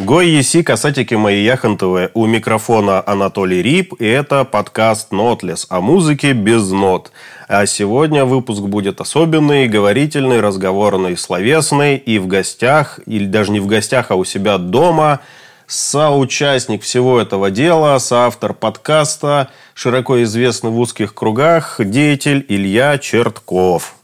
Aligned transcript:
Гой 0.00 0.30
еси, 0.30 0.62
касатики 0.62 1.14
мои 1.14 1.42
яхонтовые. 1.42 2.10
У 2.14 2.24
микрофона 2.24 3.02
Анатолий 3.06 3.62
Рип. 3.62 3.92
И 4.00 4.06
это 4.06 4.44
подкаст 4.44 5.12
«Нотлес» 5.12 5.66
о 5.68 5.82
музыке 5.82 6.32
без 6.32 6.70
нот. 6.70 7.12
А 7.48 7.66
сегодня 7.66 8.24
выпуск 8.24 8.62
будет 8.62 9.02
особенный, 9.02 9.68
говорительный, 9.68 10.40
разговорный, 10.40 11.18
словесный. 11.18 11.98
И 11.98 12.18
в 12.18 12.26
гостях, 12.26 12.98
или 13.04 13.26
даже 13.26 13.52
не 13.52 13.60
в 13.60 13.66
гостях, 13.66 14.10
а 14.10 14.14
у 14.14 14.24
себя 14.24 14.56
дома– 14.56 15.20
соучастник 15.66 16.82
всего 16.82 17.20
этого 17.20 17.50
дела, 17.50 17.98
соавтор 17.98 18.54
подкаста, 18.54 19.50
широко 19.74 20.22
известный 20.22 20.70
в 20.70 20.78
узких 20.78 21.14
кругах, 21.14 21.76
деятель 21.78 22.44
Илья 22.48 22.98
Чертков. 22.98 23.94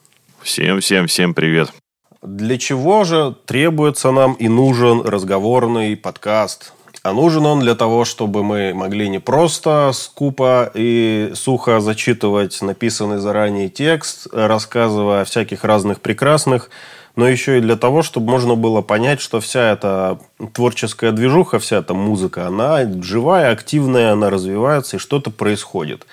Всем, 0.43 0.81
всем, 0.81 1.07
всем 1.09 1.35
привет. 1.35 1.73
Для 2.27 2.59
чего 2.59 3.05
же 3.05 3.37
требуется 3.45 4.11
нам 4.11 4.33
и 4.33 4.49
нужен 4.49 5.03
разговорный 5.03 5.97
подкаст? 5.97 6.73
А 7.05 7.13
нужен 7.13 7.47
он 7.47 7.61
для 7.61 7.77
того, 7.77 8.05
чтобы 8.05 8.43
мы 8.43 8.75
могли 8.75 9.09
не 9.09 9.21
просто 9.21 9.93
скупо 9.95 10.69
и 10.75 11.31
сухо 11.37 11.79
зачитывать 11.79 12.61
написанный 12.63 13.19
заранее 13.19 13.69
текст, 13.69 14.27
рассказывая 14.33 15.21
о 15.21 15.25
всяких 15.25 15.63
разных 15.63 16.01
прекрасных, 16.01 16.71
но 17.15 17.29
еще 17.29 17.59
и 17.59 17.61
для 17.61 17.77
того, 17.77 18.03
чтобы 18.03 18.29
можно 18.29 18.57
было 18.57 18.83
понять, 18.83 19.21
что 19.21 19.39
вся 19.39 19.71
эта 19.71 20.19
творческая 20.53 21.13
движуха, 21.13 21.61
вся 21.61 21.77
эта 21.77 21.95
музыка, 21.95 22.49
она 22.49 22.81
живая, 23.03 23.53
активная, 23.53 24.11
она 24.11 24.31
развивается 24.31 24.97
и 24.97 24.99
что-то 24.99 25.31
происходит. 25.31 26.09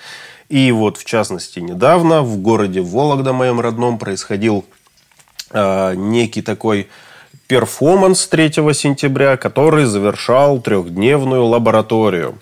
И 0.48 0.70
вот, 0.70 0.96
в 0.96 1.04
частности, 1.04 1.58
недавно 1.58 2.22
в 2.22 2.36
городе 2.36 2.82
Вологда, 2.82 3.32
моем 3.32 3.58
родном, 3.58 3.98
происходил 3.98 4.64
некий 5.52 6.42
такой 6.42 6.88
перформанс 7.46 8.26
3 8.26 8.52
сентября, 8.74 9.36
который 9.36 9.84
завершал 9.84 10.60
трехдневную 10.60 11.44
лабораторию. 11.44 12.38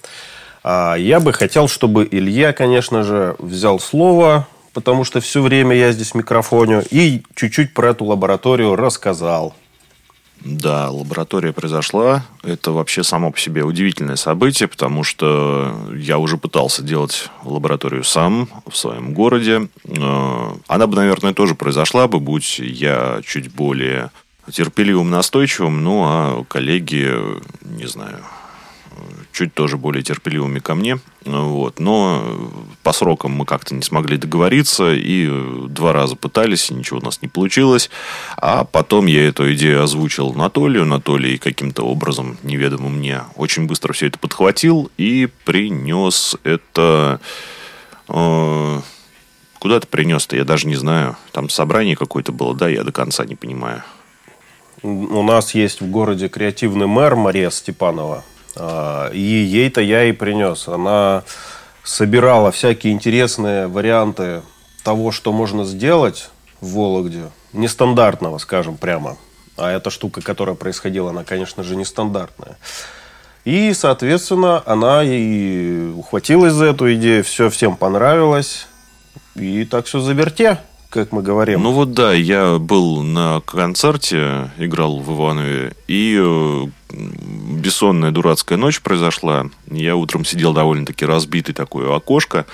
А, 0.65 0.95
я 0.95 1.21
бы 1.21 1.33
хотел, 1.33 1.69
чтобы 1.69 2.07
Илья, 2.11 2.53
конечно 2.53 3.03
же, 3.03 3.35
взял 3.39 3.81
слово, 3.81 4.47
потому 4.73 5.05
что 5.05 5.21
все 5.21 5.43
время 5.43 5.77
я 5.77 5.93
здесь 5.93 6.15
микрофоню, 6.15 6.85
и 6.91 7.23
чуть-чуть 7.35 7.75
про 7.75 7.91
эту 7.91 8.05
лабораторию 8.05 8.77
рассказал. 8.77 9.55
Да, 10.45 10.91
лаборатория 10.91 11.53
произошла. 11.53 12.25
Это 12.43 12.73
вообще 12.73 13.05
само 13.05 13.31
по 13.31 13.39
себе 13.39 13.63
удивительное 13.63 14.17
событие, 14.17 14.69
потому 14.69 15.05
что 15.05 15.73
я 15.95 16.19
уже 16.19 16.37
пытался 16.37 16.83
делать 16.83 17.31
лабораторию 17.45 18.03
сам 18.03 18.49
в 18.67 18.77
своем 18.77 19.15
городе. 19.15 19.69
Э, 19.85 20.53
она 20.67 20.87
бы, 20.87 20.97
наверное, 20.97 21.33
тоже 21.33 21.55
произошла 21.55 22.09
бы, 22.09 22.19
будь 22.19 22.59
я 22.59 23.21
чуть 23.25 23.53
более 23.53 24.11
терпеливым, 24.51 25.11
настойчивым. 25.11 25.85
Ну, 25.85 26.03
а 26.05 26.45
коллеги, 26.49 27.15
не 27.61 27.87
знаю, 27.87 28.19
чуть 29.33 29.55
тоже 29.55 29.77
более 29.77 30.03
терпеливыми 30.03 30.59
ко 30.59 30.75
мне. 30.75 30.99
Вот. 31.25 31.79
Но 31.79 32.51
по 32.83 32.93
срокам 32.93 33.33
мы 33.33 33.45
как-то 33.45 33.75
не 33.75 33.83
смогли 33.83 34.17
договориться, 34.17 34.93
и 34.93 35.31
два 35.69 35.93
раза 35.93 36.17
пытались, 36.17 36.71
и 36.71 36.75
ничего 36.75 36.99
у 36.99 37.05
нас 37.05 37.23
не 37.23 37.29
получилось. 37.29 37.91
А 38.37 38.65
потом 38.65 39.07
я 39.07 39.29
эту 39.29 39.53
идею 39.55 39.83
озвучил 39.83 40.31
Анатолию. 40.31 40.83
Анатолий 40.83 41.39
каким-то 41.39 41.83
образом, 41.83 42.39
неведомым 42.43 42.99
мне, 42.99 43.23
очень 43.37 43.67
быстро 43.67 43.93
все 43.93 44.09
это 44.09 44.19
подхватил 44.19 44.91
и 44.97 45.29
принес 45.45 46.37
это... 46.45 47.21
Э, 48.09 48.81
куда 49.59 49.79
ты 49.79 49.87
принес-то, 49.87 50.37
я 50.37 50.45
даже 50.45 50.67
не 50.67 50.75
знаю. 50.75 51.17
Там 51.31 51.49
собрание 51.49 51.95
какое-то 51.95 52.33
было, 52.33 52.55
да, 52.55 52.69
я 52.69 52.83
до 52.83 52.91
конца 52.91 53.25
не 53.25 53.37
понимаю. 53.37 53.85
У 54.83 55.23
нас 55.23 55.55
есть 55.55 55.81
в 55.81 55.89
городе 55.89 56.29
креативный 56.29 56.89
мэр 56.89 57.15
Мария 57.15 57.51
Степанова. 57.51 58.25
А, 58.57 59.11
и 59.11 59.21
ей-то 59.21 59.81
я 59.81 60.05
и 60.05 60.13
принес. 60.13 60.69
Она 60.69 61.25
собирала 61.85 62.53
всякие 62.53 62.93
интересные 62.93 63.67
варианты 63.67 64.43
того, 64.85 65.13
что 65.13 65.33
можно 65.33 65.65
сделать 65.65 66.31
в 66.61 66.75
Вологде. 66.75 67.31
Нестандартного, 67.53 68.39
скажем 68.39 68.77
прямо. 68.77 69.17
А 69.57 69.71
эта 69.71 69.91
штука, 69.91 70.23
которая 70.23 70.55
происходила, 70.55 71.11
она, 71.11 71.25
конечно 71.25 71.63
же, 71.63 71.77
нестандартная. 71.77 72.57
И, 73.45 73.75
соответственно, 73.75 74.63
она 74.67 75.03
и 75.05 75.91
ухватилась 75.91 76.53
за 76.53 76.67
эту 76.67 76.93
идею, 76.95 77.25
все 77.25 77.51
всем 77.51 77.77
понравилось. 77.77 78.67
И 79.35 79.65
так 79.65 79.87
все 79.87 80.01
заверте 80.01 80.59
как 80.93 81.11
мы 81.11 81.23
говорим. 81.23 81.63
Ну 81.63 81.73
вот 81.73 81.95
да, 81.95 82.13
я 82.13 82.59
был 82.59 83.03
на 83.03 83.41
концерте, 83.41 84.51
играл 84.59 84.99
в 84.99 85.11
Иванове, 85.17 85.73
и 85.89 86.21
э, 86.23 86.67
бессонная 86.93 88.11
дурацкая 88.11 88.59
ночь 88.59 88.81
произошла. 88.81 89.47
Я 89.71 89.97
утром 89.97 90.25
сидел 90.25 90.53
довольно-таки 90.53 91.05
разбитый 91.05 91.55
такое 91.55 91.95
окошко, 91.95 92.47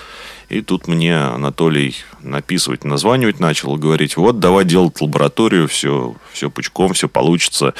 и 0.49 0.61
тут 0.61 0.87
мне 0.87 1.15
Анатолий 1.15 1.95
написывать, 2.21 2.83
названивать 2.83 3.39
начал, 3.39 3.75
говорить, 3.75 4.17
вот, 4.17 4.39
давай 4.39 4.65
делать 4.65 4.99
лабораторию, 4.99 5.67
все, 5.67 6.15
все 6.33 6.49
пучком, 6.49 6.93
все 6.93 7.07
получится. 7.07 7.75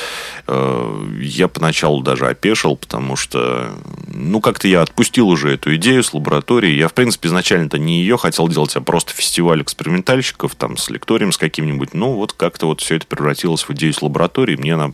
Э, 0.48 1.08
я 1.20 1.48
поначалу 1.48 2.02
даже 2.04 2.28
опешил, 2.28 2.76
потому 2.78 3.16
что, 3.16 3.72
ну, 4.08 4.40
как-то 4.40 4.68
я 4.68 4.84
отпустил 4.84 5.30
уже 5.30 5.54
эту 5.54 5.76
идею 5.78 6.04
с 6.04 6.14
лабораторией. 6.14 6.78
Я, 6.78 6.90
в 6.90 6.94
принципе, 6.94 7.30
изначально-то 7.30 7.80
не 7.80 8.02
ее 8.02 8.18
хотел 8.18 8.48
делать, 8.48 8.76
а 8.76 8.82
просто 8.82 9.14
фестиваль 9.14 9.64
экспериментальщиков, 9.64 10.54
там, 10.54 10.78
с 10.78 10.90
лекторием 10.92 11.32
с 11.32 11.38
каким-нибудь. 11.38 11.96
Ну, 11.96 12.14
вот 12.14 12.34
как-то 12.34 12.68
вот 12.68 12.82
все 12.82 12.98
это 12.98 13.08
превратилось 13.08 13.64
в 13.64 13.72
идею 13.72 13.94
с 13.94 14.02
лабораторией. 14.04 14.60
Мне 14.60 14.76
она 14.76 14.92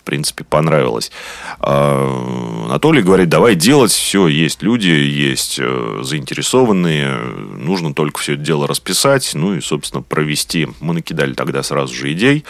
в 0.00 0.02
принципе, 0.02 0.44
понравилось. 0.44 1.12
А, 1.60 2.64
Анатолий 2.66 3.02
говорит, 3.02 3.28
давай 3.28 3.54
делать, 3.54 3.92
все, 3.92 4.28
есть 4.28 4.62
люди, 4.62 4.88
есть 4.88 5.58
э, 5.60 6.00
заинтересованные, 6.02 7.16
нужно 7.56 7.92
только 7.92 8.18
все 8.18 8.32
это 8.34 8.42
дело 8.42 8.66
расписать, 8.66 9.30
ну 9.34 9.54
и, 9.54 9.60
собственно, 9.60 10.02
провести. 10.02 10.68
Мы 10.80 10.94
накидали 10.94 11.34
тогда 11.34 11.62
сразу 11.62 11.94
же 11.94 12.12
идей. 12.12 12.44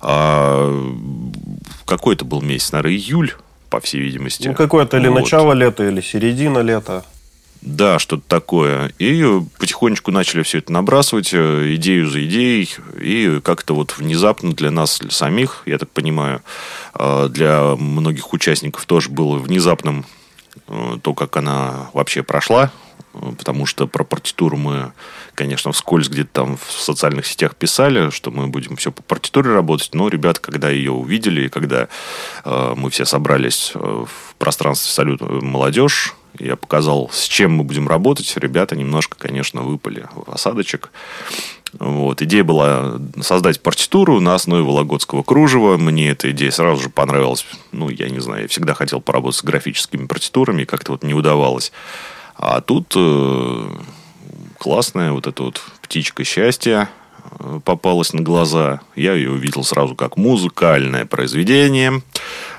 А, 0.00 0.96
какой 1.84 2.14
это 2.14 2.24
был 2.24 2.40
месяц, 2.40 2.72
наверное, 2.72 2.96
июль, 2.96 3.32
по 3.68 3.80
всей 3.80 4.00
видимости. 4.00 4.48
Ну, 4.48 4.54
какое-то 4.54 4.96
или 4.96 5.08
вот. 5.08 5.20
начало 5.20 5.52
лета, 5.52 5.86
или 5.86 6.00
середина 6.00 6.60
лета. 6.60 7.04
Да, 7.66 7.98
что-то 7.98 8.22
такое. 8.28 8.92
И 9.00 9.26
потихонечку 9.58 10.12
начали 10.12 10.44
все 10.44 10.58
это 10.58 10.72
набрасывать, 10.72 11.30
э, 11.32 11.74
идею 11.74 12.08
за 12.08 12.24
идеей. 12.24 12.70
И 13.00 13.40
как-то 13.42 13.74
вот 13.74 13.98
внезапно 13.98 14.52
для 14.52 14.70
нас 14.70 15.00
для 15.00 15.10
самих, 15.10 15.64
я 15.66 15.76
так 15.76 15.90
понимаю, 15.90 16.42
э, 16.94 17.28
для 17.28 17.74
многих 17.74 18.32
участников 18.32 18.86
тоже 18.86 19.10
было 19.10 19.36
внезапным 19.38 20.06
э, 20.68 20.98
то, 21.02 21.12
как 21.12 21.36
она 21.36 21.90
вообще 21.92 22.22
прошла. 22.22 22.70
Потому 23.12 23.66
что 23.66 23.88
про 23.88 24.04
партитуру 24.04 24.56
мы, 24.56 24.92
конечно, 25.34 25.72
вскользь 25.72 26.08
где-то 26.08 26.30
там 26.32 26.56
в 26.58 26.70
социальных 26.70 27.26
сетях 27.26 27.56
писали, 27.56 28.10
что 28.10 28.30
мы 28.30 28.46
будем 28.46 28.76
все 28.76 28.92
по 28.92 29.02
партитуре 29.02 29.50
работать. 29.50 29.92
Но 29.92 30.06
ребята, 30.08 30.40
когда 30.40 30.70
ее 30.70 30.92
увидели, 30.92 31.46
и 31.46 31.48
когда 31.48 31.88
мы 32.44 32.90
все 32.90 33.06
собрались 33.06 33.72
в 33.74 34.34
пространстве 34.38 34.92
«Салют 34.92 35.22
молодежь», 35.22 36.14
я 36.38 36.56
показал, 36.56 37.10
с 37.12 37.24
чем 37.24 37.52
мы 37.52 37.64
будем 37.64 37.88
работать. 37.88 38.32
Ребята 38.36 38.76
немножко, 38.76 39.16
конечно, 39.18 39.62
выпали 39.62 40.06
в 40.14 40.32
осадочек. 40.32 40.90
Вот. 41.78 42.22
Идея 42.22 42.44
была 42.44 42.98
создать 43.20 43.60
партитуру 43.60 44.20
на 44.20 44.34
основе 44.34 44.62
вологодского 44.62 45.22
кружева. 45.22 45.76
Мне 45.76 46.10
эта 46.10 46.30
идея 46.30 46.50
сразу 46.50 46.82
же 46.82 46.88
понравилась. 46.88 47.46
Ну, 47.72 47.88
я 47.88 48.08
не 48.08 48.20
знаю, 48.20 48.42
я 48.42 48.48
всегда 48.48 48.74
хотел 48.74 49.00
поработать 49.00 49.38
с 49.40 49.44
графическими 49.44 50.06
партитурами, 50.06 50.64
как-то 50.64 50.92
вот 50.92 51.02
не 51.02 51.14
удавалось. 51.14 51.72
А 52.36 52.60
тут 52.60 52.92
э, 52.96 53.68
классная 54.58 55.12
вот 55.12 55.26
эта 55.26 55.42
вот 55.42 55.60
птичка 55.82 56.24
счастья 56.24 56.88
э, 57.38 57.60
попалась 57.64 58.12
на 58.12 58.22
глаза. 58.22 58.80
Я 58.94 59.14
ее 59.14 59.32
увидел 59.32 59.64
сразу 59.64 59.94
как 59.94 60.16
музыкальное 60.16 61.04
произведение. 61.04 62.02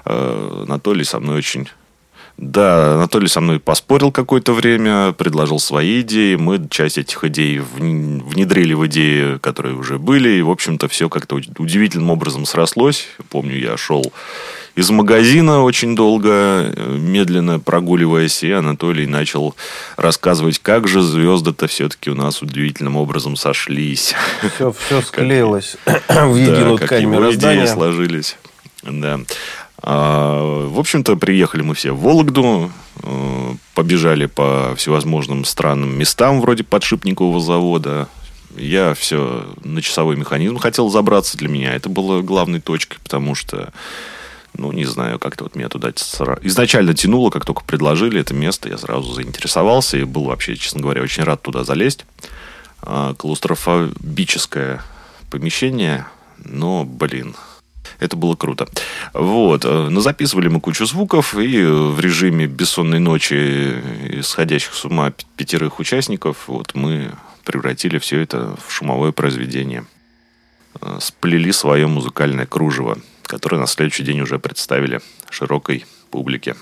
Э, 0.06 0.64
Анатолий 0.68 1.06
со 1.06 1.20
мной 1.20 1.38
очень 1.38 1.70
да, 2.38 2.94
Анатолий 2.94 3.28
со 3.28 3.42
мной 3.42 3.60
поспорил 3.60 4.12
какое-то 4.12 4.54
время, 4.54 5.12
предложил 5.14 5.60
свои 5.60 6.02
идеи. 6.02 6.36
Мы 6.36 6.68
часть 6.70 7.00
этих 7.00 7.24
идей 7.24 7.60
внедрили 7.60 8.74
в 8.74 8.86
идеи, 8.86 9.38
которые 9.40 9.76
уже 9.76 9.98
были. 9.98 10.30
И, 10.30 10.42
в 10.44 10.52
общем-то, 10.52 10.88
все 10.88 11.10
как-то 11.10 11.36
удивительным 11.36 12.12
образом 12.12 12.46
срослось. 12.46 13.08
Помню, 13.30 13.58
я 13.58 13.76
шел 13.76 14.14
из 14.78 14.92
магазина 14.92 15.64
очень 15.64 15.96
долго, 15.96 16.30
э, 16.30 16.96
медленно 17.00 17.60
прогуливаясь, 17.60 18.44
и 18.44 18.52
Анатолий 18.52 19.08
начал 19.08 19.56
рассказывать, 19.96 20.60
как 20.60 20.88
же 20.88 21.02
звезды-то 21.02 21.66
все-таки 21.66 22.12
у 22.12 22.16
нас 22.16 22.44
удивительным 22.44 22.96
образом 22.96 23.36
сошлись. 23.36 24.14
Все, 24.56 24.72
все 24.72 25.02
склеилось 25.06 25.78
в 26.08 26.36
единую 26.36 26.78
ткань 26.78 27.06
мироздания. 27.06 27.64
идеи 27.64 27.74
сложились. 27.74 28.38
Да. 28.84 29.20
А, 29.82 30.68
в 30.68 30.80
общем-то, 30.80 31.16
приехали 31.18 31.62
мы 31.62 31.76
все 31.76 31.92
в 31.92 32.02
Вологду, 32.02 32.72
э, 33.04 33.54
побежали 33.76 34.26
по 34.26 34.74
всевозможным 34.76 35.46
странным 35.46 35.98
местам, 35.98 36.42
вроде 36.42 36.64
подшипникового 36.64 37.40
завода. 37.40 38.08
Я 38.56 38.96
все 38.96 39.46
на 39.64 39.82
часовой 39.82 40.16
механизм 40.16 40.58
хотел 40.58 40.90
забраться 40.90 41.38
для 41.38 41.48
меня. 41.48 41.74
Это 41.74 41.90
было 41.90 42.22
главной 42.22 42.60
точкой, 42.60 42.98
потому 43.04 43.36
что 43.36 43.72
Ну, 44.58 44.72
не 44.72 44.86
знаю, 44.86 45.20
как-то 45.20 45.44
вот 45.44 45.56
меня 45.56 45.70
туда 45.70 45.92
изначально 46.42 46.96
тянуло, 46.96 47.30
как 47.30 47.46
только 47.46 47.64
предложили 47.64 48.20
это 48.20 48.34
место, 48.34 48.70
я 48.70 48.78
сразу 48.80 49.14
заинтересовался 49.14 49.98
и 49.98 50.04
был 50.04 50.24
вообще, 50.24 50.56
честно 50.56 50.82
говоря, 50.82 51.04
очень 51.04 51.24
рад 51.24 51.44
туда 51.44 51.64
залезть. 51.64 52.06
А, 52.82 53.14
клаустрофобическое 53.14 54.82
помещение, 55.30 56.08
но, 56.44 56.86
блин, 56.86 57.36
это 58.00 58.16
было 58.16 58.36
круто. 58.36 58.68
Вот. 59.14 59.66
Э, 59.66 59.88
но 59.90 60.02
записывали 60.02 60.48
мы 60.48 60.60
кучу 60.60 60.86
звуков, 60.86 61.36
и 61.36 61.64
в 61.64 62.00
режиме 62.00 62.48
бессонной 62.48 63.00
ночи 63.00 63.82
исходящих 64.20 64.74
с 64.74 64.86
ума 64.86 65.14
пятерых 65.36 65.80
участников 65.80 66.48
вот 66.48 66.76
мы 66.76 67.12
превратили 67.44 67.98
все 67.98 68.20
это 68.20 68.56
в 68.66 68.72
шумовое 68.72 69.12
произведение. 69.12 69.86
Э, 70.82 70.98
сплели 71.02 71.52
свое 71.52 71.88
музыкальное 71.88 72.46
кружево, 72.46 72.98
которое 73.24 73.58
на 73.58 73.68
следующий 73.68 74.04
день 74.04 74.22
уже 74.22 74.40
представили 74.40 75.02
широкой 75.30 75.86
публике. 76.12 76.56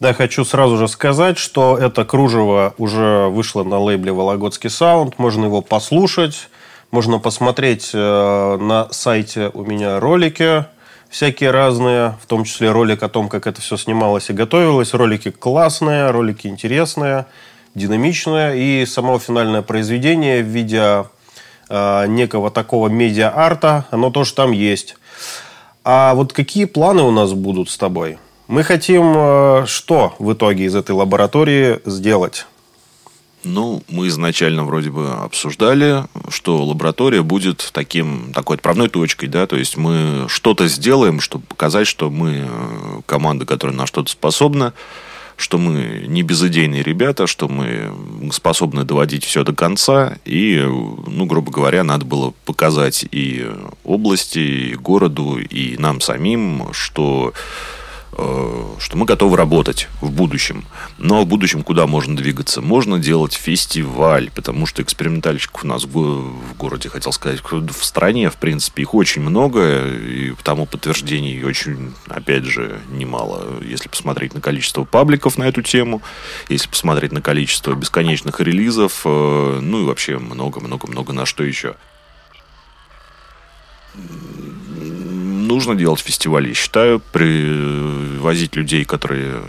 Да, 0.00 0.14
хочу 0.14 0.46
сразу 0.46 0.78
же 0.78 0.88
сказать, 0.88 1.36
что 1.36 1.76
это 1.76 2.06
кружево 2.06 2.74
уже 2.78 3.26
вышло 3.28 3.64
на 3.64 3.78
лейбле 3.78 4.12
«Вологодский 4.12 4.70
саунд». 4.70 5.18
Можно 5.18 5.44
его 5.44 5.60
послушать. 5.60 6.48
Можно 6.90 7.20
посмотреть 7.20 7.90
э, 7.94 8.56
на 8.60 8.88
сайте 8.90 9.50
у 9.54 9.64
меня 9.64 10.00
ролики 10.00 10.66
всякие 11.08 11.52
разные, 11.52 12.16
в 12.20 12.26
том 12.26 12.42
числе 12.42 12.72
ролик 12.72 13.02
о 13.04 13.08
том, 13.08 13.28
как 13.28 13.46
это 13.46 13.60
все 13.60 13.76
снималось 13.76 14.28
и 14.30 14.32
готовилось. 14.32 14.92
Ролики 14.92 15.30
классные, 15.30 16.10
ролики 16.10 16.48
интересные, 16.48 17.26
динамичные. 17.76 18.82
И 18.82 18.86
само 18.86 19.20
финальное 19.20 19.62
произведение 19.62 20.42
в 20.42 20.46
виде 20.46 21.04
э, 21.68 22.06
некого 22.08 22.50
такого 22.50 22.88
медиа-арта, 22.88 23.86
оно 23.92 24.10
тоже 24.10 24.34
там 24.34 24.50
есть. 24.50 24.96
А 25.84 26.14
вот 26.14 26.32
какие 26.32 26.64
планы 26.64 27.02
у 27.02 27.12
нас 27.12 27.32
будут 27.34 27.70
с 27.70 27.78
тобой? 27.78 28.18
Мы 28.48 28.64
хотим 28.64 29.12
э, 29.16 29.66
что 29.66 30.16
в 30.18 30.32
итоге 30.32 30.64
из 30.64 30.74
этой 30.74 30.90
лаборатории 30.90 31.80
сделать? 31.86 32.46
Ну, 33.42 33.82
мы 33.88 34.08
изначально 34.08 34.64
вроде 34.64 34.90
бы 34.90 35.08
обсуждали, 35.08 36.04
что 36.28 36.62
лаборатория 36.62 37.22
будет 37.22 37.70
таким, 37.72 38.32
такой 38.34 38.56
отправной 38.56 38.88
точкой, 38.88 39.28
да, 39.28 39.46
то 39.46 39.56
есть 39.56 39.78
мы 39.78 40.26
что-то 40.28 40.68
сделаем, 40.68 41.20
чтобы 41.20 41.46
показать, 41.46 41.86
что 41.86 42.10
мы 42.10 42.46
э, 42.46 43.00
команда, 43.06 43.46
которая 43.46 43.74
на 43.74 43.86
что-то 43.86 44.10
способна, 44.10 44.74
что 45.40 45.56
мы 45.56 46.04
не 46.06 46.22
безыдейные 46.22 46.82
ребята, 46.82 47.26
что 47.26 47.48
мы 47.48 47.90
способны 48.30 48.84
доводить 48.84 49.24
все 49.24 49.42
до 49.42 49.54
конца. 49.54 50.18
И, 50.26 50.62
ну, 50.62 51.24
грубо 51.24 51.50
говоря, 51.50 51.82
надо 51.82 52.04
было 52.04 52.34
показать 52.44 53.06
и 53.10 53.50
области, 53.82 54.38
и 54.38 54.74
городу, 54.74 55.38
и 55.38 55.78
нам 55.78 56.02
самим, 56.02 56.68
что 56.72 57.32
что 58.78 58.96
мы 58.96 59.04
готовы 59.04 59.36
работать 59.36 59.88
в 60.00 60.10
будущем. 60.10 60.64
Но 60.98 61.22
в 61.22 61.26
будущем 61.26 61.62
куда 61.62 61.86
можно 61.86 62.16
двигаться? 62.16 62.60
Можно 62.60 62.98
делать 62.98 63.34
фестиваль, 63.34 64.30
потому 64.34 64.66
что 64.66 64.82
экспериментальщиков 64.82 65.64
у 65.64 65.66
нас 65.66 65.84
в 65.84 66.56
городе, 66.56 66.88
хотел 66.88 67.12
сказать, 67.12 67.40
в 67.42 67.84
стране, 67.84 68.30
в 68.30 68.36
принципе, 68.36 68.82
их 68.82 68.94
очень 68.94 69.22
много, 69.22 69.86
и 69.86 70.32
тому 70.42 70.66
подтверждений 70.66 71.44
очень, 71.44 71.94
опять 72.08 72.44
же, 72.44 72.80
немало. 72.90 73.62
Если 73.62 73.88
посмотреть 73.88 74.34
на 74.34 74.40
количество 74.40 74.84
пабликов 74.84 75.38
на 75.38 75.44
эту 75.44 75.62
тему, 75.62 76.02
если 76.48 76.68
посмотреть 76.68 77.12
на 77.12 77.22
количество 77.22 77.74
бесконечных 77.74 78.40
релизов, 78.40 79.02
э, 79.04 79.58
ну 79.62 79.82
и 79.82 79.84
вообще 79.84 80.18
много-много-много 80.18 81.12
на 81.12 81.26
что 81.26 81.44
еще 81.44 81.76
нужно 85.50 85.74
делать 85.74 86.00
фестивали, 86.00 86.54
считаю, 86.54 87.00
привозить 87.00 88.56
людей, 88.56 88.84
которые 88.84 89.42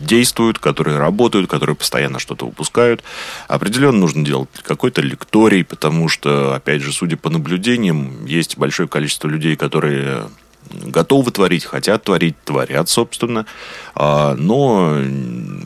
действуют, 0.00 0.58
которые 0.58 0.96
работают, 0.96 1.50
которые 1.50 1.76
постоянно 1.76 2.18
что-то 2.18 2.46
выпускают. 2.46 3.02
Определенно 3.48 3.98
нужно 3.98 4.24
делать 4.24 4.48
какой-то 4.62 5.02
лекторий, 5.02 5.64
потому 5.64 6.08
что, 6.08 6.54
опять 6.54 6.82
же, 6.82 6.92
судя 6.92 7.16
по 7.16 7.30
наблюдениям, 7.30 8.24
есть 8.24 8.56
большое 8.56 8.88
количество 8.88 9.28
людей, 9.28 9.56
которые 9.56 10.28
готовы 10.70 11.30
творить, 11.30 11.64
хотят 11.64 12.04
творить, 12.04 12.36
творят, 12.44 12.88
собственно, 12.88 13.44
а, 13.94 14.34
но 14.34 14.98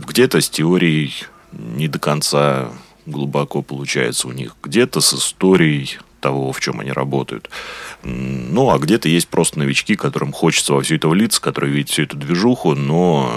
где-то 0.08 0.40
с 0.40 0.49
теорией 0.49 1.12
не 1.52 1.88
до 1.88 1.99
конца 1.99 2.70
глубоко 3.06 3.62
получается 3.62 4.28
у 4.28 4.32
них, 4.32 4.56
где-то 4.62 5.00
с 5.00 5.14
историей 5.14 5.99
того, 6.23 6.53
в 6.53 6.61
чем 6.61 6.81
они 6.81 6.93
работают. 6.93 7.51
Ну, 8.03 8.71
а 8.71 8.79
где-то 8.79 9.09
есть 9.09 9.29
просто 9.29 9.59
новички, 9.59 9.97
которым 9.97 10.33
хочется 10.33 10.73
во 10.73 10.81
все 10.81 10.97
это 10.97 11.09
влиться, 11.09 11.41
которые 11.41 11.75
видят 11.75 11.91
всю 11.91 12.05
эту 12.05 12.17
движуху, 12.17 12.75
но 12.75 13.31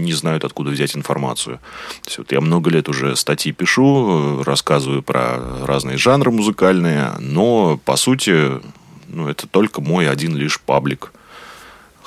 не 0.00 0.12
знают, 0.12 0.44
откуда 0.44 0.70
взять 0.70 0.96
информацию. 0.96 1.58
То 2.02 2.08
есть, 2.08 2.18
вот 2.18 2.32
я 2.32 2.40
много 2.40 2.70
лет 2.70 2.88
уже 2.88 3.14
статьи 3.14 3.52
пишу, 3.52 4.42
рассказываю 4.42 5.02
про 5.02 5.38
разные 5.64 5.98
жанры 5.98 6.32
музыкальные, 6.32 7.12
но, 7.20 7.78
по 7.84 7.96
сути, 7.96 8.60
ну, 9.08 9.28
это 9.28 9.46
только 9.46 9.80
мой 9.80 10.08
один 10.08 10.34
лишь 10.34 10.60
паблик– 10.60 11.12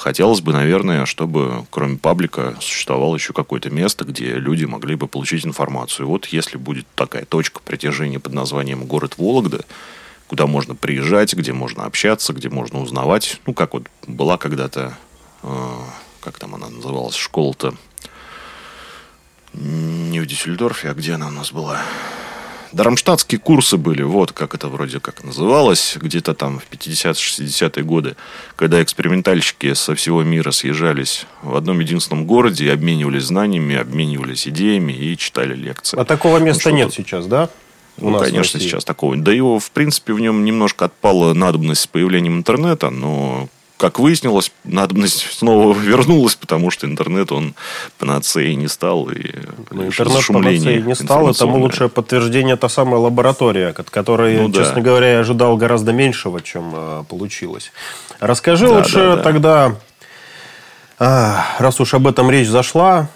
Хотелось 0.04 0.42
бы, 0.42 0.52
наверное, 0.52 1.06
чтобы 1.06 1.66
кроме 1.70 1.98
паблика 1.98 2.58
существовало 2.60 3.16
еще 3.16 3.32
какое-то 3.32 3.70
место, 3.70 4.04
где 4.04 4.34
люди 4.34 4.66
могли 4.66 4.96
бы 4.96 5.08
получить 5.08 5.46
информацию. 5.46 6.10
Вот 6.10 6.26
если 6.26 6.58
будет 6.58 6.86
такая 6.94 7.24
точка 7.24 7.62
притяжения 7.62 8.20
под 8.20 8.34
названием 8.34 8.84
город 8.84 9.14
Вологда, 9.18 9.64
куда 10.28 10.46
можно 10.46 10.76
приезжать, 10.76 11.34
где 11.34 11.54
можно 11.54 11.86
общаться, 11.86 12.34
где 12.34 12.50
можно 12.50 12.82
узнавать. 12.82 13.40
Ну, 13.46 13.54
как 13.54 13.76
вот 13.76 13.86
была 14.06 14.38
когда-то, 14.38 14.98
э, 15.42 15.78
как 16.20 16.38
там 16.38 16.54
она 16.56 16.68
называлась, 16.68 17.16
школа-то 17.16 17.74
не 19.54 20.20
в 20.20 20.26
Дюссельдорфе, 20.26 20.90
а 20.90 20.94
где 20.96 21.14
она 21.14 21.28
у 21.28 21.32
нас 21.32 21.54
была? 21.54 21.82
Дармштадтские 22.74 23.40
курсы 23.40 23.78
были, 23.78 24.02
вот 24.02 24.32
как 24.32 24.56
это 24.56 24.68
вроде 24.68 25.00
как 25.00 25.24
называлось, 25.24 25.96
где-то 26.00 26.34
там 26.34 26.60
в 26.60 26.68
50-60-е 26.74 27.84
годы, 27.84 28.16
когда 28.56 28.82
экспериментальщики 28.82 29.74
со 29.74 29.94
всего 29.94 30.24
мира 30.24 30.52
съезжались 30.52 31.26
в 31.44 31.56
одном 31.56 31.80
единственном 31.80 32.26
городе 32.26 32.66
и 32.66 32.70
обменивались 32.70 33.24
знаниями, 33.24 33.76
обменивались 33.76 34.48
идеями 34.48 34.92
и 34.92 35.16
читали 35.18 35.56
лекции. 35.56 36.00
А 36.00 36.04
такого 36.04 36.40
места 36.40 36.72
ну, 36.72 36.78
нет 36.78 36.94
сейчас, 36.94 37.28
да? 37.28 37.50
У 37.98 38.10
ну, 38.10 38.18
конечно, 38.18 38.60
сейчас 38.60 38.84
такого. 38.84 39.16
Да 39.18 39.32
его, 39.32 39.60
в 39.60 39.70
принципе, 39.70 40.14
в 40.14 40.20
нем 40.20 40.44
немножко 40.44 40.86
отпала 40.86 41.34
надобность 41.34 41.82
с 41.82 41.88
появлением 41.88 42.38
интернета, 42.38 42.90
но 42.90 43.50
как 43.84 44.00
выяснилось, 44.00 44.54
надобность 44.64 45.30
снова 45.34 45.78
вернулась, 45.78 46.36
потому 46.36 46.72
что 46.72 46.88
интернет, 46.88 47.34
он 47.34 47.54
панацеей 48.00 48.56
не 48.56 48.70
стал. 48.70 49.10
И 49.10 49.36
ну, 49.72 49.88
интернет 49.88 50.26
панацеей 50.26 50.82
не 50.82 50.96
стал, 50.96 51.34
тому 51.34 51.58
лучшее 51.58 51.90
подтверждение 51.90 52.56
та 52.56 52.70
самая 52.70 53.02
лаборатория, 53.02 53.76
от 53.78 53.90
которой, 53.90 54.40
ну, 54.40 54.54
честно 54.54 54.76
да. 54.76 54.82
говоря, 54.82 55.12
я 55.16 55.20
ожидал 55.20 55.58
гораздо 55.58 55.92
меньшего, 55.92 56.40
чем 56.40 56.72
э, 56.74 57.04
получилось. 57.10 57.74
Расскажи 58.22 58.68
да, 58.68 58.74
лучше 58.74 58.96
да, 59.00 59.16
да. 59.18 59.22
тогда, 59.22 59.76
э, 61.00 61.34
раз 61.60 61.82
уж 61.82 61.94
об 61.94 62.08
этом 62.08 62.32
речь 62.32 62.48
зашла, 62.48 63.10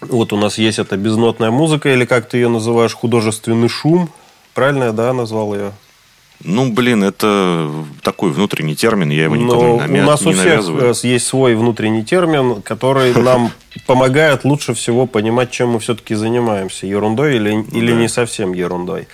вот 0.00 0.32
у 0.32 0.38
нас 0.38 0.56
есть 0.56 0.78
эта 0.78 0.96
безнотная 0.96 1.50
музыка, 1.50 1.92
или 1.92 2.06
как 2.06 2.26
ты 2.26 2.38
ее 2.38 2.48
называешь, 2.48 2.94
художественный 2.94 3.68
шум. 3.68 4.08
Правильно 4.54 4.84
я, 4.84 4.92
да, 4.92 5.12
назвал 5.12 5.54
ее? 5.54 5.72
Ну, 6.44 6.72
блин, 6.72 7.04
это 7.04 7.70
такой 8.02 8.32
внутренний 8.32 8.74
термин, 8.74 9.10
я 9.10 9.24
его 9.24 9.36
никому 9.36 9.74
не, 9.74 9.78
навя... 9.78 10.02
У 10.02 10.06
нас 10.06 10.22
у 10.22 10.32
всех 10.32 10.44
навязываю. 10.44 10.94
есть 11.02 11.26
свой 11.26 11.54
внутренний 11.54 12.04
термин, 12.04 12.62
который 12.62 13.14
нам 13.14 13.50
помогает 13.86 14.44
лучше 14.44 14.74
всего 14.74 15.06
понимать, 15.06 15.50
чем 15.50 15.70
мы 15.70 15.80
все-таки 15.80 16.14
занимаемся, 16.14 16.86
ерундой 16.86 17.36
или, 17.36 17.64
или 17.72 17.92
не 17.92 18.08
совсем 18.08 18.52
ерундой. 18.52 19.08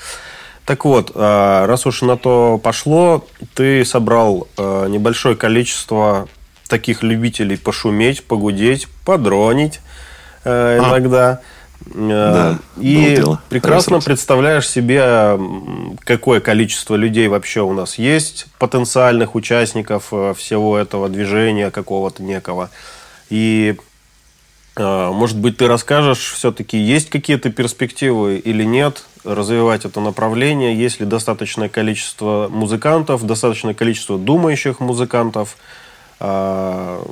Так 0.65 0.85
вот, 0.85 1.13
а, 1.15 1.67
раз 1.67 1.87
уж 1.87 2.03
на 2.03 2.17
то 2.17 2.61
пошло, 2.63 3.27
ты 3.55 3.85
собрал 3.85 4.49
а, 4.57 4.87
небольшое 4.87 5.35
количество 5.35 6.29
таких 6.69 7.03
любителей 7.03 7.57
пошуметь, 7.57 8.23
погудеть, 8.25 8.87
подронить 9.05 9.81
э, 10.45 10.79
иногда. 10.79 11.31
А. 11.31 11.41
Да, 11.95 12.59
и 12.79 13.23
прекрасно 13.49 13.97
Раз 13.97 14.05
представляешь 14.05 14.69
себе, 14.69 15.39
какое 16.05 16.41
количество 16.41 16.95
людей 16.95 17.29
вообще 17.29 17.63
у 17.63 17.73
нас 17.73 17.99
есть, 17.99 18.47
потенциальных 18.59 19.35
участников 19.35 20.09
э, 20.13 20.35
всего 20.37 20.77
этого 20.77 21.09
движения 21.09 21.71
какого-то 21.71 22.23
некого. 22.23 22.71
И, 23.31 23.77
э, 24.77 25.11
может 25.13 25.39
быть, 25.39 25.57
ты 25.57 25.67
расскажешь, 25.67 26.33
все-таки 26.33 26.77
есть 26.77 27.11
какие-то 27.11 27.51
перспективы 27.51 28.37
или 28.37 28.65
нет 28.65 29.05
развивать 29.25 29.85
это 29.85 30.01
направление, 30.01 30.77
есть 30.77 31.01
ли 31.01 31.07
достаточное 31.07 31.69
количество 31.69 32.49
музыкантов, 32.51 33.25
достаточное 33.25 33.75
количество 33.75 34.19
думающих 34.19 34.81
музыкантов– 34.81 35.57
а, 36.21 37.05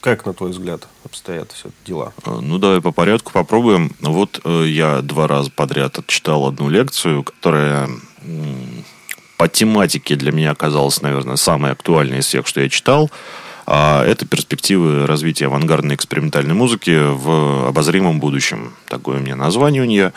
как, 0.00 0.26
на 0.26 0.32
твой 0.32 0.50
взгляд, 0.50 0.88
обстоят 1.04 1.52
все 1.52 1.70
дела? 1.86 2.12
А, 2.24 2.40
ну, 2.40 2.58
давай 2.58 2.80
по 2.80 2.92
порядку 2.92 3.32
попробуем. 3.32 3.92
Вот 4.00 4.40
э, 4.44 4.64
я 4.66 5.02
два 5.02 5.28
раза 5.28 5.50
подряд 5.50 5.98
отчитал 5.98 6.46
одну 6.46 6.68
лекцию, 6.68 7.22
которая 7.22 7.88
по 9.36 9.48
тематике 9.48 10.16
для 10.16 10.32
меня 10.32 10.50
оказалась, 10.50 11.00
наверное, 11.00 11.36
самая 11.36 11.72
актуальная 11.72 12.18
из 12.18 12.26
всех, 12.26 12.46
что 12.46 12.60
я 12.60 12.68
читал. 12.68 13.10
А 13.66 14.04
это 14.04 14.26
перспективы 14.26 15.06
развития 15.06 15.46
авангардной 15.46 15.94
экспериментальной 15.94 16.54
музыки 16.54 16.90
в 16.90 17.68
обозримом 17.68 18.18
будущем. 18.18 18.72
Такое 18.88 19.18
у 19.18 19.20
меня 19.20 19.36
название 19.36 19.82
у 19.82 19.84
нее. 19.84 20.12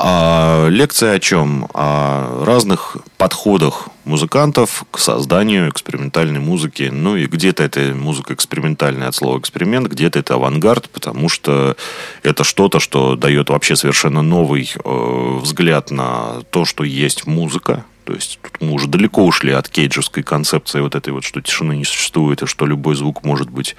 А 0.00 0.68
лекция 0.68 1.14
о 1.14 1.18
чем? 1.18 1.66
О 1.74 2.44
разных 2.44 2.98
подходах 3.16 3.88
музыкантов 4.04 4.84
к 4.92 4.98
созданию 5.00 5.68
экспериментальной 5.68 6.38
музыки. 6.38 6.88
Ну 6.92 7.16
и 7.16 7.26
где-то 7.26 7.64
это 7.64 7.80
музыка 7.96 8.32
экспериментальная 8.32 9.08
от 9.08 9.16
слова 9.16 9.40
эксперимент, 9.40 9.88
где-то 9.88 10.20
это 10.20 10.34
авангард, 10.34 10.88
потому 10.90 11.28
что 11.28 11.76
это 12.22 12.44
что-то, 12.44 12.78
что 12.78 13.16
дает 13.16 13.50
вообще 13.50 13.74
совершенно 13.74 14.22
новый 14.22 14.72
э, 14.72 15.38
взгляд 15.42 15.90
на 15.90 16.42
то, 16.52 16.64
что 16.64 16.84
есть 16.84 17.26
музыка. 17.26 17.84
То 18.04 18.14
есть 18.14 18.38
тут 18.40 18.60
мы 18.60 18.74
уже 18.74 18.86
далеко 18.86 19.26
ушли 19.26 19.50
от 19.50 19.68
кейджевской 19.68 20.22
концепции 20.22 20.80
вот 20.80 20.94
этой 20.94 21.12
вот, 21.12 21.24
что 21.24 21.40
тишины 21.40 21.72
не 21.74 21.84
существует, 21.84 22.40
и 22.40 22.46
что 22.46 22.66
любой 22.66 22.94
звук 22.94 23.24
может 23.24 23.50
быть 23.50 23.74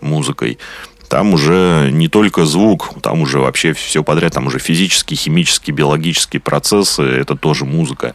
музыкой 0.00 0.58
там 1.08 1.34
уже 1.34 1.90
не 1.92 2.08
только 2.08 2.44
звук, 2.44 2.90
там 3.02 3.22
уже 3.22 3.38
вообще 3.38 3.72
все 3.72 4.02
подряд, 4.02 4.34
там 4.34 4.46
уже 4.46 4.58
физические, 4.58 5.16
химические, 5.16 5.74
биологические 5.74 6.40
процессы, 6.40 7.02
это 7.02 7.36
тоже 7.36 7.64
музыка. 7.64 8.14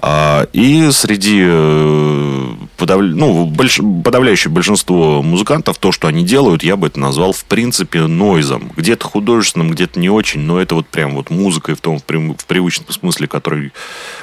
А, 0.00 0.46
и 0.52 0.90
среди 0.92 1.40
э, 1.42 2.48
подав... 2.76 3.00
ну, 3.00 3.46
больш... 3.46 3.80
подавляющее 4.04 4.50
большинство 4.50 5.22
музыкантов, 5.22 5.78
то, 5.78 5.90
что 5.90 6.06
они 6.06 6.24
делают, 6.24 6.62
я 6.62 6.76
бы 6.76 6.86
это 6.86 7.00
назвал, 7.00 7.32
в 7.32 7.44
принципе, 7.44 8.06
нойзом. 8.06 8.70
Где-то 8.76 9.06
художественным, 9.06 9.70
где-то 9.70 9.98
не 9.98 10.08
очень, 10.08 10.40
но 10.40 10.60
это 10.60 10.76
вот 10.76 10.86
прям 10.86 11.14
вот 11.16 11.30
музыкой 11.30 11.74
в 11.74 11.80
том 11.80 11.98
в 11.98 12.04
привычном 12.04 12.88
смысле, 12.90 13.26
который 13.26 13.72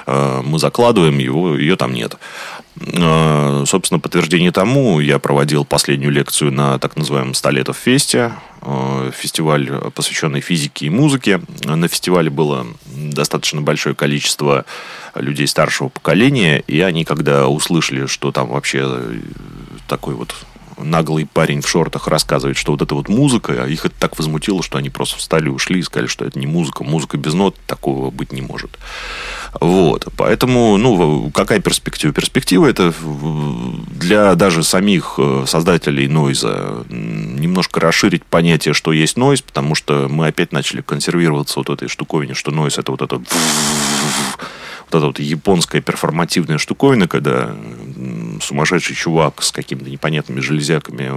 э, 0.08 0.42
мы 0.46 0.60
закладываем, 0.60 1.18
его, 1.18 1.58
ее 1.58 1.76
там 1.76 1.94
нет. 1.94 2.18
Э, 2.80 3.64
собственно, 3.66 4.00
подтверждение 4.00 4.52
тому, 4.52 5.00
я 5.00 5.20
проводил 5.20 5.66
последнюю 5.66 6.12
лекцию 6.12 6.52
на 6.52 6.78
так 6.78 6.96
называемом 6.96 7.34
Столетов 7.34 7.78
фесте, 7.78 8.34
э, 8.62 9.12
фестиваль, 9.16 9.70
посвященный 9.94 10.42
физике 10.42 10.88
и 10.88 10.90
музыке. 10.90 11.42
На 11.64 11.88
фестивале 11.88 12.30
было 12.30 12.68
достаточно 12.86 13.62
большое 13.62 13.96
количество 13.96 14.66
людей 15.16 15.48
старшего 15.48 15.90
поколения, 15.90 16.60
и 16.68 16.82
они, 16.82 17.06
когда 17.06 17.48
услышали, 17.48 18.08
что 18.08 18.32
там 18.32 18.50
вообще 18.50 19.00
такой 19.88 20.16
вот 20.16 20.36
наглый 20.78 21.26
парень 21.26 21.62
в 21.62 21.68
шортах 21.68 22.08
рассказывает, 22.08 22.58
что 22.58 22.74
вот 22.74 22.82
это 22.82 22.96
вот 22.96 23.10
музыка, 23.10 23.64
а 23.64 23.68
их 23.68 23.86
это 23.86 23.96
так 24.00 24.18
возмутило, 24.18 24.64
что 24.64 24.78
они 24.78 24.90
просто 24.90 25.18
встали, 25.18 25.50
ушли 25.50 25.80
и 25.80 25.84
сказали, 25.84 26.08
что 26.08 26.26
это 26.26 26.40
не 26.40 26.48
музыка. 26.48 26.84
Музыка 26.84 27.18
без 27.18 27.34
нот 27.34 27.56
такого 27.66 28.12
быть 28.12 28.32
не 28.32 28.42
может. 28.42 28.78
Вот. 29.60 30.08
Поэтому, 30.18 30.78
ну, 30.78 31.32
какая 31.32 31.60
перспектива? 31.60 32.14
Перспектива 32.14 32.68
это 32.68 32.94
для 33.90 34.36
даже 34.36 34.64
самих 34.64 35.16
э, 35.18 35.46
создателей 35.48 36.08
нойза 36.08 36.84
немножко 36.90 37.80
расширить 37.80 38.26
понятие, 38.26 38.74
что 38.74 38.92
есть 38.92 39.18
нойз, 39.18 39.42
потому 39.42 39.76
что 39.76 40.08
мы 40.10 40.28
опять 40.28 40.52
начали 40.52 40.82
консервироваться 40.82 41.60
вот 41.60 41.70
этой 41.70 41.88
штуковине, 41.88 42.34
что 42.34 42.52
нойз 42.52 42.78
это 42.78 42.92
вот 42.92 43.02
это 43.02 43.22
вот 44.86 44.98
эта 44.98 45.06
вот 45.08 45.20
японская 45.20 45.82
перформативная 45.82 46.58
штуковина, 46.58 47.08
когда 47.08 47.56
сумасшедший 48.42 48.96
чувак 48.96 49.42
с 49.42 49.52
какими-то 49.52 49.90
непонятными 49.90 50.40
железяками 50.40 51.12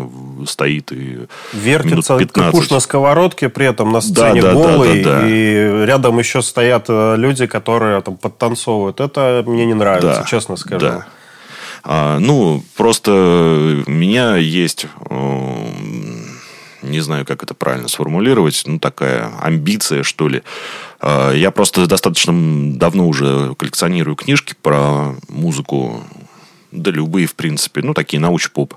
стоит 0.46 0.92
и 0.92 1.26
Вертится, 1.52 2.18
как 2.32 2.54
уж 2.54 2.70
на 2.70 2.80
сковородке, 2.80 3.48
при 3.48 3.66
этом 3.66 3.92
на 3.92 4.00
сцене 4.00 4.42
да, 4.42 4.48
да, 4.48 4.54
голый, 4.54 5.02
да, 5.02 5.12
да, 5.12 5.20
да. 5.20 5.28
и 5.28 5.84
рядом 5.86 6.18
еще 6.18 6.42
стоят 6.42 6.86
э, 6.88 7.16
люди, 7.16 7.46
которые 7.46 8.00
там 8.02 8.16
подтанцовывают. 8.16 9.00
Это 9.00 9.42
мне 9.46 9.66
не 9.66 9.74
нравится, 9.74 10.20
да, 10.20 10.26
честно 10.26 10.56
скажу. 10.56 10.86
Да. 10.86 11.06
А, 11.84 12.18
ну, 12.18 12.62
просто 12.76 13.12
у 13.86 13.90
меня 13.90 14.36
есть 14.36 14.86
э, 15.10 15.68
не 16.82 17.00
знаю, 17.00 17.24
как 17.24 17.42
это 17.42 17.54
правильно 17.54 17.88
сформулировать, 17.88 18.62
ну, 18.66 18.78
такая 18.78 19.30
амбиция, 19.40 20.02
что 20.02 20.28
ли. 20.28 20.42
А, 21.00 21.32
я 21.32 21.50
просто 21.50 21.86
достаточно 21.86 22.32
давно 22.74 23.08
уже 23.08 23.54
коллекционирую 23.56 24.16
книжки 24.16 24.54
про 24.60 25.14
музыку, 25.28 26.04
да 26.72 26.90
любые, 26.90 27.26
в 27.26 27.34
принципе, 27.34 27.82
ну, 27.82 27.94
такие 27.94 28.20
науч-поп. 28.20 28.74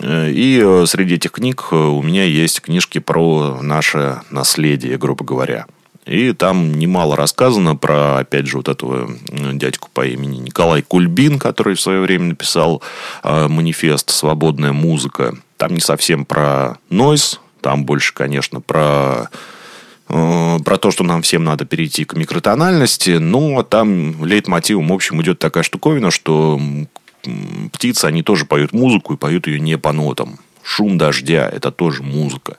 И 0.00 0.62
э, 0.64 0.86
среди 0.86 1.16
этих 1.16 1.32
книг 1.32 1.68
э, 1.70 1.76
у 1.76 2.02
меня 2.02 2.24
есть 2.24 2.62
книжки 2.62 2.98
про 2.98 3.58
наше 3.60 4.22
наследие, 4.30 4.96
грубо 4.96 5.24
говоря. 5.24 5.66
И 6.06 6.32
там 6.32 6.72
немало 6.78 7.14
рассказано 7.14 7.76
про, 7.76 8.18
опять 8.18 8.46
же, 8.46 8.56
вот 8.56 8.68
этого 8.68 9.10
дядьку 9.52 9.88
по 9.92 10.04
имени 10.04 10.38
Николай 10.38 10.82
Кульбин, 10.82 11.38
который 11.38 11.74
в 11.74 11.80
свое 11.80 12.00
время 12.00 12.26
написал 12.26 12.82
э, 13.22 13.48
манифест 13.48 14.10
«Свободная 14.10 14.72
музыка». 14.72 15.36
Там 15.62 15.74
не 15.74 15.80
совсем 15.80 16.24
про 16.24 16.78
нойз, 16.90 17.38
там 17.60 17.84
больше, 17.84 18.12
конечно, 18.14 18.60
про 18.60 19.30
э, 20.08 20.58
про 20.64 20.76
то, 20.76 20.90
что 20.90 21.04
нам 21.04 21.22
всем 21.22 21.44
надо 21.44 21.64
перейти 21.64 22.04
к 22.04 22.16
микротональности, 22.16 23.10
но 23.18 23.62
там 23.62 24.24
лейтмотивом, 24.24 24.88
в 24.88 24.92
общем, 24.92 25.22
идет 25.22 25.38
такая 25.38 25.62
штуковина, 25.62 26.10
что 26.10 26.60
птицы, 27.72 28.06
они 28.06 28.24
тоже 28.24 28.44
поют 28.44 28.72
музыку 28.72 29.14
и 29.14 29.16
поют 29.16 29.46
ее 29.46 29.60
не 29.60 29.78
по 29.78 29.92
нотам. 29.92 30.40
Шум 30.64 30.98
дождя– 30.98 31.48
это 31.52 31.70
тоже 31.70 32.02
музыка. 32.02 32.56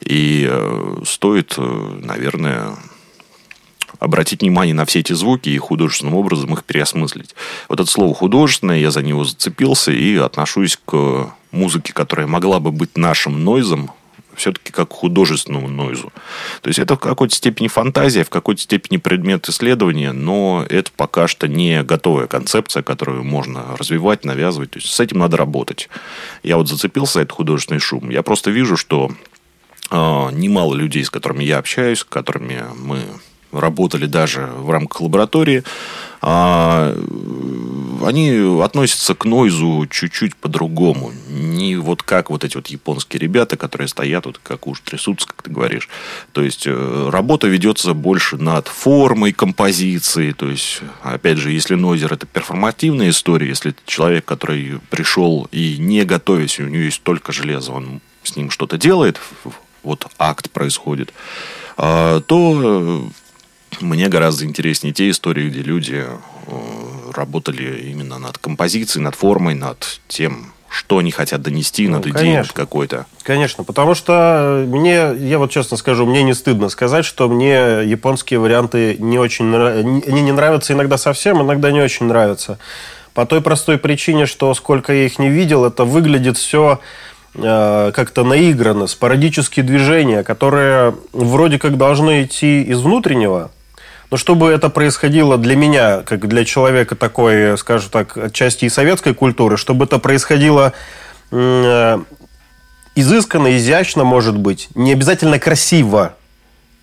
И 0.00 0.48
э, 0.50 0.96
стоит, 1.04 1.56
э, 1.58 2.00
наверное, 2.02 2.70
обратить 3.98 4.42
внимание 4.42 4.74
на 4.74 4.84
все 4.84 5.00
эти 5.00 5.12
звуки 5.12 5.48
и 5.48 5.58
художественным 5.58 6.14
образом 6.14 6.52
их 6.54 6.64
переосмыслить. 6.64 7.34
Вот 7.68 7.80
это 7.80 7.90
слово 7.90 8.14
«художественное», 8.14 8.78
я 8.78 8.90
за 8.90 9.02
него 9.02 9.24
зацепился 9.24 9.92
и 9.92 10.16
отношусь 10.16 10.78
к 10.84 11.30
музыке, 11.50 11.92
которая 11.92 12.26
могла 12.26 12.60
бы 12.60 12.72
быть 12.72 12.96
нашим 12.96 13.44
нойзом, 13.44 13.90
все-таки 14.36 14.70
как 14.70 14.92
художественному 14.92 15.68
нойзу. 15.68 16.12
То 16.60 16.68
есть 16.68 16.78
это 16.78 16.96
в 16.96 16.98
какой-то 16.98 17.34
степени 17.34 17.68
фантазия, 17.68 18.22
в 18.22 18.30
какой-то 18.30 18.60
степени 18.60 18.98
предмет 18.98 19.48
исследования, 19.48 20.12
но 20.12 20.64
это 20.68 20.90
пока 20.94 21.26
что 21.26 21.48
не 21.48 21.82
готовая 21.82 22.26
концепция, 22.26 22.82
которую 22.82 23.24
можно 23.24 23.76
развивать, 23.78 24.24
навязывать. 24.24 24.72
То 24.72 24.78
есть 24.78 24.92
с 24.92 25.00
этим 25.00 25.18
надо 25.18 25.36
работать. 25.36 25.88
Я 26.42 26.58
вот 26.58 26.68
зацепился 26.68 27.14
за 27.14 27.20
этот 27.20 27.32
художественный 27.32 27.80
шум. 27.80 28.10
Я 28.10 28.22
просто 28.22 28.50
вижу, 28.50 28.76
что 28.76 29.10
э, 29.90 29.96
немало 30.32 30.74
людей, 30.74 31.04
с 31.04 31.10
которыми 31.10 31.42
я 31.42 31.58
общаюсь, 31.58 32.00
с 32.00 32.04
которыми 32.04 32.62
мы 32.76 33.00
работали 33.60 34.06
даже 34.06 34.48
в 34.58 34.70
рамках 34.70 35.00
лаборатории, 35.00 35.64
а, 36.22 36.96
они 38.04 38.60
относятся 38.62 39.14
к 39.14 39.24
нойзу 39.24 39.86
чуть-чуть 39.88 40.34
по-другому. 40.36 41.12
Не 41.28 41.76
вот 41.76 42.02
как 42.02 42.30
вот 42.30 42.44
эти 42.44 42.56
вот 42.56 42.66
японские 42.68 43.20
ребята, 43.20 43.56
которые 43.56 43.88
стоят, 43.88 44.26
вот 44.26 44.40
как 44.42 44.66
уж 44.66 44.80
трясутся, 44.80 45.28
как 45.28 45.42
ты 45.42 45.50
говоришь. 45.50 45.88
То 46.32 46.42
есть, 46.42 46.66
э, 46.66 47.08
работа 47.10 47.46
ведется 47.46 47.94
больше 47.94 48.36
над 48.38 48.68
формой 48.68 49.32
композиции. 49.32 50.32
То 50.32 50.50
есть, 50.50 50.80
опять 51.02 51.38
же, 51.38 51.52
если 51.52 51.74
нойзер 51.74 52.12
это 52.12 52.26
перформативная 52.26 53.10
история, 53.10 53.48
если 53.48 53.70
это 53.70 53.80
человек, 53.86 54.24
который 54.24 54.80
пришел 54.90 55.48
и 55.52 55.76
не 55.78 56.04
готовясь, 56.04 56.58
у 56.58 56.64
него 56.64 56.84
есть 56.84 57.02
только 57.02 57.32
железо, 57.32 57.72
он 57.72 58.00
с 58.22 58.36
ним 58.36 58.50
что-то 58.50 58.78
делает, 58.78 59.20
вот 59.82 60.06
акт 60.18 60.50
происходит, 60.50 61.12
а, 61.76 62.20
то 62.20 63.08
мне 63.80 64.08
гораздо 64.08 64.44
интереснее 64.44 64.92
те 64.92 65.10
истории, 65.10 65.48
где 65.48 65.62
люди 65.62 66.04
э, 66.04 67.10
работали 67.12 67.90
именно 67.90 68.18
над 68.18 68.38
композицией, 68.38 69.04
над 69.04 69.14
формой, 69.14 69.54
над 69.54 70.00
тем, 70.08 70.52
что 70.68 70.98
они 70.98 71.10
хотят 71.10 71.42
донести, 71.42 71.88
ну, 71.88 71.96
над 71.96 72.06
идеей 72.08 72.44
какой-то. 72.52 73.06
Конечно, 73.22 73.64
потому 73.64 73.94
что 73.94 74.64
мне, 74.66 75.14
я 75.18 75.38
вот 75.38 75.50
честно 75.50 75.76
скажу, 75.76 76.06
мне 76.06 76.22
не 76.22 76.34
стыдно 76.34 76.68
сказать, 76.68 77.04
что 77.04 77.28
мне 77.28 77.82
японские 77.84 78.40
варианты 78.40 78.96
не 78.98 79.18
очень 79.18 79.54
они 79.54 80.22
не 80.22 80.32
нравятся 80.32 80.72
иногда 80.72 80.98
совсем, 80.98 81.42
иногда 81.42 81.70
не 81.70 81.80
очень 81.80 82.06
нравятся. 82.06 82.58
По 83.14 83.24
той 83.24 83.40
простой 83.40 83.78
причине, 83.78 84.26
что 84.26 84.52
сколько 84.52 84.92
я 84.92 85.06
их 85.06 85.18
не 85.18 85.30
видел, 85.30 85.64
это 85.64 85.84
выглядит 85.84 86.36
все 86.36 86.80
э, 87.34 87.92
как-то 87.94 88.24
наигранно, 88.24 88.86
спорадические 88.86 89.64
движения, 89.64 90.22
которые 90.22 90.94
вроде 91.14 91.58
как 91.58 91.78
должны 91.78 92.24
идти 92.24 92.62
из 92.62 92.80
внутреннего, 92.80 93.50
но 94.10 94.16
чтобы 94.16 94.50
это 94.50 94.68
происходило 94.68 95.36
для 95.38 95.56
меня, 95.56 96.02
как 96.02 96.28
для 96.28 96.44
человека 96.44 96.94
такой, 96.94 97.58
скажем 97.58 97.90
так, 97.90 98.16
отчасти 98.16 98.66
и 98.66 98.68
советской 98.68 99.14
культуры, 99.14 99.56
чтобы 99.56 99.84
это 99.84 99.98
происходило 99.98 100.72
э, 101.30 101.98
изысканно, 102.94 103.56
изящно, 103.56 104.04
может 104.04 104.36
быть, 104.36 104.68
не 104.74 104.92
обязательно 104.92 105.38
красиво, 105.38 106.14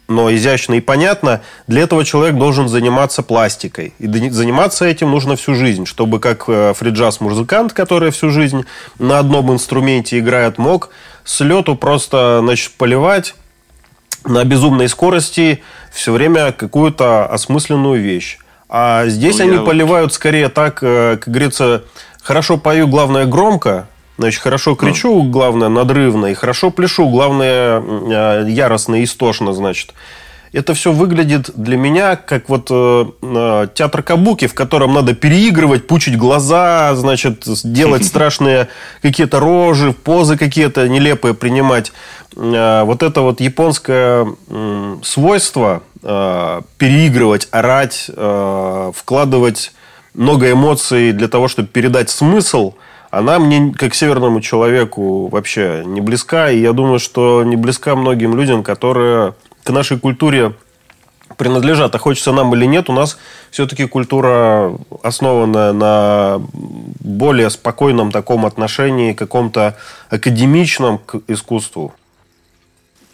но 0.08 0.34
изящно 0.34 0.74
и 0.76 0.82
понятно, 0.82 1.42
для 1.68 1.84
этого 1.84 2.04
человек 2.04 2.36
должен 2.36 2.68
заниматься 2.68 3.24
пластикой. 3.24 3.94
И 4.00 4.08
заниматься 4.30 4.86
этим 4.86 5.12
нужно 5.12 5.36
всю 5.36 5.56
жизнь, 5.56 5.86
чтобы 5.86 6.20
как 6.20 6.44
э, 6.48 6.74
фриджаз-музыкант, 6.76 7.74
который 7.74 8.12
всю 8.12 8.30
жизнь 8.30 8.66
на 9.00 9.20
одном 9.20 9.52
инструменте 9.52 10.20
играет, 10.20 10.58
мог 10.58 10.90
с 11.24 11.40
лету 11.40 11.76
просто 11.76 12.40
значит, 12.42 12.74
поливать 12.74 13.36
на 14.26 14.44
безумной 14.44 14.90
скорости 14.90 15.64
все 15.92 16.12
время 16.12 16.52
какую-то 16.52 17.26
осмысленную 17.26 18.02
вещь. 18.02 18.40
А 18.70 19.06
здесь 19.08 19.38
Ну, 19.40 19.46
они 19.46 19.56
я 19.56 19.62
поливают 19.62 20.14
скорее 20.14 20.50
так, 20.50 20.80
э, 20.82 21.18
как 21.18 21.28
говорится, 21.28 21.84
хорошо 22.24 22.58
пою, 22.58 22.88
главное 22.88 23.26
громко, 23.26 23.88
значит, 24.18 24.42
хорошо 24.42 24.76
кричу, 24.76 25.22
главное 25.24 25.70
надрывно, 25.70 26.28
и 26.28 26.34
хорошо 26.34 26.72
пляшу, 26.72 27.08
главное 27.08 27.82
э, 27.82 28.46
яростно 28.50 28.96
и 28.96 29.04
истошно, 29.04 29.54
значит. 29.54 29.94
Это 30.54 30.76
все 30.76 30.92
выглядит 30.92 31.50
для 31.56 31.78
меня 31.78 32.16
как 32.16 32.48
вот 32.48 32.68
э, 32.70 33.06
э, 33.24 33.68
театр 33.74 34.04
кабуки, 34.04 34.46
в 34.46 34.54
котором 34.54 34.94
надо 34.94 35.16
переигрывать, 35.16 35.88
пучить 35.88 36.16
глаза, 36.16 36.94
значит, 36.96 37.44
делать 37.64 38.06
страшные 38.12 38.68
какие-то 39.02 39.40
рожи, 39.40 39.94
позы 39.94 40.38
какие-то 40.38 40.88
нелепые 40.88 41.34
принимать. 41.34 41.92
Э, 42.36 42.84
Вот 42.84 43.02
это 43.02 43.22
вот 43.22 43.42
японское 43.42 44.28
м, 44.48 45.02
свойство 45.04 45.82
э, 46.04 46.62
переигрывать, 46.78 47.48
орать, 47.50 48.12
э, 48.16 48.92
вкладывать 48.96 49.74
много 50.14 50.52
эмоций 50.52 51.14
для 51.14 51.28
того, 51.30 51.48
чтобы 51.48 51.68
передать 51.70 52.12
смысл, 52.12 52.76
она 53.10 53.40
мне, 53.40 53.74
как 53.76 53.96
северному 53.96 54.40
человеку, 54.42 55.30
вообще 55.30 55.84
не 55.86 56.02
близка. 56.02 56.52
И 56.52 56.60
я 56.60 56.74
думаю, 56.74 57.00
что 57.00 57.44
не 57.44 57.56
близка 57.56 57.96
многим 57.96 58.36
людям, 58.38 58.64
которые 58.64 59.34
к 59.64 59.70
нашей 59.72 60.00
культуре 60.00 60.54
принадлежат. 61.38 61.96
А 61.96 61.98
хочется 61.98 62.32
нам 62.32 62.54
или 62.54 62.66
нет, 62.66 62.90
у 62.90 62.94
нас 62.94 63.18
все-таки 63.50 63.86
культура 63.88 64.78
основана 65.02 65.74
на 65.74 66.42
более 67.00 67.50
спокойном 67.50 68.12
таком 68.12 68.46
отношении, 68.46 69.14
каком-то 69.14 69.76
академичном 70.10 71.00
к 71.00 71.22
искусству. 71.28 71.94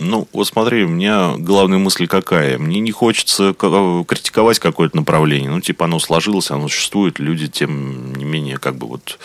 Ну, 0.01 0.29
вот 0.31 0.47
смотри, 0.47 0.85
у 0.85 0.87
меня 0.87 1.33
главная 1.37 1.77
мысль 1.77 2.07
какая. 2.07 2.57
Мне 2.57 2.79
не 2.79 2.91
хочется 2.91 3.53
критиковать 3.53 4.57
какое-то 4.57 4.95
направление. 4.95 5.49
Ну, 5.49 5.59
типа, 5.59 5.85
оно 5.85 5.99
сложилось, 5.99 6.51
оно 6.51 6.69
существует. 6.69 7.19
Люди, 7.19 7.49
тем 7.49 8.13
не 8.13 8.23
менее, 8.23 8.57
как 8.57 8.77
бы 8.77 8.87
вот 8.87 9.19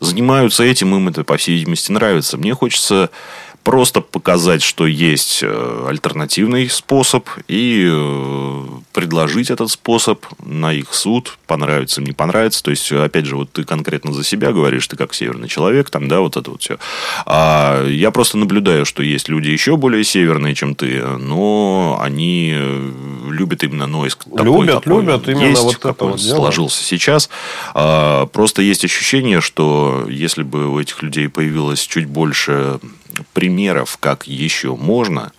занимаются 0.00 0.64
этим, 0.64 0.96
им 0.96 1.06
это, 1.06 1.22
по 1.22 1.36
всей 1.36 1.54
видимости, 1.54 1.92
нравится. 1.92 2.38
Мне 2.38 2.54
хочется 2.54 3.10
просто 3.66 4.00
показать, 4.00 4.62
что 4.62 4.86
есть 4.86 5.40
э, 5.42 5.86
альтернативный 5.88 6.68
способ 6.68 7.28
и 7.48 7.84
э, 7.90 8.64
предложить 8.92 9.50
этот 9.50 9.72
способ 9.72 10.24
на 10.44 10.72
их 10.72 10.94
суд, 10.94 11.36
понравится 11.48 12.00
не 12.00 12.12
понравится. 12.12 12.62
То 12.62 12.70
есть, 12.70 12.92
опять 12.92 13.26
же, 13.26 13.34
вот 13.34 13.50
ты 13.50 13.64
конкретно 13.64 14.12
за 14.12 14.22
себя 14.22 14.52
говоришь, 14.52 14.86
ты 14.86 14.96
как 14.96 15.12
северный 15.14 15.48
человек, 15.48 15.90
там, 15.90 16.06
да, 16.06 16.20
вот 16.20 16.36
это 16.36 16.52
вот 16.52 16.62
все. 16.62 16.78
А 17.26 17.84
я 17.88 18.12
просто 18.12 18.38
наблюдаю, 18.38 18.86
что 18.86 19.02
есть 19.02 19.28
люди 19.28 19.48
еще 19.48 19.76
более 19.76 20.04
северные, 20.04 20.54
чем 20.54 20.76
ты, 20.76 21.02
но 21.02 21.98
они 22.00 22.52
э, 22.54 22.90
любят 23.30 23.64
именно 23.64 23.88
нойз. 23.88 24.14
такой, 24.14 24.44
Любят, 24.44 24.84
какой 24.84 25.02
любят 25.02 25.28
именно 25.28 25.44
есть, 25.44 25.62
вот 25.62 25.84
это 25.84 26.04
вот 26.04 26.20
дело. 26.20 26.36
сложился 26.36 26.84
сейчас. 26.84 27.28
А, 27.74 28.26
Просто 28.26 28.62
есть 28.62 28.84
ощущение, 28.84 29.40
что 29.40 30.06
если 30.08 30.44
бы 30.44 30.68
у 30.68 30.78
этих 30.78 31.02
людей 31.02 31.28
появилось 31.28 31.80
чуть 31.80 32.06
больше 32.06 32.78
примеров, 33.32 33.96
как 33.98 34.26
еще 34.26 34.76
можно, 34.76 35.32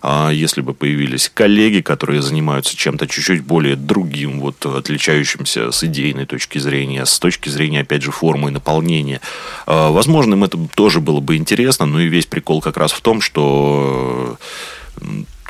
а 0.00 0.30
если 0.30 0.60
бы 0.60 0.74
появились 0.74 1.30
коллеги, 1.32 1.80
которые 1.80 2.22
занимаются 2.22 2.76
чем-то 2.76 3.06
чуть-чуть 3.06 3.42
более 3.42 3.76
другим, 3.76 4.40
вот 4.40 4.64
отличающимся 4.64 5.72
с 5.72 5.82
идейной 5.84 6.26
точки 6.26 6.58
зрения, 6.58 7.04
с 7.04 7.18
точки 7.18 7.48
зрения, 7.48 7.80
опять 7.80 8.02
же, 8.02 8.12
формы 8.12 8.50
и 8.50 8.52
наполнения, 8.52 9.20
а, 9.66 9.90
возможно, 9.90 10.34
им 10.34 10.44
это 10.44 10.58
тоже 10.74 11.00
было 11.00 11.20
бы 11.20 11.36
интересно, 11.36 11.86
но 11.86 12.00
и 12.00 12.08
весь 12.08 12.26
прикол 12.26 12.60
как 12.60 12.76
раз 12.76 12.92
в 12.92 13.00
том, 13.00 13.20
что 13.20 14.38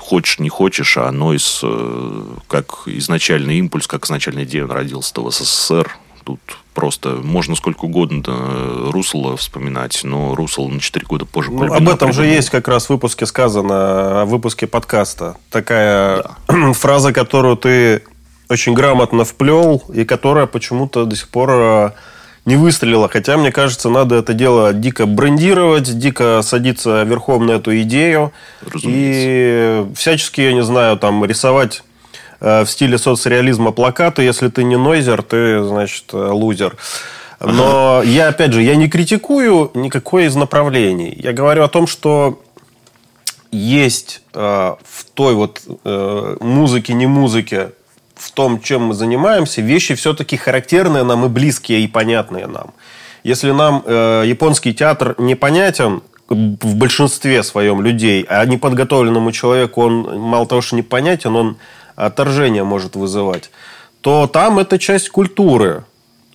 хочешь, 0.08 0.38
не 0.38 0.48
хочешь, 0.48 0.96
а 0.96 1.10
Нойс, 1.12 1.60
э, 1.62 2.24
как 2.46 2.82
изначальный 2.86 3.58
импульс, 3.58 3.86
как 3.86 4.06
изначальная 4.06 4.44
идея, 4.44 4.64
он 4.64 4.70
родился 4.70 5.20
в 5.20 5.30
СССР. 5.30 5.96
Тут 6.24 6.40
просто 6.78 7.08
можно 7.24 7.56
сколько 7.56 7.86
угодно 7.86 8.22
да, 8.22 8.32
Руссела 8.92 9.36
вспоминать, 9.36 9.98
но 10.04 10.36
Руссел 10.36 10.68
на 10.68 10.78
4 10.78 11.04
года 11.08 11.24
позже 11.24 11.50
Ну, 11.50 11.64
об 11.74 11.88
этом 11.88 12.12
же 12.12 12.20
придумал. 12.20 12.36
есть 12.36 12.50
как 12.50 12.68
раз 12.68 12.86
в 12.86 12.90
выпуске 12.90 13.26
сказано, 13.26 14.22
о 14.22 14.24
выпуске 14.26 14.68
подкаста. 14.68 15.36
Такая 15.50 16.22
фраза, 16.74 17.12
которую 17.12 17.56
ты 17.56 18.02
очень 18.48 18.74
грамотно 18.74 19.24
вплел, 19.24 19.82
и 19.92 20.04
которая 20.04 20.46
почему-то 20.46 21.04
до 21.04 21.16
сих 21.16 21.26
пор 21.30 21.50
э, 21.50 21.90
не 22.44 22.54
выстрелила. 22.54 23.08
Хотя, 23.08 23.36
мне 23.36 23.50
кажется, 23.50 23.88
надо 23.88 24.14
это 24.14 24.32
дело 24.32 24.72
дико 24.72 25.06
брендировать, 25.06 25.98
дико 25.98 26.42
садиться 26.44 27.02
верхом 27.02 27.46
на 27.46 27.52
эту 27.52 27.76
идею. 27.80 28.32
И 28.84 29.84
всячески, 29.96 30.42
я 30.42 30.52
не 30.52 30.62
знаю, 30.62 30.96
там 30.96 31.24
рисовать 31.24 31.82
в 32.40 32.66
стиле 32.66 32.98
соцреализма 32.98 33.72
плакаты. 33.72 34.22
Если 34.22 34.48
ты 34.48 34.64
не 34.64 34.76
нойзер, 34.76 35.22
ты, 35.22 35.62
значит, 35.62 36.04
э, 36.12 36.16
лузер. 36.16 36.76
Но 37.40 38.02
я, 38.04 38.28
опять 38.28 38.52
же, 38.52 38.62
я 38.62 38.74
не 38.76 38.88
критикую 38.88 39.70
никакое 39.74 40.26
из 40.26 40.34
направлений. 40.34 41.16
Я 41.16 41.32
говорю 41.32 41.62
о 41.62 41.68
том, 41.68 41.86
что 41.86 42.42
есть 43.50 44.22
э, 44.34 44.40
в 44.40 45.04
той 45.14 45.34
вот 45.34 45.62
э, 45.84 46.36
музыке, 46.40 46.94
не 46.94 47.06
музыке, 47.06 47.70
в 48.14 48.30
том, 48.32 48.60
чем 48.60 48.86
мы 48.86 48.94
занимаемся, 48.94 49.62
вещи 49.62 49.94
все-таки 49.94 50.36
характерные 50.36 51.04
нам 51.04 51.24
и 51.24 51.28
близкие, 51.28 51.80
и 51.80 51.88
понятные 51.88 52.46
нам. 52.46 52.74
Если 53.22 53.52
нам 53.52 53.82
э, 53.86 54.24
японский 54.26 54.74
театр 54.74 55.14
непонятен 55.18 56.02
в 56.28 56.76
большинстве 56.76 57.42
своем 57.42 57.80
людей, 57.80 58.26
а 58.28 58.44
неподготовленному 58.44 59.32
человеку 59.32 59.82
он 59.82 60.18
мало 60.18 60.46
того, 60.46 60.60
что 60.60 60.76
непонятен, 60.76 61.34
он 61.34 61.56
отторжение 61.98 62.64
может 62.64 62.96
вызывать, 62.96 63.50
то 64.00 64.26
там 64.26 64.58
это 64.58 64.78
часть 64.78 65.10
культуры. 65.10 65.84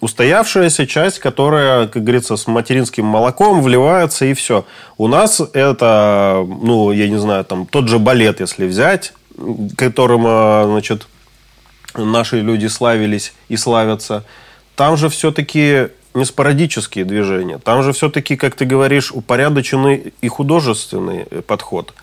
Устоявшаяся 0.02 0.86
часть, 0.86 1.20
которая, 1.20 1.88
как 1.88 2.04
говорится, 2.04 2.36
с 2.36 2.46
материнским 2.48 3.06
молоком 3.06 3.62
вливается 3.62 4.26
и 4.26 4.34
все. 4.34 4.66
У 4.98 5.08
нас 5.08 5.42
это, 5.54 6.46
ну, 6.46 6.92
я 6.92 7.08
не 7.08 7.18
знаю, 7.18 7.46
там 7.46 7.66
тот 7.66 7.88
же 7.88 8.00
балет, 8.00 8.42
если 8.42 8.68
взять, 8.68 9.14
которым, 9.78 10.26
э, 10.28 10.66
значит, 10.66 11.08
наши 11.96 12.42
люди 12.42 12.68
славились 12.68 13.34
и 13.48 13.56
славятся, 13.56 14.26
там 14.76 14.98
же 14.98 15.08
все-таки 15.08 15.88
не 16.14 16.26
спорадические 16.26 17.06
движения. 17.06 17.58
Там 17.58 17.82
же 17.84 17.94
все-таки, 17.94 18.36
как 18.36 18.56
ты 18.56 18.66
говоришь, 18.66 19.14
упорядоченный 19.14 20.14
и 20.20 20.28
художественный 20.28 21.26
подход 21.48 21.94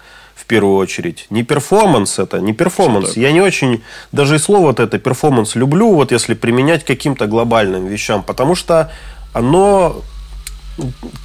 в 0.40 0.46
первую 0.46 0.76
очередь. 0.76 1.26
Не 1.30 1.42
перформанс 1.42 2.18
это, 2.18 2.40
не 2.40 2.52
перформанс. 2.52 3.16
Я 3.16 3.32
не 3.32 3.40
очень, 3.40 3.82
даже 4.12 4.36
и 4.36 4.38
слово 4.38 4.66
вот 4.66 4.80
это 4.80 4.98
перформанс 4.98 5.54
люблю, 5.54 5.92
вот 5.92 6.12
если 6.12 6.34
применять 6.34 6.84
к 6.84 6.86
каким-то 6.86 7.26
глобальным 7.26 7.86
вещам, 7.86 8.22
потому 8.22 8.54
что 8.54 8.90
оно 9.32 10.02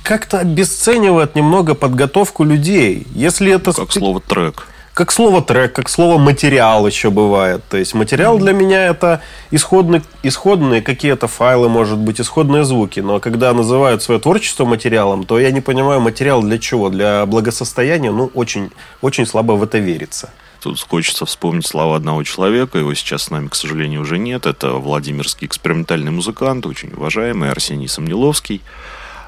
как-то 0.03 0.39
обесценивает 0.39 1.35
немного 1.35 1.75
подготовку 1.75 2.43
людей. 2.43 3.07
Если 3.15 3.53
это 3.53 3.71
Как 3.73 3.91
слово 3.91 4.19
трек. 4.19 4.67
Как 4.95 5.11
слово 5.11 5.41
трек, 5.41 5.73
как 5.73 5.89
слово 5.89 6.17
материал 6.17 6.87
еще 6.87 7.09
бывает. 7.09 7.61
То 7.69 7.75
есть 7.75 7.93
материал 7.93 8.39
для 8.39 8.53
меня 8.53 8.85
это 8.85 9.21
исходные, 9.51 10.01
исходные 10.23 10.81
какие-то 10.81 11.27
файлы, 11.27 11.67
может 11.67 11.97
быть, 11.97 12.21
исходные 12.21 12.63
звуки. 12.63 13.01
Но 13.01 13.19
когда 13.19 13.53
называют 13.53 14.01
свое 14.01 14.21
творчество 14.21 14.63
материалом, 14.63 15.25
то 15.25 15.37
я 15.37 15.51
не 15.51 15.59
понимаю, 15.59 15.99
материал 15.99 16.41
для 16.41 16.57
чего? 16.59 16.89
Для 16.89 17.25
благосостояния? 17.25 18.11
Ну, 18.11 18.31
очень, 18.33 18.71
очень 19.01 19.25
слабо 19.25 19.51
в 19.51 19.63
это 19.63 19.79
верится. 19.79 20.29
Тут 20.61 20.79
хочется 20.79 21.25
вспомнить 21.25 21.67
слова 21.67 21.97
одного 21.97 22.23
человека. 22.23 22.77
Его 22.77 22.93
сейчас 22.93 23.23
с 23.23 23.29
нами, 23.29 23.49
к 23.49 23.55
сожалению, 23.55 23.99
уже 23.99 24.17
нет. 24.17 24.45
Это 24.45 24.71
Владимирский 24.75 25.45
экспериментальный 25.45 26.11
музыкант, 26.11 26.65
очень 26.65 26.93
уважаемый 26.93 27.51
Арсений 27.51 27.89
Самниловский. 27.89 28.61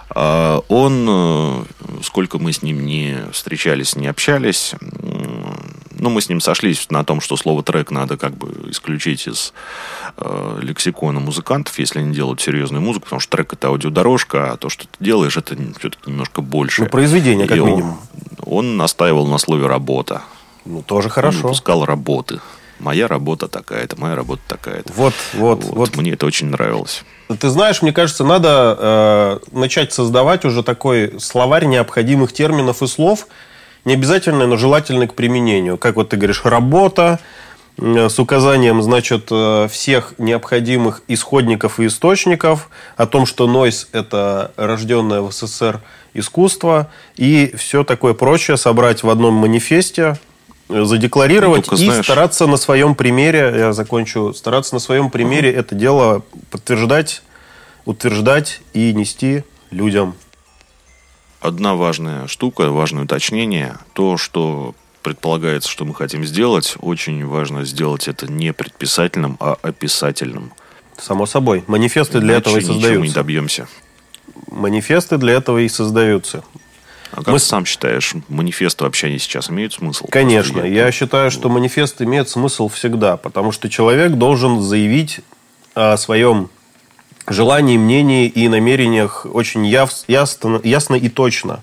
А, 0.09 0.61
Он, 0.69 1.05
э, 1.09 1.63
сколько 2.03 2.39
мы 2.39 2.53
с 2.53 2.61
ним 2.61 2.85
не 2.85 3.17
встречались, 3.33 3.95
не 3.95 4.07
общались, 4.07 4.73
ну, 5.99 6.09
мы 6.09 6.21
с 6.21 6.29
ним 6.29 6.39
сошлись 6.41 6.89
на 6.89 7.03
том, 7.03 7.21
что 7.21 7.37
слово 7.37 7.63
трек 7.63 7.91
надо 7.91 8.17
как 8.17 8.35
бы 8.35 8.69
исключить 8.71 9.27
из 9.27 9.53
э, 10.17 10.59
лексикона 10.61 11.19
музыкантов, 11.19 11.77
если 11.79 11.99
они 11.99 12.13
делают 12.13 12.41
серьезную 12.41 12.81
музыку, 12.81 13.05
потому 13.05 13.19
что 13.19 13.31
трек 13.37 13.53
это 13.53 13.67
аудиодорожка, 13.67 14.53
а 14.53 14.57
то, 14.57 14.69
что 14.69 14.83
ты 14.85 15.03
делаешь, 15.03 15.37
это 15.37 15.55
все-таки 15.79 16.09
немножко 16.09 16.41
больше. 16.41 16.83
Ну, 16.83 16.89
произведение, 16.89 17.47
как 17.47 17.57
И 17.57 17.59
он- 17.59 17.69
минимум. 17.69 17.99
Он 18.45 18.77
настаивал 18.77 19.27
на 19.27 19.37
слове 19.37 19.67
работа. 19.67 20.21
Ну, 20.65 20.81
тоже 20.81 21.07
Он 21.07 21.11
хорошо. 21.13 21.37
выпускал 21.43 21.85
работы. 21.85 22.39
Моя 22.79 23.07
работа 23.07 23.47
такая-то, 23.47 23.99
моя 23.99 24.15
работа 24.15 24.41
такая-то. 24.47 24.93
Вот, 24.93 25.13
вот, 25.33 25.63
Вот, 25.63 25.75
вот. 25.75 25.97
Мне 25.97 26.11
это 26.11 26.27
очень 26.27 26.47
нравилось. 26.47 27.03
Ты 27.39 27.49
знаешь, 27.49 27.81
мне 27.81 27.91
кажется, 27.91 28.23
надо 28.23 28.77
э, 28.79 29.39
начать 29.51 29.91
создавать 29.93 30.45
уже 30.45 30.61
такой 30.61 31.19
словарь 31.19 31.65
необходимых 31.65 32.33
терминов 32.33 32.83
и 32.83 32.87
слов, 32.87 33.27
не 33.87 33.93
обязательно, 33.93 34.47
но 34.47 34.57
желательный 34.57 35.07
к 35.07 35.13
применению. 35.13 35.77
Как 35.77 35.95
вот 35.95 36.09
ты 36.09 36.17
говоришь, 36.17 36.41
работа, 36.43 37.19
э, 37.77 38.09
с 38.09 38.19
указанием, 38.19 38.81
значит, 38.81 39.29
э, 39.31 39.69
всех 39.71 40.13
необходимых 40.17 41.03
исходников 41.07 41.79
и 41.79 41.87
источников, 41.87 42.69
о 42.97 43.05
том, 43.05 43.25
что 43.25 43.47
нойс– 43.47 43.87
это 43.93 44.51
рожденное 44.57 45.21
в 45.21 45.31
СССР 45.31 45.79
искусство, 46.13 46.89
и 47.15 47.53
все 47.55 47.85
такое 47.85 48.13
прочее 48.13 48.57
собрать 48.57 49.03
в 49.03 49.09
одном 49.09 49.35
манифесте, 49.35 50.17
задекларировать 50.67 51.71
ну, 51.71 51.77
и 51.77 51.85
знаешь... 51.85 52.03
стараться 52.03 52.45
на 52.45 52.57
своем 52.57 52.93
примере, 52.93 53.53
я 53.55 53.71
закончу, 53.71 54.33
стараться 54.33 54.73
на 54.73 54.79
своем 54.79 55.09
примере 55.09 55.49
uh-huh. 55.49 55.59
это 55.59 55.75
дело 55.75 56.23
подтверждать, 56.51 57.21
утверждать 57.85 58.59
и 58.73 58.91
нести 58.91 59.45
людям. 59.71 60.15
Одна 61.47 61.75
важная 61.75 62.27
штука, 62.27 62.69
важное 62.71 63.05
уточнение, 63.05 63.77
то, 63.93 64.17
что 64.17 64.75
предполагается, 65.01 65.69
что 65.69 65.85
мы 65.85 65.95
хотим 65.95 66.25
сделать, 66.25 66.75
очень 66.81 67.25
важно 67.25 67.63
сделать 67.63 68.09
это 68.09 68.29
не 68.29 68.51
предписательным, 68.51 69.37
а 69.39 69.55
описательным. 69.61 70.51
Само 70.97 71.25
собой. 71.25 71.63
Манифесты 71.67 72.19
для 72.19 72.33
Иначе 72.33 72.49
этого 72.49 72.57
и 72.57 72.61
создаются. 72.61 72.99
мы 72.99 73.07
не 73.07 73.13
добьемся. 73.13 73.67
Манифесты 74.51 75.17
для 75.17 75.35
этого 75.35 75.59
и 75.59 75.69
создаются. 75.69 76.43
А 77.13 77.17
как 77.23 77.27
мы... 77.27 77.39
ты 77.39 77.45
сам 77.45 77.65
считаешь, 77.65 78.13
манифесты 78.27 78.83
вообще 78.83 79.07
они 79.07 79.17
сейчас 79.17 79.49
имеют 79.49 79.71
смысл? 79.71 80.05
Конечно. 80.11 80.59
Я... 80.59 80.87
я 80.87 80.91
считаю, 80.91 81.31
что 81.31 81.47
манифест 81.47 82.01
имеет 82.01 82.27
смысл 82.27 82.67
всегда, 82.67 83.15
потому 83.15 83.53
что 83.53 83.69
человек 83.69 84.11
должен 84.15 84.61
заявить 84.61 85.21
о 85.75 85.95
своем 85.95 86.49
желании, 87.27 87.77
мнении 87.77 88.27
и 88.27 88.47
намерениях 88.47 89.25
очень 89.25 89.65
яв... 89.65 89.91
ясно, 90.07 90.61
ясно 90.63 90.95
и 90.95 91.09
точно. 91.09 91.61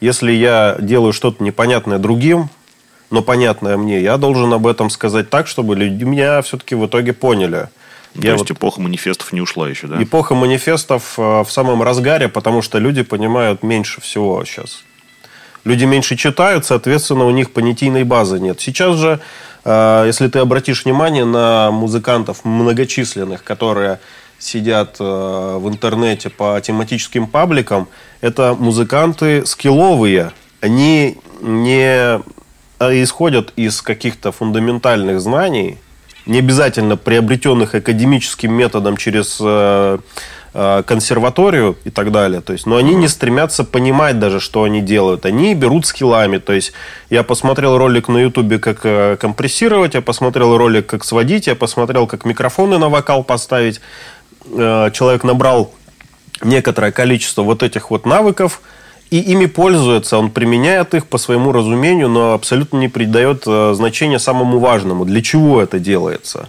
Если 0.00 0.32
я 0.32 0.76
делаю 0.80 1.12
что-то 1.12 1.42
непонятное 1.42 1.98
другим, 1.98 2.48
но 3.10 3.22
понятное 3.22 3.76
мне, 3.76 4.00
я 4.00 4.16
должен 4.16 4.52
об 4.52 4.66
этом 4.66 4.88
сказать 4.88 5.30
так, 5.30 5.46
чтобы 5.46 5.76
люди 5.76 6.04
меня 6.04 6.40
все-таки 6.42 6.74
в 6.74 6.86
итоге 6.86 7.12
поняли. 7.12 7.68
То 8.14 8.22
я 8.22 8.32
есть 8.32 8.48
вот... 8.48 8.56
эпоха 8.56 8.80
манифестов 8.80 9.32
не 9.32 9.40
ушла 9.40 9.68
еще, 9.68 9.86
да? 9.86 10.02
Эпоха 10.02 10.34
манифестов 10.34 11.14
э, 11.18 11.42
в 11.42 11.50
самом 11.50 11.82
разгаре, 11.82 12.28
потому 12.28 12.62
что 12.62 12.78
люди 12.78 13.02
понимают 13.02 13.62
меньше 13.62 14.00
всего 14.00 14.44
сейчас. 14.44 14.82
Люди 15.64 15.84
меньше 15.84 16.16
читают, 16.16 16.64
соответственно, 16.64 17.26
у 17.26 17.30
них 17.30 17.52
понятийной 17.52 18.04
базы 18.04 18.40
нет. 18.40 18.60
Сейчас 18.60 18.96
же, 18.96 19.20
э, 19.64 20.04
если 20.06 20.26
ты 20.28 20.40
обратишь 20.40 20.84
внимание 20.84 21.24
на 21.24 21.70
музыкантов 21.70 22.44
многочисленных, 22.44 23.44
которые 23.44 24.00
сидят 24.40 24.96
э, 24.98 25.04
в 25.04 25.68
интернете 25.68 26.30
по 26.30 26.60
тематическим 26.60 27.26
пабликам, 27.26 27.88
это 28.20 28.56
музыканты 28.58 29.46
скилловые. 29.46 30.32
Они 30.60 31.18
не 31.40 32.20
исходят 32.80 33.52
из 33.56 33.82
каких-то 33.82 34.32
фундаментальных 34.32 35.20
знаний, 35.20 35.78
не 36.26 36.38
обязательно 36.38 36.96
приобретенных 36.96 37.74
академическим 37.74 38.52
методом 38.52 38.96
через 38.96 39.38
э, 39.40 39.98
э, 40.54 40.82
консерваторию 40.86 41.76
и 41.84 41.90
так 41.90 42.10
далее. 42.10 42.40
То 42.40 42.52
есть, 42.52 42.66
но 42.66 42.76
они 42.76 42.94
не 42.94 43.08
стремятся 43.08 43.64
понимать 43.64 44.18
даже, 44.18 44.40
что 44.40 44.62
они 44.62 44.80
делают. 44.80 45.26
Они 45.26 45.54
берут 45.54 45.86
скиллами. 45.86 46.38
То 46.38 46.52
есть, 46.54 46.72
я 47.10 47.22
посмотрел 47.22 47.76
ролик 47.76 48.08
на 48.08 48.18
ютубе, 48.18 48.58
как 48.58 49.18
компрессировать, 49.18 49.94
я 49.94 50.02
посмотрел 50.02 50.56
ролик, 50.56 50.86
как 50.86 51.04
сводить, 51.04 51.46
я 51.46 51.54
посмотрел, 51.54 52.06
как 52.06 52.24
микрофоны 52.24 52.78
на 52.78 52.88
вокал 52.88 53.24
поставить. 53.24 53.80
Человек 54.44 55.24
набрал 55.24 55.72
некоторое 56.42 56.92
количество 56.92 57.42
вот 57.42 57.62
этих 57.62 57.90
вот 57.90 58.06
навыков– 58.06 58.62
и 59.10 59.18
ими 59.18 59.46
пользуется, 59.46 60.18
он 60.18 60.30
применяет 60.30 60.94
их 60.94 61.06
по 61.06 61.18
своему 61.18 61.50
разумению, 61.50 62.08
но 62.08 62.32
абсолютно 62.32 62.76
не 62.78 62.88
придает 62.88 63.42
э, 63.44 63.72
значения 63.74 64.20
самому 64.20 64.60
важному. 64.60 65.04
Для 65.04 65.20
чего 65.20 65.60
это 65.60 65.80
делается? 65.80 66.48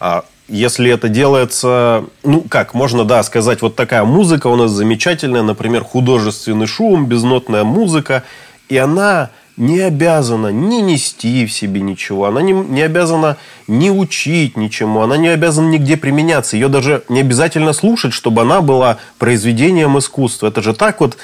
А 0.00 0.24
если 0.48 0.90
это 0.90 1.10
делается, 1.10 2.06
ну 2.24 2.40
как, 2.40 2.72
можно, 2.72 3.04
да, 3.04 3.22
сказать, 3.22 3.60
вот 3.60 3.76
такая 3.76 4.04
музыка 4.04 4.46
у 4.46 4.56
нас 4.56 4.70
замечательная, 4.70 5.42
например, 5.42 5.84
художественный 5.84 6.66
шум, 6.66 7.04
безнотная 7.04 7.64
музыка, 7.64 8.24
и 8.70 8.78
она 8.78 9.28
не 9.58 9.80
обязана 9.80 10.48
ни 10.48 10.76
нести 10.76 11.44
в 11.44 11.52
себе 11.52 11.80
ничего, 11.80 12.26
она 12.26 12.40
не, 12.40 12.52
не 12.52 12.82
обязана 12.82 13.36
ни 13.66 13.90
учить 13.90 14.56
ничему, 14.56 15.00
она 15.00 15.16
не 15.16 15.28
обязана 15.28 15.68
нигде 15.68 15.96
применяться, 15.96 16.56
ее 16.56 16.68
даже 16.68 17.02
не 17.08 17.20
обязательно 17.20 17.72
слушать, 17.72 18.12
чтобы 18.12 18.42
она 18.42 18.62
была 18.62 18.98
произведением 19.18 19.98
искусства. 19.98 20.46
Это 20.46 20.62
же 20.62 20.74
так 20.74 21.00
вот 21.00 21.16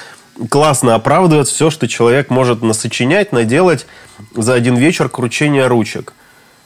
классно 0.49 0.95
оправдывает 0.95 1.47
все, 1.47 1.69
что 1.69 1.87
человек 1.87 2.29
может 2.29 2.61
насочинять, 2.61 3.31
наделать 3.31 3.87
за 4.35 4.53
один 4.53 4.75
вечер 4.75 5.07
кручения 5.07 5.67
ручек. 5.67 6.13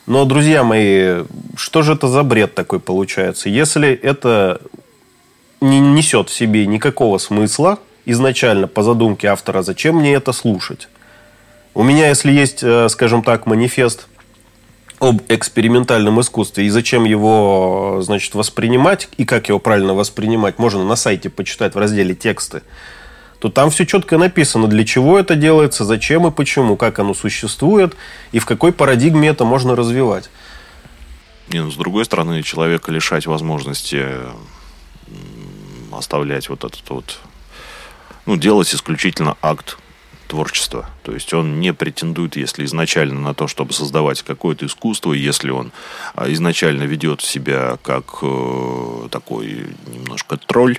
Но, 0.08 0.26
друзья 0.26 0.64
мои, 0.64 1.24
что 1.56 1.84
же 1.84 1.94
это 1.94 2.08
за 2.08 2.24
бред 2.24 2.56
такой 2.56 2.80
получается? 2.80 3.48
Если 3.48 3.94
это 3.94 4.60
не 5.62 5.80
несет 5.80 6.30
в 6.30 6.34
себе 6.34 6.66
никакого 6.66 7.20
смысла 7.20 7.78
изначально 8.06 8.68
по 8.68 8.82
задумке 8.82 9.28
автора, 9.28 9.62
зачем 9.62 9.98
мне 9.98 10.16
это 10.16 10.32
слушать? 10.32 10.90
У 11.74 11.84
меня, 11.84 12.10
если 12.10 12.32
есть, 12.32 12.64
э, 12.64 12.90
скажем 12.90 13.24
так, 13.24 13.46
манифест 13.46 14.08
об 15.00 15.22
экспериментальном 15.30 16.20
искусстве 16.20 16.66
и 16.66 16.70
зачем 16.70 17.06
его, 17.06 18.00
значит, 18.02 18.36
воспринимать 18.36 19.10
и 19.18 19.26
как 19.26 19.48
его 19.50 19.60
правильно 19.60 19.94
воспринимать, 19.94 20.60
можно 20.60 20.84
на 20.84 20.96
сайте 20.96 21.30
почитать 21.30 21.76
в 21.76 21.78
разделе 21.78 22.16
«Тексты» 22.16 22.64
то 23.40 23.50
там 23.50 23.70
все 23.70 23.86
четко 23.86 24.18
написано, 24.18 24.68
для 24.68 24.84
чего 24.84 25.18
это 25.18 25.36
делается, 25.36 25.86
зачем 25.86 26.28
и 26.28 26.32
почему, 26.32 26.76
как 26.76 27.00
оно 27.00 27.14
существует 27.14 27.96
и 28.32 28.40
в 28.40 28.46
какой 28.46 28.74
парадигме 28.74 29.30
это 29.30 29.46
можно 29.46 29.76
развивать. 29.76 30.30
Не, 31.48 31.64
ну, 31.64 31.72
с 31.72 31.76
другой 31.76 32.06
стороны, 32.06 32.44
человека 32.44 32.92
лишать 32.92 33.26
возможности 33.26 34.06
оставлять 35.92 36.50
вот 36.50 36.64
этот 36.64 36.88
вот, 36.90 37.20
ну, 38.26 38.36
делать 38.36 38.74
исключительно 38.74 39.38
акт 39.42 39.78
творчества. 40.30 40.90
То 41.04 41.12
есть 41.12 41.34
он 41.34 41.60
не 41.60 41.74
претендует, 41.74 42.38
если 42.38 42.64
изначально 42.64 43.20
на 43.20 43.34
то, 43.34 43.48
чтобы 43.48 43.74
создавать 43.74 44.22
какое-то 44.22 44.68
искусство, 44.68 45.12
если 45.12 45.50
он 45.50 45.72
а, 46.16 46.32
изначально 46.32 46.84
ведет 46.84 47.22
себя 47.22 47.78
как 47.82 48.20
э, 48.22 49.08
такой 49.10 49.66
немножко 49.88 50.38
тролль, 50.38 50.78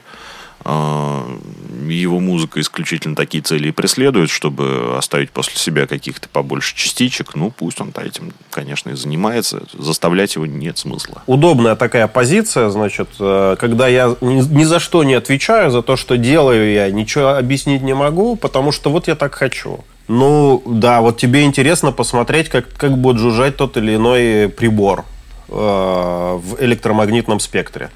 его 0.64 2.20
музыка 2.20 2.61
исключительно 2.61 3.16
такие 3.16 3.42
цели 3.42 3.68
и 3.68 3.73
преследует, 3.73 4.31
чтобы 4.31 4.94
оставить 4.96 5.31
после 5.31 5.57
себя 5.57 5.87
каких-то 5.87 6.29
побольше 6.29 6.77
частичек. 6.77 7.35
Ну, 7.35 7.51
пусть 7.51 7.81
он 7.81 7.92
этим, 7.96 8.33
конечно, 8.51 8.90
и 8.90 8.94
занимается. 8.94 9.62
Заставлять 9.73 10.35
его 10.37 10.46
нет 10.46 10.79
смысла. 10.79 11.23
Удобная 11.27 11.77
такая 11.77 12.07
позиция, 12.07 12.70
значит, 12.70 13.09
э, 13.18 13.57
когда 13.59 13.88
я 13.88 14.14
ни 14.20 14.64
за 14.64 14.81
что 14.81 15.05
не 15.05 15.14
отвечаю 15.14 15.70
за 15.70 15.83
то, 15.83 15.96
что 15.96 16.16
делаю 16.16 16.73
я, 16.73 16.90
ничего 16.90 17.37
объяснить 17.37 17.83
не 17.83 17.94
могу, 17.94 18.37
потому 18.37 18.73
что 18.73 18.90
вот 18.90 19.09
я 19.09 19.14
так 19.14 19.35
хочу. 19.35 19.85
Ну, 20.09 20.62
да, 20.66 21.01
вот 21.01 21.18
тебе 21.18 21.44
интересно 21.44 21.92
посмотреть, 21.92 22.49
как, 22.49 22.73
как 22.77 22.99
будет 22.99 23.18
жужжать 23.18 23.57
тот 23.57 23.77
или 23.77 23.94
иной 23.94 24.49
прибор 24.49 25.05
э, 25.49 25.53
в 25.53 26.57
электромагнитном 26.61 27.40
спектре 27.40 27.90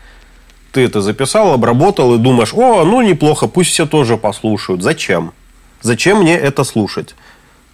ты 0.74 0.84
это 0.84 1.00
записал, 1.00 1.52
обработал 1.52 2.14
и 2.14 2.18
думаешь, 2.18 2.52
о, 2.52 2.84
ну 2.84 3.00
неплохо, 3.00 3.46
пусть 3.46 3.70
все 3.70 3.86
тоже 3.86 4.16
послушают. 4.16 4.82
Зачем? 4.82 5.32
Зачем 5.82 6.18
мне 6.18 6.36
это 6.36 6.64
слушать? 6.64 7.14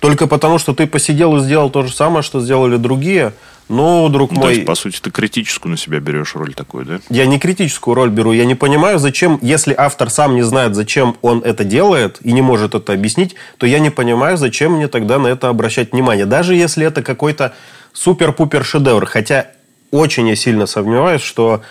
Только 0.00 0.26
потому, 0.26 0.58
что 0.58 0.74
ты 0.74 0.86
посидел 0.86 1.36
и 1.36 1.40
сделал 1.40 1.70
то 1.70 1.82
же 1.82 1.92
самое, 1.92 2.22
что 2.22 2.40
сделали 2.40 2.76
другие. 2.76 3.32
Ну, 3.68 4.08
друг 4.08 4.32
ну, 4.32 4.40
мой... 4.40 4.46
То 4.46 4.50
есть, 4.50 4.66
по 4.66 4.74
сути, 4.74 4.98
ты 5.00 5.10
критическую 5.10 5.70
на 5.70 5.76
себя 5.76 6.00
берешь 6.00 6.34
роль 6.34 6.54
такой, 6.54 6.84
да? 6.84 7.00
Я 7.08 7.26
не 7.26 7.38
критическую 7.38 7.94
роль 7.94 8.10
беру. 8.10 8.32
Я 8.32 8.44
не 8.44 8.54
понимаю, 8.54 8.98
зачем, 8.98 9.38
если 9.42 9.74
автор 9.76 10.10
сам 10.10 10.34
не 10.34 10.42
знает, 10.42 10.74
зачем 10.74 11.16
он 11.22 11.40
это 11.40 11.64
делает 11.64 12.18
и 12.22 12.32
не 12.32 12.42
может 12.42 12.74
это 12.74 12.92
объяснить, 12.92 13.36
то 13.58 13.66
я 13.66 13.78
не 13.78 13.90
понимаю, 13.90 14.36
зачем 14.36 14.72
мне 14.72 14.88
тогда 14.88 15.18
на 15.18 15.28
это 15.28 15.48
обращать 15.48 15.92
внимание. 15.92 16.26
Даже 16.26 16.54
если 16.54 16.84
это 16.84 17.02
какой-то 17.02 17.54
супер-пупер 17.92 18.64
шедевр. 18.64 19.06
Хотя 19.06 19.46
очень 19.90 20.28
я 20.28 20.36
сильно 20.36 20.66
сомневаюсь, 20.66 21.22
что 21.22 21.62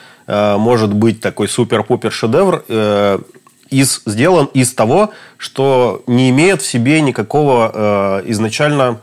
может 0.57 0.93
быть 0.93 1.21
такой 1.21 1.47
супер-пупер 1.47 2.11
шедевр 2.11 2.63
э, 2.67 3.19
из, 3.69 4.01
сделан 4.05 4.49
из 4.53 4.73
того, 4.73 5.11
что 5.37 6.03
не 6.07 6.29
имеет 6.29 6.61
в 6.61 6.67
себе 6.67 7.01
никакого 7.01 7.71
э, 7.73 8.23
изначально, 8.31 8.99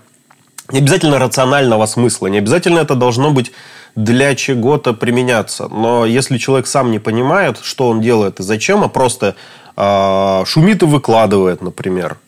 не 0.71 0.79
обязательно 0.79 1.19
рационального 1.19 1.87
смысла, 1.87 2.27
не 2.27 2.39
обязательно 2.39 2.81
это 2.81 2.95
должно 2.95 3.31
быть 3.31 3.53
для 3.95 4.35
чего-то 4.35 4.93
применяться. 4.93 5.69
Но 5.69 6.05
если 6.05 6.39
человек 6.39 6.67
сам 6.67 6.91
не 6.91 6.99
понимает, 6.99 7.59
что 7.63 7.89
он 7.89 8.01
делает 8.01 8.41
и 8.41 8.43
зачем, 8.43 8.83
а 8.83 8.89
просто 8.89 9.37
э, 9.77 10.43
шумит 10.47 10.83
и 10.83 10.87
выкладывает, 10.87 11.63
например, 11.63 12.19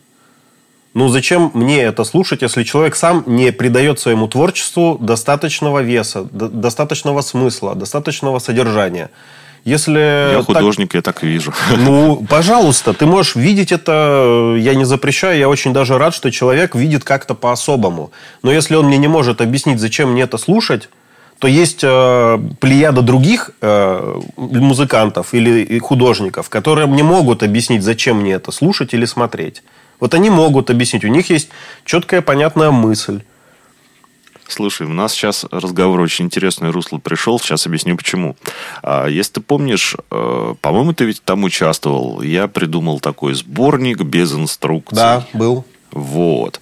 ну, 0.99 1.09
зачем 1.09 1.53
мне 1.55 1.83
это 1.83 2.03
слушать, 2.03 2.43
если 2.43 2.65
человек 2.65 2.97
сам 2.97 3.23
не 3.27 3.53
придает 3.53 4.01
своему 4.01 4.27
творчеству 4.27 4.99
достаточного 5.01 5.79
веса, 5.79 6.25
достаточного 6.33 7.21
смысла, 7.21 7.77
достаточного 7.77 8.41
содержания? 8.41 9.11
Если 9.65 10.33
я 10.33 10.43
художник, 10.43 10.89
так, 10.89 10.95
я 10.95 11.03
так 11.03 11.23
вижу. 11.23 11.53
Ну, 11.77 12.27
пожалуйста, 12.29 12.95
ты 12.95 13.07
можешь 13.07 13.37
видеть 13.37 13.71
это, 13.71 14.57
я 14.59 14.75
не 14.75 14.85
запрещаю, 14.85 15.39
я 15.39 15.49
очень 15.49 15.73
даже 15.73 15.99
рад, 15.99 16.15
что 16.15 16.33
человек 16.33 16.75
видит 16.75 17.05
как-то 17.05 17.35
по-особому. 17.35 18.11
Но 18.43 18.51
если 18.51 18.75
он 18.75 18.87
мне 18.87 18.99
не 18.99 19.09
может 19.09 19.41
объяснить, 19.41 19.79
зачем 19.79 20.11
мне 20.11 20.23
это 20.23 20.37
слушать, 20.37 20.89
то 21.39 21.47
есть 21.47 21.85
э, 21.85 22.39
плеяда 22.59 23.03
других 23.03 23.53
э, 23.61 24.21
музыкантов 24.37 25.33
или 25.33 25.79
художников, 25.79 26.49
которые 26.49 26.89
мне 26.89 27.05
могут 27.05 27.45
объяснить, 27.45 27.85
зачем 27.85 28.23
мне 28.23 28.33
это 28.33 28.51
слушать 28.51 28.95
или 28.95 29.05
смотреть. 29.05 29.63
Вот 30.01 30.15
они 30.15 30.31
могут 30.31 30.71
объяснить. 30.71 31.05
У 31.05 31.09
них 31.09 31.31
есть 31.31 31.49
четкая, 31.85 32.23
понятная 32.23 32.71
мысль. 32.71 33.23
Слушай, 34.49 34.87
у 34.87 34.93
нас 34.95 35.13
сейчас 35.13 35.45
разговор 35.51 36.01
очень 36.01 36.25
интересное 36.25 36.73
русло 36.73 36.99
пришел. 36.99 37.39
Сейчас 37.39 37.67
объясню 37.67 37.97
почему. 37.97 38.35
А, 38.83 39.07
если 39.07 39.35
ты 39.35 39.41
помнишь, 39.43 39.95
э, 40.11 40.55
по-моему, 40.61 40.95
ты 40.95 41.05
ведь 41.05 41.23
там 41.23 41.45
участвовал. 41.45 42.23
Я 42.23 42.49
придумал 42.49 42.99
такой 42.99 43.35
сборник 43.35 44.01
без 44.01 44.33
инструкций. 44.33 44.97
Да, 44.97 45.27
был. 45.35 45.67
Вот. 45.93 46.61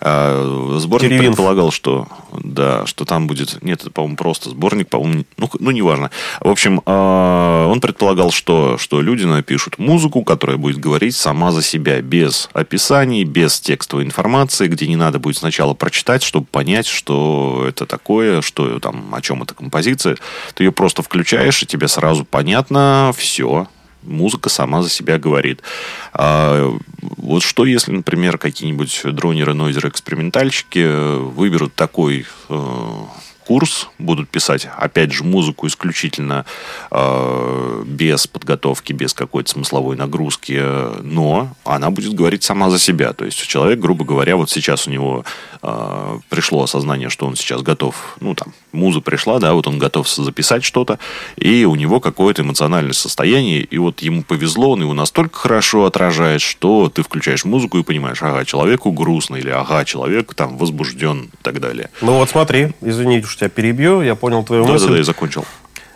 А, 0.00 0.76
сборник 0.78 1.10
Теревинф. 1.10 1.26
предполагал, 1.28 1.70
что 1.70 2.06
да, 2.32 2.86
что 2.86 3.04
там 3.04 3.26
будет. 3.26 3.62
Нет, 3.62 3.80
это, 3.80 3.90
по-моему, 3.90 4.16
просто 4.16 4.50
сборник, 4.50 4.88
по-моему, 4.88 5.24
ну, 5.36 5.50
ну 5.58 5.70
неважно. 5.70 6.10
В 6.40 6.48
общем, 6.48 6.80
а, 6.86 7.66
он 7.68 7.80
предполагал, 7.80 8.30
что, 8.30 8.78
что 8.78 9.00
люди 9.00 9.24
напишут 9.24 9.78
музыку, 9.78 10.22
которая 10.22 10.56
будет 10.56 10.78
говорить 10.78 11.16
сама 11.16 11.50
за 11.50 11.62
себя, 11.62 12.00
без 12.00 12.48
описаний, 12.52 13.24
без 13.24 13.60
текстовой 13.60 14.04
информации, 14.04 14.68
где 14.68 14.86
не 14.86 14.96
надо 14.96 15.18
будет 15.18 15.36
сначала 15.38 15.74
прочитать, 15.74 16.22
чтобы 16.22 16.46
понять, 16.46 16.86
что 16.86 17.64
это 17.66 17.86
такое, 17.86 18.42
что 18.42 18.78
там, 18.78 19.14
о 19.14 19.20
чем 19.20 19.42
эта 19.42 19.54
композиция. 19.54 20.16
Ты 20.54 20.64
ее 20.64 20.72
просто 20.72 21.02
включаешь, 21.02 21.62
и 21.62 21.66
тебе 21.66 21.88
сразу 21.88 22.24
понятно 22.24 23.12
все, 23.16 23.66
музыка 24.08 24.48
сама 24.48 24.82
за 24.82 24.90
себя 24.90 25.18
говорит. 25.18 25.62
А 26.12 26.76
вот 27.00 27.42
что 27.42 27.64
если, 27.64 27.92
например, 27.92 28.38
какие-нибудь 28.38 29.00
дронеры, 29.04 29.54
нойзеры, 29.54 29.88
экспериментальщики 29.88 31.18
выберут 31.20 31.74
такой 31.74 32.26
э, 32.48 33.02
курс, 33.48 33.88
будут 33.98 34.28
писать, 34.28 34.68
опять 34.76 35.10
же, 35.10 35.24
музыку 35.24 35.66
исключительно 35.66 36.44
э, 36.90 37.82
без 37.86 38.26
подготовки, 38.26 38.92
без 38.92 39.14
какой-то 39.14 39.50
смысловой 39.50 39.96
нагрузки, 39.96 40.62
но 41.02 41.48
она 41.64 41.88
будет 41.88 42.12
говорить 42.12 42.42
сама 42.42 42.68
за 42.68 42.78
себя. 42.78 43.14
То 43.14 43.24
есть 43.24 43.38
человек, 43.46 43.78
грубо 43.78 44.04
говоря, 44.04 44.36
вот 44.36 44.50
сейчас 44.50 44.86
у 44.86 44.90
него 44.90 45.24
э, 45.62 46.18
пришло 46.28 46.62
осознание, 46.62 47.08
что 47.08 47.26
он 47.26 47.36
сейчас 47.36 47.62
готов, 47.62 48.18
ну 48.20 48.34
там, 48.34 48.52
муза 48.72 49.00
пришла, 49.00 49.38
да, 49.38 49.54
вот 49.54 49.66
он 49.66 49.78
готов 49.78 50.06
записать 50.10 50.62
что-то, 50.62 50.98
и 51.36 51.64
у 51.64 51.74
него 51.74 52.00
какое-то 52.00 52.42
эмоциональное 52.42 52.92
состояние, 52.92 53.62
и 53.62 53.78
вот 53.78 54.00
ему 54.00 54.24
повезло, 54.24 54.72
он 54.72 54.82
его 54.82 54.92
настолько 54.92 55.38
хорошо 55.38 55.86
отражает, 55.86 56.42
что 56.42 56.90
ты 56.94 57.02
включаешь 57.02 57.46
музыку 57.46 57.78
и 57.78 57.82
понимаешь, 57.82 58.22
ага, 58.22 58.44
человеку 58.44 58.92
грустно, 58.92 59.36
или 59.36 59.48
ага, 59.48 59.86
человек 59.86 60.34
там 60.34 60.58
возбужден 60.58 61.30
и 61.32 61.42
так 61.42 61.60
далее. 61.60 61.88
Ну 62.02 62.18
вот 62.18 62.28
смотри, 62.28 62.72
извините, 62.82 63.26
тебя 63.38 63.48
перебью, 63.48 64.02
я 64.02 64.14
понял 64.14 64.42
твою 64.44 64.64
Да, 64.66 64.72
мысль. 64.72 64.86
да, 64.86 64.92
да, 64.92 64.98
я 64.98 65.04
закончил. 65.04 65.44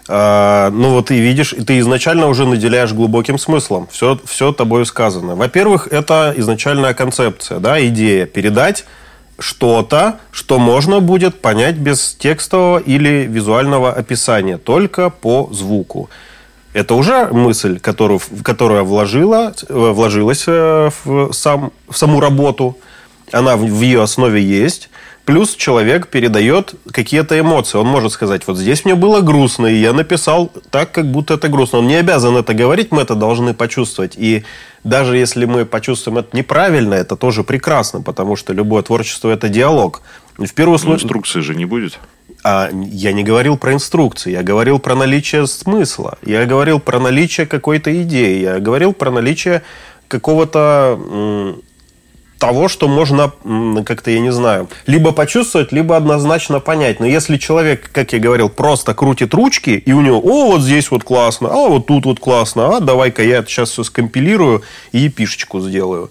А, 0.08 0.70
ну 0.70 0.90
вот 0.90 1.06
ты 1.06 1.20
видишь, 1.20 1.52
и 1.52 1.62
ты 1.64 1.78
изначально 1.78 2.26
уже 2.28 2.44
наделяешь 2.46 2.92
глубоким 2.92 3.38
смыслом. 3.38 3.88
Все, 3.90 4.18
все 4.24 4.52
тобой 4.52 4.84
сказано. 4.86 5.36
Во-первых, 5.36 5.88
это 5.90 6.34
изначальная 6.36 6.94
концепция, 6.94 7.60
да, 7.60 7.84
идея 7.86 8.26
передать 8.26 8.84
что-то, 9.38 10.18
что 10.30 10.58
можно 10.58 11.00
будет 11.00 11.40
понять 11.40 11.76
без 11.76 12.14
текстового 12.14 12.78
или 12.78 13.26
визуального 13.28 13.92
описания, 13.92 14.58
только 14.58 15.10
по 15.10 15.48
звуку. 15.52 16.10
Это 16.74 16.94
уже 16.94 17.26
мысль, 17.26 17.78
которую, 17.78 18.20
которая 18.42 18.82
вложила, 18.82 19.52
э, 19.68 19.72
вложилась 19.92 20.44
э, 20.46 20.90
в, 21.04 21.32
сам, 21.32 21.72
в 21.88 21.96
саму 21.98 22.20
работу. 22.20 22.78
Она 23.30 23.56
в, 23.56 23.60
в 23.60 23.82
ее 23.82 24.02
основе 24.02 24.42
есть. 24.42 24.88
Плюс 25.24 25.54
человек 25.54 26.08
передает 26.08 26.74
какие-то 26.90 27.38
эмоции. 27.38 27.78
Он 27.78 27.86
может 27.86 28.12
сказать, 28.12 28.42
вот 28.46 28.58
здесь 28.58 28.84
мне 28.84 28.96
было 28.96 29.20
грустно, 29.20 29.66
и 29.66 29.76
я 29.76 29.92
написал 29.92 30.50
так, 30.70 30.90
как 30.90 31.06
будто 31.10 31.34
это 31.34 31.48
грустно. 31.48 31.78
Он 31.78 31.86
не 31.86 31.94
обязан 31.94 32.36
это 32.36 32.54
говорить, 32.54 32.90
мы 32.90 33.02
это 33.02 33.14
должны 33.14 33.54
почувствовать. 33.54 34.14
И 34.16 34.42
даже 34.82 35.16
если 35.16 35.44
мы 35.44 35.64
почувствуем 35.64 36.18
это 36.18 36.36
неправильно, 36.36 36.94
это 36.94 37.14
тоже 37.16 37.44
прекрасно, 37.44 38.02
потому 38.02 38.34
что 38.34 38.52
любое 38.52 38.82
творчество– 38.82 39.30
это 39.30 39.48
диалог. 39.48 40.02
В 40.38 40.52
первую 40.54 40.80
Ну, 40.82 40.94
инструкции 40.94 41.40
же 41.40 41.54
не 41.54 41.66
будет. 41.66 42.00
А, 42.42 42.70
я 42.72 43.12
не 43.12 43.22
говорил 43.22 43.56
про 43.56 43.74
инструкции, 43.74 44.32
я 44.32 44.42
говорил 44.42 44.80
про 44.80 44.96
наличие 44.96 45.46
смысла, 45.46 46.18
я 46.24 46.44
говорил 46.46 46.80
про 46.80 46.98
наличие 46.98 47.46
какой-то 47.46 48.02
идеи, 48.02 48.40
я 48.40 48.58
говорил 48.58 48.92
про 48.92 49.12
наличие 49.12 49.62
какого-то 50.08 50.98
того, 52.42 52.66
что 52.66 52.88
можно 52.88 53.30
как-то, 53.84 54.10
я 54.10 54.18
не 54.18 54.32
знаю, 54.32 54.68
либо 54.88 55.12
почувствовать, 55.12 55.70
либо 55.70 55.96
однозначно 55.96 56.58
понять. 56.58 56.98
Но 56.98 57.06
если 57.06 57.36
человек, 57.36 57.88
как 57.92 58.12
я 58.12 58.18
говорил, 58.18 58.48
просто 58.48 58.94
крутит 58.94 59.32
ручки, 59.32 59.70
и 59.70 59.92
у 59.92 60.00
него, 60.00 60.18
о, 60.18 60.50
вот 60.50 60.60
здесь 60.62 60.90
вот 60.90 61.04
классно, 61.04 61.50
а 61.52 61.68
вот 61.68 61.86
тут 61.86 62.04
вот 62.04 62.18
классно, 62.18 62.76
а 62.76 62.80
давай-ка 62.80 63.22
я 63.22 63.44
сейчас 63.44 63.70
все 63.70 63.84
скомпилирую 63.84 64.62
и 64.90 65.08
пишечку 65.08 65.60
сделаю. 65.60 66.10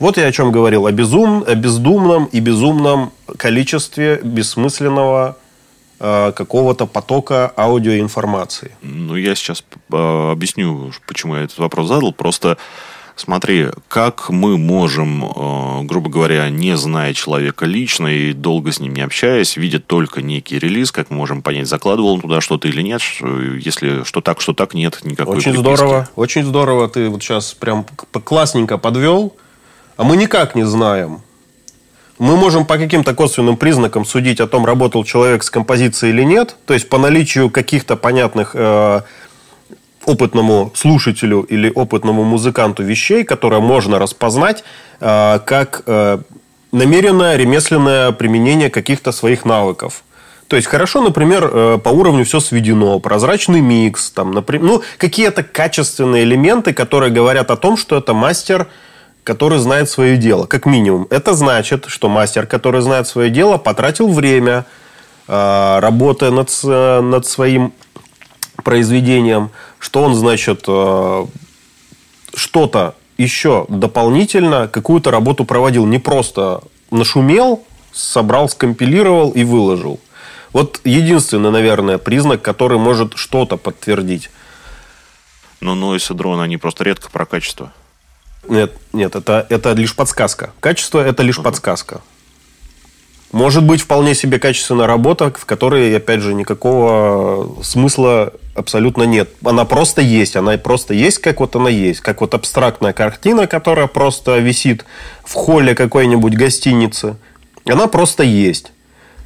Вот 0.00 0.16
я 0.16 0.26
о 0.26 0.32
чем 0.32 0.50
говорил, 0.50 0.86
о, 0.86 0.90
безум, 0.90 1.44
о 1.46 1.54
бездумном 1.54 2.24
и 2.24 2.40
безумном 2.40 3.12
количестве 3.36 4.18
бессмысленного 4.24 5.36
э, 6.00 6.32
какого-то 6.34 6.86
потока 6.86 7.52
аудиоинформации. 7.56 8.72
Ну, 8.82 9.14
я 9.14 9.36
сейчас 9.36 9.62
э, 9.92 10.30
объясню, 10.32 10.90
почему 11.06 11.36
я 11.36 11.42
этот 11.44 11.58
вопрос 11.58 11.86
задал. 11.86 12.12
Просто 12.12 12.58
смотри, 13.20 13.68
как 13.88 14.30
мы 14.30 14.58
можем, 14.58 15.24
э, 15.24 15.82
грубо 15.84 16.10
говоря, 16.10 16.48
не 16.48 16.76
зная 16.76 17.14
человека 17.14 17.66
лично 17.66 18.08
и 18.08 18.32
долго 18.32 18.72
с 18.72 18.80
ним 18.80 18.94
не 18.94 19.02
общаясь, 19.02 19.56
видя 19.56 19.78
только 19.78 20.22
некий 20.22 20.58
релиз, 20.58 20.90
как 20.90 21.10
мы 21.10 21.16
можем 21.16 21.42
понять, 21.42 21.68
закладывал 21.68 22.14
он 22.14 22.20
туда 22.20 22.40
что-то 22.40 22.68
или 22.68 22.82
нет, 22.82 23.02
если 23.20 24.04
что 24.04 24.20
так, 24.20 24.40
что 24.40 24.54
так, 24.54 24.74
нет 24.74 25.00
никакой 25.04 25.36
Очень 25.36 25.52
приписки. 25.52 25.60
здорово, 25.60 26.08
очень 26.16 26.44
здорово. 26.44 26.88
Ты 26.88 27.08
вот 27.08 27.22
сейчас 27.22 27.54
прям 27.54 27.86
классненько 28.24 28.78
подвел. 28.78 29.36
А 29.96 30.02
мы 30.02 30.16
никак 30.16 30.54
не 30.54 30.64
знаем. 30.64 31.20
Мы 32.18 32.36
можем 32.36 32.64
по 32.64 32.78
каким-то 32.78 33.14
косвенным 33.14 33.56
признакам 33.56 34.04
судить 34.04 34.40
о 34.40 34.46
том, 34.46 34.64
работал 34.66 35.04
человек 35.04 35.42
с 35.42 35.50
композицией 35.50 36.12
или 36.12 36.22
нет. 36.22 36.56
То 36.66 36.74
есть 36.74 36.88
по 36.88 36.98
наличию 36.98 37.50
каких-то 37.50 37.96
понятных 37.96 38.52
э, 38.54 39.02
опытному 40.06 40.72
слушателю 40.74 41.42
или 41.42 41.70
опытному 41.74 42.24
музыканту 42.24 42.82
вещей, 42.82 43.24
которые 43.24 43.60
можно 43.60 43.98
распознать 43.98 44.64
э, 45.00 45.40
как 45.44 45.82
э, 45.86 46.18
намеренное 46.72 47.36
ремесленное 47.36 48.12
применение 48.12 48.70
каких-то 48.70 49.12
своих 49.12 49.44
навыков. 49.44 50.02
То 50.48 50.56
есть 50.56 50.68
хорошо, 50.68 51.00
например, 51.02 51.50
э, 51.52 51.78
по 51.82 51.90
уровню 51.90 52.24
все 52.24 52.40
сведено, 52.40 52.98
прозрачный 52.98 53.60
микс, 53.60 54.10
там, 54.10 54.32
например, 54.32 54.66
ну, 54.66 54.82
какие-то 54.96 55.42
качественные 55.42 56.24
элементы, 56.24 56.72
которые 56.72 57.12
говорят 57.12 57.50
о 57.50 57.56
том, 57.56 57.76
что 57.76 57.96
это 57.98 58.14
мастер, 58.14 58.68
который 59.22 59.58
знает 59.58 59.90
свое 59.90 60.16
дело, 60.16 60.46
как 60.46 60.66
минимум. 60.66 61.06
Это 61.10 61.34
значит, 61.34 61.84
что 61.88 62.08
мастер, 62.08 62.46
который 62.46 62.80
знает 62.80 63.06
свое 63.06 63.30
дело, 63.30 63.58
потратил 63.58 64.08
время, 64.08 64.64
работая 65.28 66.30
над, 66.32 66.50
над 66.64 67.26
своим 67.26 67.72
произведением, 68.64 69.50
что 69.80 70.04
он, 70.04 70.14
значит, 70.14 70.64
э, 70.68 71.26
что-то 72.34 72.94
еще 73.16 73.66
дополнительно, 73.68 74.68
какую-то 74.68 75.10
работу 75.10 75.44
проводил. 75.44 75.86
Не 75.86 75.98
просто 75.98 76.62
нашумел, 76.90 77.64
собрал, 77.92 78.48
скомпилировал 78.48 79.32
и 79.32 79.42
выложил. 79.42 79.98
Вот 80.52 80.80
единственный, 80.84 81.50
наверное, 81.50 81.98
признак, 81.98 82.42
который 82.42 82.78
может 82.78 83.16
что-то 83.16 83.56
подтвердить. 83.56 84.30
Но 85.60 85.74
Noise 85.74 86.12
и 86.12 86.16
дрон, 86.16 86.40
они 86.40 86.56
просто 86.56 86.84
редко 86.84 87.10
про 87.10 87.26
качество. 87.26 87.72
Нет, 88.48 88.72
нет, 88.92 89.14
это, 89.16 89.46
это 89.48 89.72
лишь 89.72 89.94
подсказка. 89.94 90.52
Качество– 90.60 91.04
это 91.06 91.22
лишь 91.22 91.36
подсказка. 91.36 92.00
Может 93.32 93.64
быть 93.64 93.80
вполне 93.80 94.14
себе 94.14 94.40
качественная 94.40 94.88
работа, 94.88 95.32
в 95.36 95.44
которой, 95.44 95.96
опять 95.96 96.20
же, 96.20 96.34
никакого 96.34 97.62
смысла 97.62 98.32
абсолютно 98.56 99.04
нет. 99.04 99.30
Она 99.44 99.64
просто 99.64 100.02
есть. 100.02 100.34
Она 100.34 100.58
просто 100.58 100.94
есть, 100.94 101.18
как 101.18 101.38
вот 101.38 101.54
она 101.54 101.70
есть. 101.70 102.00
Как 102.00 102.20
вот 102.22 102.34
абстрактная 102.34 102.92
картина, 102.92 103.46
которая 103.46 103.86
просто 103.86 104.38
висит 104.38 104.84
в 105.24 105.34
холле 105.34 105.76
какой-нибудь 105.76 106.34
гостиницы. 106.34 107.16
Она 107.66 107.86
просто 107.86 108.24
есть. 108.24 108.72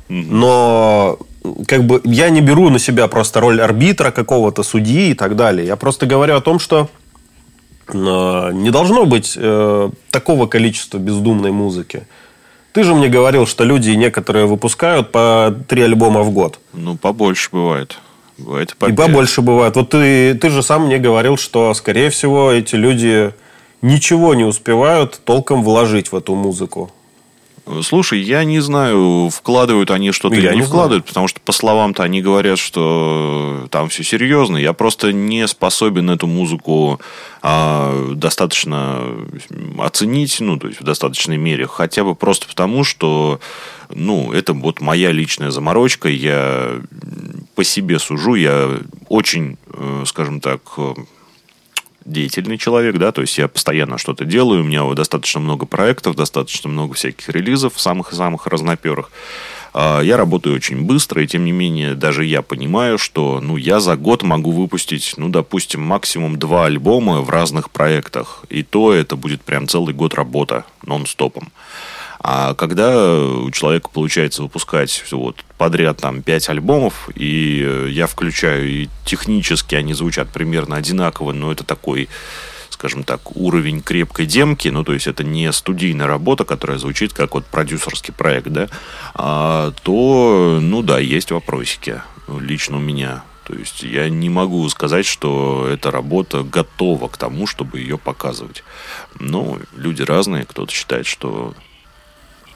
Но 0.08 1.18
как 1.66 1.84
бы 1.84 2.02
я 2.04 2.28
не 2.28 2.42
беру 2.42 2.68
на 2.68 2.78
себя 2.78 3.08
просто 3.08 3.40
роль 3.40 3.60
арбитра 3.60 4.10
какого-то, 4.10 4.62
судьи 4.62 5.10
и 5.10 5.14
так 5.14 5.34
далее. 5.34 5.66
Я 5.66 5.76
просто 5.76 6.04
говорю 6.04 6.36
о 6.36 6.42
том, 6.42 6.58
что 6.58 6.90
э, 7.88 7.92
не 7.94 8.70
должно 8.70 9.06
быть 9.06 9.32
э, 9.36 9.90
такого 10.10 10.46
количества 10.46 10.98
бездумной 10.98 11.52
музыки. 11.52 12.06
Ты 12.74 12.82
же 12.82 12.92
мне 12.92 13.08
говорил, 13.08 13.46
что 13.46 13.62
люди 13.62 13.90
некоторые 13.90 14.46
выпускают 14.46 15.12
по 15.12 15.54
три 15.68 15.82
альбома 15.82 16.24
в 16.24 16.32
год. 16.32 16.58
Ну, 16.72 16.96
побольше 16.96 17.50
бывает. 17.52 17.98
Бывает 18.36 18.72
и 18.72 18.74
по 18.74 18.86
И 18.86 18.92
побольше 18.92 19.42
бывает. 19.42 19.76
Вот 19.76 19.90
ты, 19.90 20.34
ты 20.34 20.50
же 20.50 20.60
сам 20.60 20.86
мне 20.86 20.98
говорил, 20.98 21.36
что, 21.36 21.72
скорее 21.74 22.10
всего, 22.10 22.50
эти 22.50 22.74
люди 22.74 23.32
ничего 23.80 24.34
не 24.34 24.42
успевают 24.42 25.20
толком 25.24 25.62
вложить 25.62 26.10
в 26.10 26.16
эту 26.16 26.34
музыку. 26.34 26.90
Слушай, 27.82 28.20
я 28.20 28.44
не 28.44 28.60
знаю, 28.60 29.30
вкладывают 29.30 29.90
они 29.90 30.12
что-то 30.12 30.34
или 30.34 30.48
не, 30.50 30.56
не 30.56 30.62
вкладывают, 30.62 31.06
потому 31.06 31.28
что 31.28 31.40
по 31.40 31.52
словам-то 31.52 32.02
они 32.02 32.20
говорят, 32.20 32.58
что 32.58 33.66
там 33.70 33.88
все 33.88 34.04
серьезно. 34.04 34.58
Я 34.58 34.74
просто 34.74 35.12
не 35.12 35.48
способен 35.48 36.10
эту 36.10 36.26
музыку 36.26 37.00
а, 37.40 38.12
достаточно 38.14 39.02
оценить, 39.78 40.40
ну, 40.40 40.58
то 40.58 40.68
есть 40.68 40.80
в 40.80 40.84
достаточной 40.84 41.38
мере, 41.38 41.66
хотя 41.66 42.04
бы 42.04 42.14
просто 42.14 42.46
потому, 42.46 42.84
что, 42.84 43.40
ну, 43.88 44.32
это 44.32 44.52
вот 44.52 44.82
моя 44.82 45.10
личная 45.10 45.50
заморочка, 45.50 46.10
я 46.10 46.80
по 47.54 47.64
себе 47.64 47.98
сужу, 47.98 48.34
я 48.34 48.78
очень, 49.08 49.56
э, 49.72 50.02
скажем 50.06 50.40
так, 50.40 50.60
деятельный 52.04 52.58
человек, 52.58 52.98
да, 52.98 53.12
то 53.12 53.20
есть 53.20 53.38
я 53.38 53.48
постоянно 53.48 53.98
что-то 53.98 54.24
делаю, 54.24 54.60
у 54.60 54.64
меня 54.64 54.84
достаточно 54.94 55.40
много 55.40 55.66
проектов, 55.66 56.16
достаточно 56.16 56.68
много 56.68 56.94
всяких 56.94 57.28
релизов, 57.28 57.80
самых-самых 57.80 58.46
разноперых. 58.46 59.10
А, 59.76 60.00
я 60.00 60.16
работаю 60.16 60.54
очень 60.54 60.82
быстро, 60.82 61.22
и 61.22 61.26
тем 61.26 61.44
не 61.44 61.52
менее 61.52 61.94
даже 61.94 62.24
я 62.24 62.42
понимаю, 62.42 62.96
что 62.96 63.40
ну, 63.40 63.56
я 63.56 63.80
за 63.80 63.96
год 63.96 64.22
могу 64.22 64.52
выпустить, 64.52 65.14
ну, 65.16 65.28
допустим, 65.28 65.82
максимум 65.82 66.38
два 66.38 66.66
альбома 66.66 67.20
в 67.20 67.28
разных 67.28 67.70
проектах. 67.70 68.44
И 68.48 68.62
то 68.62 68.92
это 68.92 69.16
будет 69.16 69.42
прям 69.42 69.66
целый 69.66 69.92
год 69.92 70.14
работа 70.14 70.64
нон-стопом. 70.86 71.50
А 72.26 72.54
когда 72.54 73.20
у 73.22 73.50
человека 73.50 73.90
получается 73.92 74.42
выпускать 74.42 75.04
вот 75.10 75.44
подряд 75.58 75.98
там 75.98 76.22
пять 76.22 76.48
альбомов, 76.48 77.10
и 77.14 77.62
э, 77.62 77.88
я 77.90 78.06
включаю, 78.06 78.66
и 78.66 78.88
технически 79.04 79.74
они 79.74 79.92
звучат 79.92 80.30
примерно 80.30 80.76
одинаково, 80.76 81.32
но 81.32 81.52
это 81.52 81.64
такой 81.64 82.08
скажем 82.70 83.04
так, 83.04 83.36
уровень 83.36 83.82
крепкой 83.82 84.26
демки, 84.26 84.68
ну, 84.68 84.84
то 84.84 84.94
есть 84.94 85.06
это 85.06 85.22
не 85.22 85.52
студийная 85.52 86.06
работа, 86.06 86.44
которая 86.44 86.78
звучит 86.78 87.12
как 87.12 87.34
вот 87.34 87.46
продюсерский 87.46 88.12
проект, 88.12 88.48
да, 88.48 88.68
а, 89.14 89.72
то, 89.82 90.58
ну 90.60 90.82
да, 90.82 90.98
есть 90.98 91.30
вопросики 91.30 92.00
лично 92.26 92.78
у 92.78 92.80
меня. 92.80 93.22
То 93.44 93.54
есть 93.54 93.82
я 93.82 94.08
не 94.08 94.28
могу 94.28 94.68
сказать, 94.70 95.06
что 95.06 95.68
эта 95.70 95.90
работа 95.90 96.42
готова 96.42 97.08
к 97.08 97.16
тому, 97.16 97.46
чтобы 97.46 97.78
ее 97.80 97.96
показывать. 97.96 98.64
Но 99.20 99.58
люди 99.76 100.02
разные, 100.02 100.44
кто-то 100.44 100.72
считает, 100.72 101.06
что 101.06 101.54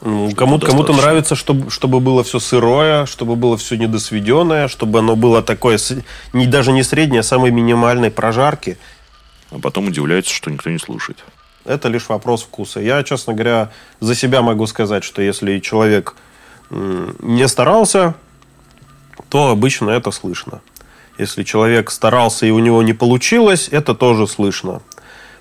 ну, 0.01 0.33
кому-то, 0.35 0.67
кому-то 0.67 0.93
нравится, 0.93 1.35
чтобы, 1.35 1.71
чтобы 1.71 2.01
было 2.01 2.23
все 2.23 2.39
сырое, 2.39 3.07
чтобы 3.07 3.35
было 3.37 3.57
все 3.57 3.77
недосведенное, 3.77 4.69
чтобы 4.69 5.01
оно 5.01 5.17
было 5.17 5.43
такое, 5.43 5.79
не, 6.33 6.47
даже 6.47 6.73
не 6.73 6.83
среднее, 6.83 7.21
а 7.21 7.25
самой 7.25 7.51
минимальной 7.51 8.11
прожарки. 8.11 8.79
А 9.51 9.59
потом 9.59 9.89
удивляются, 9.89 10.33
что 10.33 10.51
никто 10.51 10.71
не 10.71 10.79
слушает. 10.79 11.25
Это 11.65 11.89
лишь 11.89 12.09
вопрос 12.09 12.43
вкуса. 12.43 12.81
Я, 12.81 13.03
честно 13.03 13.35
говоря, 13.35 13.71
за 14.01 14.15
себя 14.15 14.43
могу 14.43 14.67
сказать, 14.67 15.05
что 15.05 15.21
если 15.21 15.59
человек 15.59 16.15
не 16.71 17.49
старался, 17.49 18.15
то 19.29 19.49
обычно 19.49 19.91
это 19.91 20.11
слышно. 20.11 20.61
Если 21.19 21.43
человек 21.43 21.91
старался 21.91 22.47
и 22.47 22.51
у 22.51 22.61
него 22.61 22.83
не 22.83 22.93
получилось, 22.93 23.69
это 23.71 23.95
тоже 23.95 24.29
слышно 24.29 24.81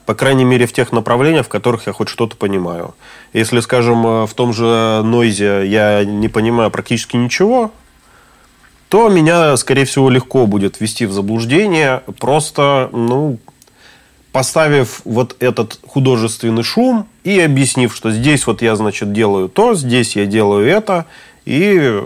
по 0.07 0.15
крайней 0.15 0.45
мере, 0.45 0.65
в 0.65 0.71
тех 0.71 0.93
направлениях, 0.93 1.47
в 1.47 1.49
которых 1.49 1.85
я 1.85 1.91
хоть 1.91 2.07
что-то 2.07 2.37
понимаю. 2.37 2.95
Если, 3.33 3.59
скажем, 3.59 4.07
э, 4.07 4.25
в 4.25 4.33
том 4.33 4.53
же 4.53 5.01
Нойзе 5.03 5.67
я 5.67 6.05
не 6.05 6.29
понимаю 6.29 6.71
практически 6.71 7.17
ничего, 7.17 7.71
то 8.87 9.09
меня, 9.09 9.57
скорее 9.57 9.83
всего, 9.83 10.09
легко 10.09 10.47
будет 10.47 10.79
ввести 10.79 11.05
в 11.05 11.11
заблуждение, 11.11 12.03
просто, 12.21 12.89
ну, 12.93 13.37
поставив 14.31 15.01
вот 15.03 15.35
этот 15.41 15.77
художественный 15.85 16.63
шум 16.63 17.05
и 17.25 17.37
объяснив, 17.41 17.93
что 17.93 18.09
здесь 18.09 18.47
вот 18.47 18.61
я, 18.61 18.77
значит, 18.77 19.11
делаю 19.11 19.49
то, 19.49 19.75
здесь 19.75 20.15
я 20.15 20.25
делаю 20.25 20.65
это, 20.65 21.05
и 21.43 22.01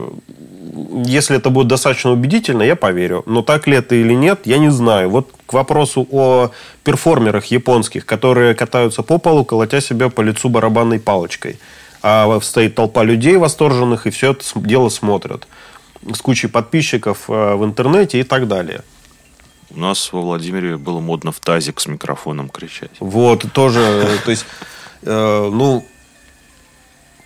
если 1.06 1.38
это 1.38 1.50
будет 1.50 1.67
достаточно 1.67 2.12
убедительно, 2.12 2.63
я 2.63 2.76
поверю. 2.76 3.24
Но 3.26 3.41
так 3.41 3.67
ли 3.67 3.78
это 3.78 3.95
или 3.95 4.13
нет, 4.13 4.41
я 4.45 4.58
не 4.58 4.69
знаю. 4.69 5.10
Вот 5.10 5.30
к 5.45 5.54
вопросу 5.54 6.08
о 6.12 6.52
перформерах 6.84 7.45
японских, 7.45 8.06
которые 8.06 8.54
катаются 8.54 9.02
по 9.02 9.17
полу, 9.17 9.45
колотя 9.45 9.82
себя 9.82 10.10
по 10.10 10.21
лицу 10.21 10.50
барабанной 10.50 11.00
палочкой. 11.00 11.60
А 12.04 12.39
стоит 12.41 12.76
толпа 12.76 13.04
людей 13.04 13.38
восторженных, 13.38 14.08
и 14.08 14.10
все 14.10 14.32
это 14.32 14.43
дело 14.56 14.89
смотрят. 14.89 15.47
С 16.13 16.21
кучей 16.21 16.47
подписчиков 16.47 17.30
э, 17.30 17.56
в 17.56 17.63
интернете 17.63 18.19
и 18.19 18.24
так 18.24 18.47
далее. 18.47 18.82
У 19.69 19.80
нас 19.80 20.12
во 20.12 20.21
Владимире 20.21 20.78
было 20.78 21.00
модно 21.00 21.32
в 21.32 21.39
тазик 21.39 21.80
с 21.80 21.88
микрофоном 21.88 22.50
кричать. 22.50 22.91
Вот, 23.00 23.45
тоже, 23.54 24.19
то 24.26 24.32
есть, 24.32 24.45
э, 25.04 25.50
ну, 25.52 25.86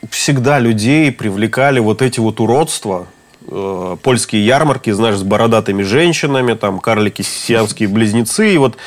всегда 0.09 0.59
людей 0.59 1.11
привлекали 1.11 1.79
вот 1.79 2.01
эти 2.01 2.19
вот 2.19 2.39
уродства, 2.39 3.07
э, 3.47 3.97
польские 4.01 4.45
ярмарки, 4.45 4.91
знаешь, 4.91 5.17
с 5.17 5.23
бородатыми 5.23 5.83
женщинами, 5.83 6.53
там 6.53 6.79
карлики 6.79 7.21
сиамские 7.21 7.89
близнецы. 7.89 8.53
И 8.53 8.57
вот 8.57 8.77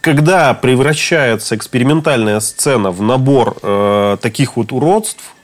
когда 0.00 0.54
превращается 0.54 1.56
экспериментальная 1.56 2.40
сцена 2.40 2.90
в 2.90 3.02
набор 3.02 3.56
э, 3.62 4.16
таких 4.20 4.56
вот 4.56 4.72
уродств 4.72 5.34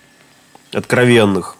откровенных, 0.73 1.57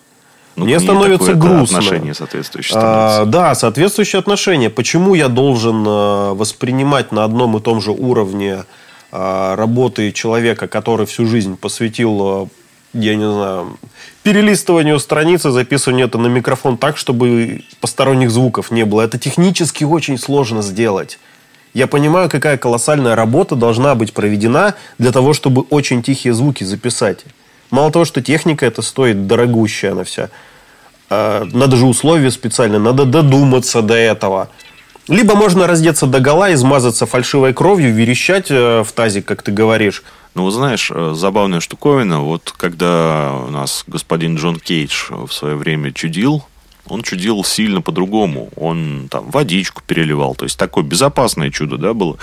ну, 0.57 0.67
мне 0.67 0.79
становится 0.79 1.35
грустно. 1.35 1.79
Отношение 1.79 2.15
соответствующее 2.15 2.79
а, 2.81 3.25
Да, 3.25 3.55
соответствующее 3.55 4.21
отношение. 4.21 4.71
Почему 4.71 5.15
я 5.15 5.29
должен 5.29 5.85
э, 5.87 6.33
воспринимать 6.35 7.11
на 7.11 7.25
одном 7.25 7.57
и 7.57 7.61
том 7.61 7.81
же 7.81 7.91
уровне 7.91 8.65
э, 9.11 9.55
работы 9.57 10.13
человека, 10.13 10.69
который 10.69 11.07
всю 11.07 11.27
жизнь 11.27 11.57
посвятил 11.57 12.49
я 12.95 13.17
не 13.17 13.31
знаю, 13.31 13.77
перелистыванию 14.23 14.99
страницы, 14.99 15.51
записыванию 15.51 16.07
это 16.07 16.19
на 16.19 16.29
микрофон 16.29 16.79
так, 16.79 16.97
чтобы 16.97 17.63
посторонних 17.81 18.31
звуков 18.31 18.71
не 18.71 18.85
было. 18.85 19.03
Это 19.03 19.19
технически 19.19 19.85
очень 19.85 20.19
сложно 20.19 20.63
сделать. 20.63 21.19
Я 21.75 21.89
понимаю, 21.89 22.31
какая 22.31 22.57
колоссальная 22.57 23.17
работа 23.17 23.57
должна 23.57 23.97
быть 23.97 24.13
проведена 24.13 24.75
для 24.99 25.11
того, 25.11 25.33
чтобы 25.33 25.63
очень 25.63 26.03
тихие 26.03 26.33
звуки 26.33 26.63
записать. 26.63 27.25
Мало 27.71 27.91
того, 27.91 28.05
что 28.05 28.23
техника 28.23 28.65
это 28.65 28.81
стоит 28.81 29.27
дорогущая 29.27 29.93
она 29.93 30.05
вся. 30.05 30.31
А, 31.11 31.45
надо 31.53 31.77
же 31.77 31.87
условия 31.87 32.31
специальные, 32.31 32.79
надо 32.79 33.05
додуматься 33.05 33.83
до 33.83 33.95
этого. 33.95 34.51
Либо 35.09 35.35
можно 35.35 35.67
раздеться 35.67 36.07
до 36.07 36.21
гола, 36.21 36.53
измазаться 36.55 37.07
фальшивой 37.07 37.53
кровью, 37.53 37.93
верещать 37.93 38.51
э, 38.51 38.83
в 38.83 38.93
тазик, 38.93 39.27
как 39.27 39.43
ты 39.43 39.53
говоришь. 39.53 40.03
Ну, 40.35 40.51
знаешь, 40.51 40.91
э, 40.93 41.13
забавная 41.15 41.61
штуковина, 41.61 42.21
вот 42.21 42.53
когда 42.57 43.33
у 43.47 43.51
нас 43.51 43.85
господин 43.87 44.37
Джон 44.37 44.59
Кейдж 44.59 45.07
в 45.11 45.33
свое 45.33 45.55
время 45.55 45.93
чудил, 45.93 46.45
он 46.87 47.03
чудил 47.03 47.43
сильно 47.45 47.81
по-другому. 47.81 48.51
Он 48.57 49.09
там 49.11 49.31
водичку 49.31 49.83
переливал. 49.87 50.35
То 50.35 50.45
есть 50.45 50.59
такое 50.59 50.85
безопасное 50.85 51.51
чудо, 51.51 51.79
да, 51.79 51.95
было. 51.95 52.19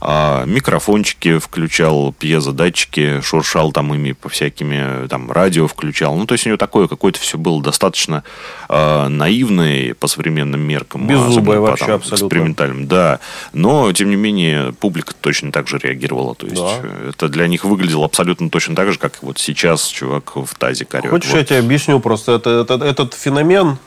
А, 0.00 0.44
микрофончики 0.44 1.38
включал, 1.38 2.14
пьезодатчики, 2.18 3.20
шуршал 3.20 3.72
там 3.72 3.94
ими 3.94 4.12
по 4.12 4.28
всякими, 4.28 5.06
там, 5.08 5.30
радио 5.30 5.68
включал. 5.68 6.16
Ну, 6.16 6.26
то 6.26 6.32
есть 6.32 6.46
у 6.46 6.50
него 6.50 6.56
такое 6.56 6.88
какое-то 6.88 7.20
все 7.20 7.36
было 7.36 7.62
достаточно 7.62 8.24
а, 8.68 9.08
наивное 9.08 9.94
по 9.94 10.06
современным 10.06 10.60
меркам. 10.60 11.06
Беззубое 11.06 11.60
вообще 11.60 11.84
по, 11.84 11.86
там, 11.86 11.96
абсолютно. 11.96 12.26
Экспериментальным, 12.26 12.86
да. 12.86 13.20
Но, 13.52 13.92
тем 13.92 14.08
не 14.08 14.16
менее, 14.16 14.72
публика 14.72 15.14
точно 15.20 15.52
так 15.52 15.68
же 15.68 15.78
реагировала. 15.78 16.34
То 16.34 16.46
есть 16.46 16.62
да. 16.62 16.80
это 17.10 17.28
для 17.28 17.46
них 17.48 17.64
выглядело 17.64 18.06
абсолютно 18.06 18.48
точно 18.48 18.74
так 18.74 18.92
же, 18.92 18.98
как 18.98 19.22
вот 19.22 19.38
сейчас 19.38 19.86
чувак 19.88 20.36
в 20.36 20.54
тазе 20.58 20.86
корет. 20.86 21.10
Хочешь, 21.10 21.30
вот. 21.30 21.38
я 21.38 21.44
тебе 21.44 21.58
объясню 21.58 22.00
просто? 22.00 22.32
Это, 22.32 22.50
это, 22.60 22.74
этот 22.82 23.14
феномен 23.14 23.78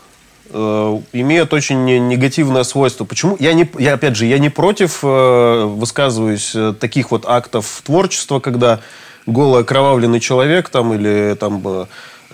Э, 0.51 0.99
имеют 1.13 1.53
очень 1.53 1.85
негативное 2.07 2.63
свойство. 2.63 3.05
Почему? 3.05 3.37
Я, 3.39 3.53
не, 3.53 3.69
я 3.77 3.93
опять 3.93 4.15
же, 4.15 4.25
я 4.25 4.39
не 4.39 4.49
против, 4.49 4.99
э, 5.03 5.63
высказываюсь, 5.65 6.53
э, 6.55 6.73
таких 6.79 7.11
вот 7.11 7.25
актов 7.27 7.81
творчества, 7.85 8.39
когда 8.39 8.79
голый 9.25 9.61
окровавленный 9.61 10.19
человек 10.19 10.69
там 10.69 10.93
или 10.93 11.35
там 11.39 11.87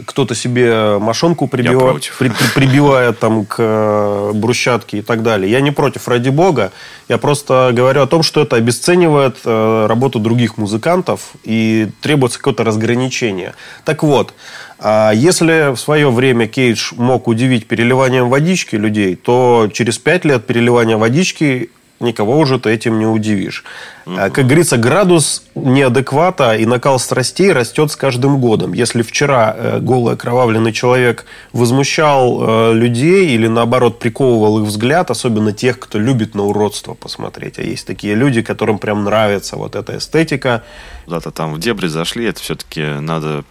кто-то 0.05 0.35
себе 0.35 0.97
мошонку 0.99 1.47
прибивает, 1.47 2.11
при, 2.19 2.29
при, 2.29 2.47
прибивает 2.53 3.19
там 3.19 3.45
к 3.45 4.31
брусчатке 4.33 4.97
и 4.97 5.01
так 5.01 5.23
далее. 5.23 5.49
Я 5.49 5.61
не 5.61 5.71
против, 5.71 6.07
ради 6.07 6.29
бога. 6.29 6.71
Я 7.07 7.17
просто 7.17 7.71
говорю 7.73 8.01
о 8.01 8.07
том, 8.07 8.23
что 8.23 8.41
это 8.41 8.57
обесценивает 8.57 9.37
работу 9.45 10.19
других 10.19 10.57
музыкантов 10.57 11.21
и 11.43 11.89
требуется 12.01 12.39
какое-то 12.39 12.63
разграничение. 12.63 13.53
Так 13.85 14.03
вот, 14.03 14.33
а 14.79 15.11
если 15.13 15.73
в 15.73 15.77
свое 15.77 16.11
время 16.11 16.47
Кейдж 16.47 16.93
мог 16.97 17.27
удивить 17.27 17.67
переливанием 17.67 18.29
водички 18.29 18.75
людей, 18.75 19.15
то 19.15 19.69
через 19.71 19.97
пять 19.97 20.25
лет 20.25 20.45
переливания 20.45 20.97
водички 20.97 21.69
никого 21.99 22.37
уже 22.37 22.59
ты 22.59 22.69
этим 22.69 22.99
не 22.99 23.05
удивишь. 23.05 23.63
Угу. 24.05 24.15
Как 24.15 24.45
говорится, 24.45 24.77
градус 24.77 25.43
неадеквата 25.55 26.55
и 26.55 26.65
накал 26.65 26.99
страстей 26.99 27.51
растет 27.51 27.91
с 27.91 27.95
каждым 27.95 28.39
годом. 28.39 28.73
Если 28.73 29.01
вчера 29.01 29.55
э, 29.57 29.79
голый 29.79 30.15
окровавленный 30.15 30.73
человек 30.73 31.25
возмущал 31.53 32.39
э, 32.41 32.73
людей 32.73 33.29
или 33.29 33.47
наоборот 33.47 33.99
приковывал 33.99 34.61
их 34.61 34.67
взгляд, 34.67 35.09
особенно 35.09 35.53
тех, 35.53 35.79
кто 35.79 35.97
любит 35.97 36.35
на 36.35 36.43
уродство 36.43 36.93
посмотреть, 36.93 37.59
а 37.59 37.63
есть 37.63 37.87
такие 37.87 38.15
люди, 38.15 38.41
которым 38.41 38.77
прям 38.77 39.03
нравится 39.03 39.55
вот 39.55 39.75
эта 39.75 39.97
эстетика. 39.97 40.63
Куда-то 41.05 41.31
там 41.31 41.53
в 41.53 41.59
дебри 41.59 41.87
зашли, 41.87 42.25
это 42.25 42.41
все-таки 42.41 42.81
надо 42.81 43.43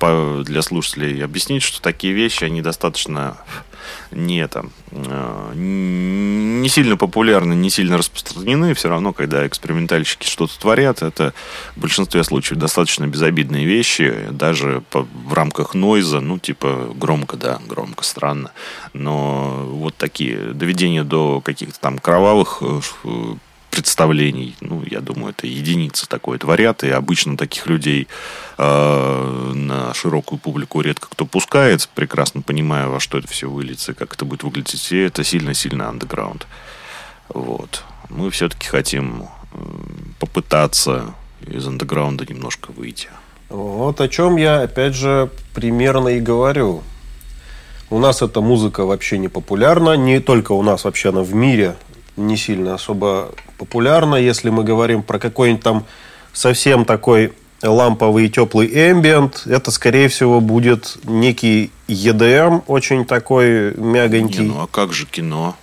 для 0.44 0.62
слушателей 0.62 1.24
объяснить, 1.24 1.62
что 1.62 1.80
такие 1.80 2.12
вещи, 2.12 2.44
они 2.44 2.62
достаточно 2.62 3.36
не, 4.10 4.46
там, 4.48 4.70
э, 4.90 5.52
не 5.54 6.68
сильно 6.68 6.96
популярны, 6.96 7.54
не 7.54 7.70
сильно 7.70 7.98
распространены, 7.98 8.74
все 8.74 8.88
равно, 8.88 9.12
когда 9.12 9.46
экспериментальщики 9.46 10.26
что-то 10.26 10.58
творят, 10.58 11.02
это 11.02 11.34
в 11.76 11.80
большинстве 11.80 12.24
случаев 12.24 12.58
достаточно 12.58 13.06
безобидные 13.06 13.64
вещи, 13.64 14.28
даже 14.30 14.82
по, 14.90 15.06
в 15.26 15.32
рамках 15.32 15.74
нойза, 15.74 16.20
ну, 16.20 16.38
типа, 16.38 16.92
громко, 16.94 17.36
да, 17.36 17.58
громко, 17.66 18.04
странно, 18.04 18.52
но 18.92 19.66
вот 19.68 19.96
такие 19.96 20.36
доведения 20.36 21.04
до 21.04 21.40
каких-то 21.40 21.78
там 21.80 21.98
кровавых 21.98 22.62
э, 22.62 22.80
представлений. 23.74 24.54
Ну, 24.60 24.84
я 24.88 25.00
думаю, 25.00 25.34
это 25.36 25.48
единицы 25.48 26.06
такое 26.08 26.38
творят, 26.38 26.84
и 26.84 26.90
обычно 26.90 27.36
таких 27.36 27.66
людей 27.66 28.06
э, 28.56 29.52
на 29.54 29.92
широкую 29.94 30.38
публику 30.38 30.80
редко 30.80 31.08
кто 31.10 31.26
пускает, 31.26 31.88
прекрасно 31.94 32.40
понимая, 32.40 32.86
во 32.86 33.00
что 33.00 33.18
это 33.18 33.26
все 33.26 33.50
выльется, 33.50 33.92
как 33.92 34.14
это 34.14 34.24
будет 34.24 34.44
выглядеть, 34.44 34.92
и 34.92 34.98
это 34.98 35.24
сильно-сильно 35.24 35.88
андеграунд. 35.88 36.46
Вот. 37.28 37.82
Мы 38.10 38.30
все-таки 38.30 38.68
хотим 38.68 39.26
попытаться 40.20 41.14
из 41.44 41.66
андеграунда 41.66 42.24
немножко 42.28 42.70
выйти. 42.70 43.08
Вот 43.48 44.00
о 44.00 44.08
чем 44.08 44.36
я, 44.36 44.62
опять 44.62 44.94
же, 44.94 45.30
примерно 45.52 46.08
и 46.08 46.20
говорю. 46.20 46.82
У 47.90 47.98
нас 47.98 48.22
эта 48.22 48.40
музыка 48.40 48.84
вообще 48.84 49.18
не 49.18 49.28
популярна, 49.28 49.96
не 49.96 50.20
только 50.20 50.52
у 50.52 50.62
нас, 50.62 50.84
вообще 50.84 51.08
она 51.08 51.22
в 51.22 51.34
мире 51.34 51.74
не 52.16 52.36
сильно 52.36 52.74
особо 52.74 53.34
популярна. 53.58 54.16
Если 54.16 54.50
мы 54.50 54.64
говорим 54.64 55.02
про 55.02 55.18
какой-нибудь 55.18 55.62
там 55.62 55.84
совсем 56.32 56.84
такой 56.84 57.32
ламповый 57.62 58.26
и 58.26 58.30
теплый 58.30 58.66
эмбиент, 58.68 59.42
это, 59.46 59.70
скорее 59.70 60.08
всего, 60.08 60.40
будет 60.40 60.98
некий 61.04 61.70
EDM, 61.88 62.62
очень 62.66 63.04
такой 63.04 63.74
мягонький. 63.74 64.40
Не, 64.40 64.48
ну 64.48 64.62
а 64.62 64.66
как 64.66 64.92
же 64.92 65.06
кино? 65.06 65.56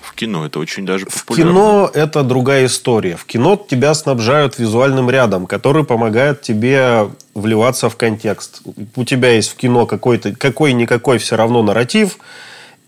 В 0.00 0.14
кино 0.14 0.46
это 0.46 0.58
очень 0.58 0.86
даже 0.86 1.04
популярно. 1.04 1.52
В 1.52 1.54
кино 1.54 1.90
это 1.92 2.22
другая 2.22 2.66
история. 2.66 3.16
В 3.16 3.26
кино 3.26 3.62
тебя 3.68 3.92
снабжают 3.92 4.58
визуальным 4.58 5.10
рядом, 5.10 5.46
который 5.46 5.84
помогает 5.84 6.40
тебе 6.40 7.10
вливаться 7.34 7.90
в 7.90 7.96
контекст. 7.96 8.62
У 8.94 9.04
тебя 9.04 9.32
есть 9.32 9.50
в 9.50 9.56
кино 9.56 9.84
какой-то, 9.84 10.34
какой-никакой 10.34 11.18
все 11.18 11.36
равно 11.36 11.62
нарратив, 11.62 12.18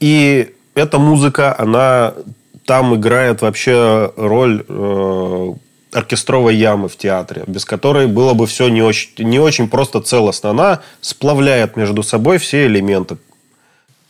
и 0.01 0.55
эта 0.75 0.99
музыка, 0.99 1.55
она 1.59 2.15
там 2.69 2.95
играет 2.95 3.41
вообще 3.41 4.13
роль 4.15 4.63
э, 4.69 5.53
оркестровой 5.91 6.55
ямы 6.55 6.91
в 6.91 6.99
театре, 6.99 7.45
без 7.47 7.65
которой 7.65 8.07
было 8.07 8.35
бы 8.35 8.47
все 8.47 8.69
не 8.69 8.83
очень, 8.83 9.11
не 9.25 9.41
очень 9.41 9.71
просто 9.71 10.03
целостно. 10.03 10.51
Она 10.51 10.81
сплавляет 11.01 11.79
между 11.79 12.03
собой 12.03 12.37
все 12.37 12.67
элементы. 12.67 13.17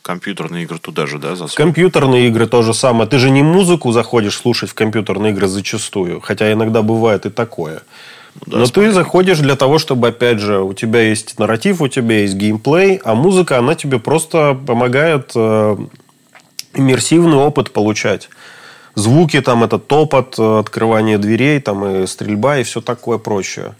Компьютерные 0.01 0.63
игры 0.63 0.77
туда 0.77 1.07
же, 1.07 1.19
да, 1.19 1.37
засунут? 1.37 1.55
Компьютерные 1.55 2.27
игры 2.27 2.47
то 2.47 2.61
же 2.61 2.73
самое. 2.73 3.09
Ты 3.09 3.17
же 3.17 3.29
не 3.29 3.43
музыку 3.43 3.93
заходишь 3.93 4.35
слушать 4.35 4.71
в 4.71 4.73
компьютерные 4.73 5.31
игры 5.31 5.47
зачастую, 5.47 6.19
хотя 6.19 6.51
иногда 6.51 6.81
бывает 6.81 7.25
и 7.25 7.29
такое. 7.29 7.83
Ну, 8.35 8.41
да, 8.45 8.57
Но 8.57 8.65
смотри. 8.65 8.87
ты 8.87 8.91
заходишь 8.91 9.39
для 9.39 9.55
того, 9.55 9.79
чтобы, 9.79 10.09
опять 10.09 10.39
же, 10.39 10.59
у 10.59 10.73
тебя 10.73 10.99
есть 10.99 11.39
нарратив, 11.39 11.81
у 11.81 11.87
тебя 11.87 12.19
есть 12.23 12.33
геймплей, 12.33 12.99
а 13.05 13.15
музыка, 13.15 13.57
она 13.57 13.75
тебе 13.75 13.99
просто 13.99 14.53
помогает 14.67 15.31
э, 15.33 15.77
иммерсивный 16.73 17.37
опыт 17.37 17.71
получать. 17.71 18.29
Звуки, 18.95 19.41
там, 19.41 19.63
это 19.63 19.79
топот, 19.79 20.35
э, 20.37 20.59
открывание 20.59 21.17
дверей, 21.17 21.59
там, 21.59 21.85
и 21.85 22.07
стрельба, 22.07 22.57
и 22.57 22.63
все 22.63 22.81
такое 22.81 23.17
прочее. 23.17 23.75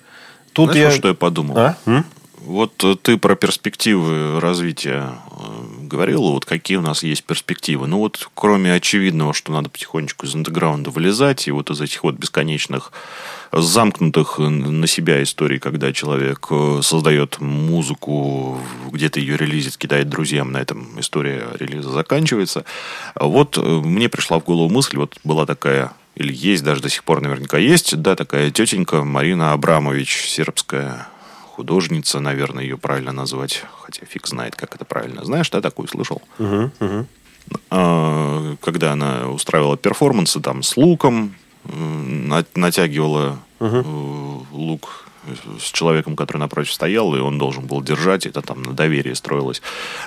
Тут 0.53 0.71
Знаешь, 0.71 0.93
я... 0.93 0.97
что 0.97 1.07
я 1.09 1.13
подумал? 1.13 1.57
А? 1.57 1.77
М? 1.85 2.05
Вот 2.41 2.83
э, 2.83 2.95
ты 3.01 3.17
про 3.17 3.35
перспективы 3.35 4.39
развития 4.39 5.09
э, 5.31 5.87
говорил, 5.87 6.23
вот 6.23 6.45
какие 6.45 6.77
у 6.77 6.81
нас 6.81 7.03
есть 7.03 7.23
перспективы. 7.23 7.87
Ну 7.87 7.99
вот, 7.99 8.29
кроме 8.33 8.73
очевидного, 8.73 9.33
что 9.33 9.51
надо 9.51 9.69
потихонечку 9.69 10.25
из 10.25 10.35
андеграунда 10.35 10.89
вылезать, 10.89 11.47
и 11.47 11.51
вот 11.51 11.69
из 11.69 11.81
этих 11.81 12.03
вот 12.03 12.15
бесконечных 12.15 12.91
замкнутых 13.51 14.39
на 14.39 14.87
себя 14.87 15.23
историй, 15.23 15.59
когда 15.59 15.91
человек 15.93 16.47
э, 16.51 16.79
создает 16.83 17.39
музыку, 17.39 18.59
где-то 18.91 19.19
ее 19.19 19.37
релизит, 19.37 19.77
кидает 19.77 20.09
друзьям, 20.09 20.51
на 20.51 20.57
этом 20.57 20.99
история 20.99 21.47
релиза 21.59 21.89
заканчивается. 21.89 22.65
Вот 23.15 23.57
э, 23.57 23.61
мне 23.61 24.09
пришла 24.09 24.39
в 24.39 24.43
голову 24.43 24.69
мысль, 24.69 24.97
вот 24.97 25.17
была 25.23 25.45
такая 25.45 25.93
или 26.15 26.33
есть 26.33 26.63
даже 26.63 26.81
до 26.81 26.89
сих 26.89 27.03
пор 27.05 27.21
наверняка 27.21 27.57
есть, 27.57 27.95
да, 28.01 28.15
такая 28.15 28.51
тетенька 28.51 29.03
Марина 29.03 29.53
Абрамович, 29.53 30.25
сербская 30.27 31.07
художница, 31.59 32.19
наверное, 32.19 32.63
ее 32.63 32.77
правильно 32.77 33.11
назвать, 33.11 33.63
хотя 33.81 34.05
фиг 34.05 34.27
знает, 34.27 34.55
как 34.55 34.75
это 34.75 34.85
правильно. 34.85 35.23
Знаешь, 35.23 35.49
да, 35.49 35.61
такую 35.61 35.87
слышал? 35.87 36.21
Угу, 36.37 36.71
угу. 36.79 38.57
Когда 38.61 38.91
она 38.91 39.29
устраивала 39.29 39.77
перформансы 39.77 40.39
там 40.39 40.61
с 40.61 40.77
луком, 40.77 41.35
натягивала 42.55 43.39
угу. 43.59 44.45
лук 44.51 45.09
с 45.59 45.71
человеком, 45.71 46.15
который 46.15 46.37
напротив 46.37 46.73
стоял, 46.73 47.15
и 47.15 47.19
он 47.19 47.37
должен 47.37 47.65
был 47.65 47.81
держать, 47.81 48.25
это 48.25 48.41
там 48.41 48.63
на 48.63 48.73
доверие 48.73 49.15
строилось, 49.15 49.61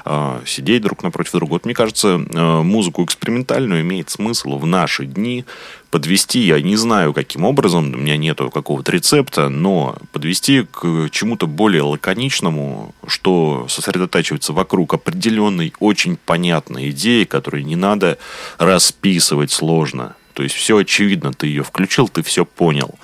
а, 0.04 0.42
сидеть 0.46 0.82
друг 0.82 1.02
напротив 1.02 1.32
друга. 1.32 1.52
Вот 1.52 1.64
мне 1.64 1.74
кажется, 1.74 2.20
а, 2.34 2.62
музыку 2.62 3.04
экспериментальную 3.04 3.82
имеет 3.82 4.10
смысл 4.10 4.58
в 4.58 4.66
наши 4.66 5.06
дни 5.06 5.44
подвести, 5.90 6.40
я 6.40 6.60
не 6.60 6.76
знаю, 6.76 7.12
каким 7.12 7.44
образом, 7.44 7.92
у 7.92 7.98
меня 7.98 8.16
нету 8.16 8.50
какого-то 8.50 8.92
рецепта, 8.92 9.48
но 9.50 9.96
подвести 10.12 10.62
к 10.62 11.10
чему-то 11.10 11.46
более 11.46 11.82
лаконичному, 11.82 12.94
что 13.06 13.66
сосредотачивается 13.68 14.54
вокруг 14.54 14.94
определенной, 14.94 15.74
очень 15.80 16.16
понятной 16.16 16.90
идеи, 16.90 17.24
которую 17.24 17.66
не 17.66 17.76
надо 17.76 18.16
расписывать 18.58 19.50
сложно. 19.50 20.16
То 20.34 20.42
есть 20.42 20.54
все 20.54 20.76
очевидно, 20.76 21.32
ты 21.32 21.46
ее 21.46 21.62
включил, 21.62 22.08
ты 22.08 22.22
все 22.22 22.44
понял. 22.44 22.94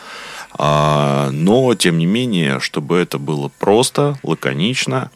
А, 0.53 1.31
но, 1.31 1.75
тем 1.75 1.99
не 1.99 2.07
менее, 2.07 2.61
чтобы 2.61 2.99
это 2.99 3.19
было 3.19 3.51
просто, 3.59 4.19
лаконично, 4.23 5.11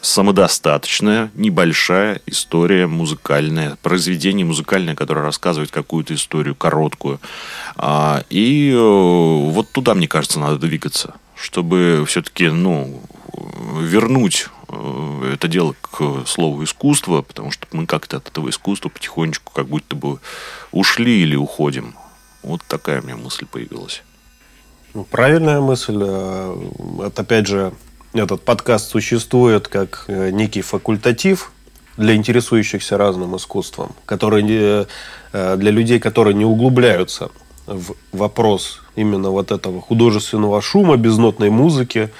самодостаточная, 0.00 1.30
небольшая 1.34 2.20
история 2.26 2.86
музыкальная, 2.86 3.76
произведение 3.82 4.46
музыкальное, 4.46 4.94
которое 4.94 5.22
рассказывает 5.22 5.70
какую-то 5.70 6.14
историю 6.14 6.54
короткую. 6.54 7.20
А, 7.76 8.24
и 8.30 8.70
э, 8.72 8.76
вот 8.76 9.70
туда, 9.72 9.94
мне 9.94 10.08
кажется, 10.08 10.40
надо 10.40 10.58
двигаться, 10.58 11.14
чтобы 11.34 12.04
все-таки, 12.06 12.48
ну, 12.48 13.02
вернуть 13.80 14.48
это 14.68 15.48
дело 15.48 15.74
к 15.80 16.26
слову 16.26 16.64
искусство, 16.64 17.22
потому 17.22 17.50
что 17.50 17.66
мы 17.72 17.86
как-то 17.86 18.18
от 18.18 18.28
этого 18.28 18.50
искусства 18.50 18.88
потихонечку 18.88 19.52
как 19.52 19.66
будто 19.66 19.96
бы 19.96 20.18
ушли 20.72 21.22
или 21.22 21.36
уходим. 21.36 21.94
Вот 22.42 22.62
такая 22.68 23.00
у 23.00 23.04
меня 23.04 23.16
мысль 23.16 23.46
появилась. 23.46 24.02
Ну, 24.94 25.04
правильная 25.04 25.60
мысль. 25.60 25.98
Э, 26.00 26.56
это, 27.06 27.22
опять 27.22 27.46
же, 27.46 27.72
этот 28.12 28.42
подкаст 28.42 28.90
существует 28.90 29.68
как 29.68 30.04
э, 30.08 30.30
некий 30.30 30.62
факультатив 30.62 31.52
для 31.96 32.14
интересующихся 32.14 32.96
разным 32.96 33.36
искусством, 33.36 33.92
который 34.06 34.42
для 34.42 35.56
людей, 35.56 35.98
которые 35.98 36.32
не 36.34 36.44
углубляются 36.44 37.30
в 37.66 37.94
вопрос 38.12 38.82
именно 38.94 39.30
вот 39.30 39.50
этого 39.50 39.80
художественного 39.80 40.62
шума, 40.62 40.96
безнотной 40.96 41.50
музыки, 41.50 42.10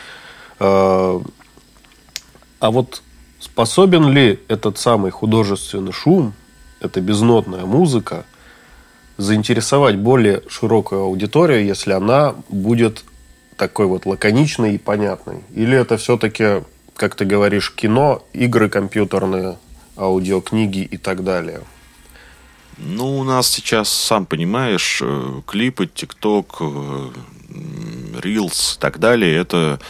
а 2.61 2.71
вот 2.71 3.03
способен 3.41 4.11
ли 4.11 4.41
этот 4.49 4.79
самый 4.79 5.11
художественный 5.11 5.93
шум, 5.93 6.35
эта 6.81 7.01
безнотная 7.01 7.65
музыка, 7.65 8.25
заинтересовать 9.17 9.97
более 9.97 10.43
широкую 10.49 11.03
аудиторию, 11.03 11.65
если 11.65 11.93
она 11.93 12.35
будет 12.49 13.05
такой 13.57 13.87
вот 13.87 14.07
лаконичной 14.07 14.75
и 14.75 14.79
понятной? 14.79 15.43
Или 15.55 15.77
это 15.77 15.97
все-таки, 15.97 16.63
как 16.95 17.15
ты 17.15 17.25
говоришь, 17.25 17.73
кино, 17.75 18.23
игры 18.33 18.69
компьютерные, 18.69 19.59
аудиокниги 19.97 20.81
и 20.81 20.97
так 20.97 21.25
далее? 21.25 21.61
Ну, 22.77 23.19
у 23.19 23.25
нас 23.25 23.49
сейчас, 23.49 23.89
сам 23.89 24.25
понимаешь, 24.25 25.01
э, 25.03 25.41
клипы, 25.47 25.89
ТикТок, 25.89 26.61
Reels 27.51 28.77
и 28.77 28.79
так 28.79 28.99
далее, 29.01 29.37
это 29.37 29.81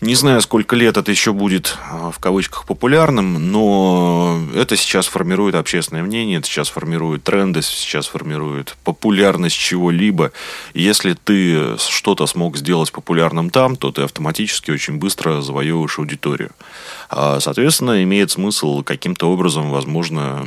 Не 0.00 0.14
знаю, 0.14 0.40
сколько 0.42 0.76
лет 0.76 0.96
это 0.96 1.10
еще 1.10 1.32
будет 1.32 1.76
а, 1.90 2.12
в 2.12 2.20
кавычках 2.20 2.66
популярным, 2.66 3.50
но 3.50 4.40
это 4.54 4.76
сейчас 4.76 5.08
формирует 5.08 5.56
общественное 5.56 6.04
мнение, 6.04 6.38
это 6.38 6.46
сейчас 6.46 6.68
формирует 6.68 7.24
тренды, 7.24 7.62
сейчас 7.62 8.06
формирует 8.06 8.76
популярность 8.84 9.56
чего-либо. 9.56 10.30
Если 10.72 11.14
ты 11.14 11.76
что-то 11.78 12.26
смог 12.26 12.56
сделать 12.56 12.92
популярным 12.92 13.50
там, 13.50 13.74
то 13.74 13.90
ты 13.90 14.02
автоматически 14.02 14.70
очень 14.70 14.98
быстро 14.98 15.40
завоевываешь 15.40 15.98
аудиторию. 15.98 16.52
А, 17.10 17.40
соответственно, 17.40 18.00
имеет 18.04 18.30
смысл 18.30 18.84
каким-то 18.84 19.28
образом, 19.28 19.70
возможно, 19.70 20.46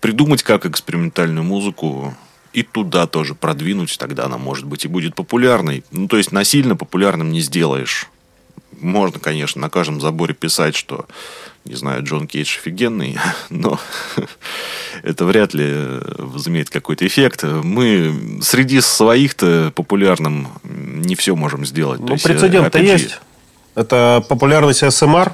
придумать, 0.00 0.42
как 0.42 0.66
экспериментальную 0.66 1.44
музыку 1.44 2.16
и 2.52 2.62
туда 2.62 3.06
тоже 3.06 3.34
продвинуть, 3.34 3.96
тогда 3.98 4.24
она, 4.24 4.38
может 4.38 4.66
быть, 4.66 4.84
и 4.84 4.88
будет 4.88 5.14
популярной. 5.14 5.84
Ну, 5.92 6.08
то 6.08 6.16
есть, 6.16 6.32
насильно 6.32 6.76
популярным 6.76 7.30
не 7.30 7.40
сделаешь. 7.40 8.08
Можно, 8.80 9.20
конечно, 9.20 9.60
на 9.60 9.70
каждом 9.70 10.00
заборе 10.00 10.34
писать, 10.34 10.74
что, 10.74 11.06
не 11.64 11.74
знаю, 11.74 12.02
Джон 12.02 12.26
Кейдж 12.26 12.58
офигенный, 12.58 13.18
но 13.50 13.78
это 15.02 15.24
вряд 15.24 15.54
ли 15.54 16.00
возымеет 16.18 16.70
какой-то 16.70 17.06
эффект. 17.06 17.42
Мы 17.44 18.40
среди 18.42 18.80
своих-то 18.80 19.72
популярным 19.74 20.48
не 20.64 21.14
все 21.14 21.36
можем 21.36 21.64
сделать. 21.64 22.00
Ну, 22.00 22.16
прецедент-то 22.16 22.78
есть. 22.78 23.20
Это 23.76 24.24
популярность 24.28 24.82
СМР. 24.92 25.32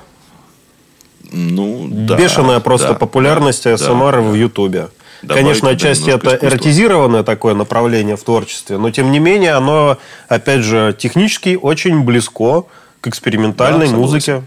Ну, 1.33 1.89
да. 1.91 2.17
Бешеная 2.17 2.61
просто 2.61 2.89
да, 2.89 2.95
популярность 2.95 3.64
да, 3.64 3.77
СМР 3.77 4.12
да, 4.12 4.21
в 4.21 4.35
Ютубе. 4.35 4.89
Конечно, 5.29 5.70
отчасти 5.70 6.11
это 6.11 6.29
искусства. 6.29 6.47
эротизированное 6.47 7.22
такое 7.22 7.55
направление 7.55 8.16
в 8.16 8.22
творчестве, 8.22 8.79
но 8.79 8.91
тем 8.91 9.11
не 9.11 9.18
менее 9.18 9.53
оно, 9.53 9.99
опять 10.29 10.62
же, 10.62 10.95
технически 10.99 11.59
очень 11.61 12.03
близко 12.03 12.64
к 13.01 13.09
экспериментальной 13.09 13.89
да, 13.89 13.97
музыке. 13.97 14.43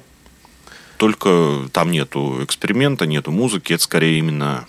Только 0.97 1.61
там 1.71 1.91
нету 1.91 2.43
эксперимента, 2.43 3.05
нету 3.05 3.31
музыки, 3.31 3.73
это 3.73 3.83
скорее 3.83 4.19
именно 4.19 4.65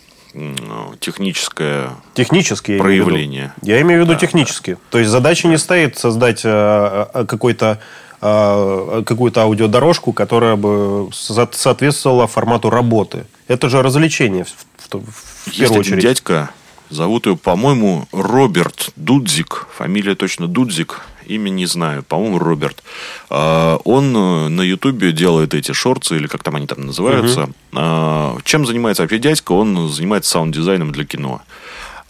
техническое 1.00 1.90
Технические 2.14 2.78
проявление. 2.78 3.52
Я 3.62 3.80
имею 3.80 4.02
в 4.02 4.04
виду, 4.04 4.12
да, 4.12 4.18
технически. 4.18 4.72
Да. 4.72 4.78
То 4.90 4.98
есть 4.98 5.10
задача 5.10 5.48
не 5.48 5.58
стоит 5.58 5.98
создать 5.98 6.42
э, 6.44 7.06
э, 7.12 7.24
какой-то 7.24 7.80
э, 8.20 9.02
какую-то 9.04 9.42
аудиодорожку, 9.42 10.12
которая 10.12 10.54
бы 10.54 11.10
соответствовала 11.12 12.28
формату 12.28 12.70
работы. 12.70 13.26
Это 13.48 13.68
же 13.68 13.82
развлечение 13.82 14.44
в, 14.44 14.54
в 14.92 15.29
Есть 15.46 15.58
первую 15.58 15.80
очередь. 15.80 16.02
дядька, 16.02 16.50
зовут 16.90 17.26
его, 17.26 17.36
по-моему, 17.36 18.08
Роберт 18.12 18.90
Дудзик. 18.96 19.66
Фамилия 19.76 20.14
точно 20.14 20.46
Дудзик. 20.46 21.00
Имя 21.26 21.50
не 21.50 21.66
знаю, 21.66 22.02
по-моему, 22.02 22.38
Роберт. 22.38 22.82
А, 23.28 23.76
он 23.84 24.16
э, 24.16 24.48
на 24.48 24.62
Ютубе 24.62 25.12
делает 25.12 25.54
эти 25.54 25.70
шорты, 25.72 26.16
или 26.16 26.26
как 26.26 26.42
там 26.42 26.56
они 26.56 26.66
там 26.66 26.86
называются. 26.86 27.48
Угу. 27.72 28.40
Чем 28.42 28.66
занимается 28.66 29.02
вообще 29.02 29.18
дядька? 29.18 29.52
Он 29.52 29.88
занимается 29.88 30.32
саунд-дизайном 30.32 30.90
для 30.90 31.04
кино. 31.04 31.42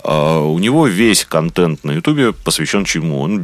А, 0.02 0.40
у 0.40 0.58
него 0.58 0.86
весь 0.86 1.26
контент 1.26 1.84
на 1.84 1.92
Ютубе 1.92 2.32
посвящен 2.32 2.86
чему? 2.86 3.20
Он 3.20 3.40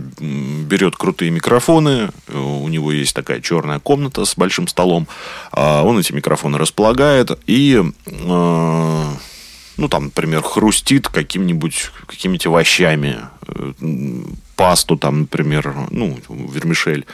берет 0.65 0.97
крутые 0.97 1.31
микрофоны, 1.31 2.11
у 2.33 2.69
него 2.69 2.91
есть 2.91 3.15
такая 3.15 3.43
черная 3.43 3.79
комната 3.79 4.25
с 4.25 4.35
большим 4.35 4.69
столом, 4.69 5.07
он 5.53 5.99
эти 5.99 6.13
микрофоны 6.13 6.57
располагает 6.57 7.39
и 7.47 7.85
ну, 9.77 9.89
там, 9.89 10.07
например, 10.07 10.43
хрустит 10.43 11.09
каким-нибудь, 11.09 11.91
какими-нибудь 12.07 12.47
овощами, 12.47 13.19
э, 13.47 13.73
пасту, 14.57 14.97
там, 14.97 15.21
например, 15.21 15.75
ну, 15.91 16.19
вермишель 16.29 17.05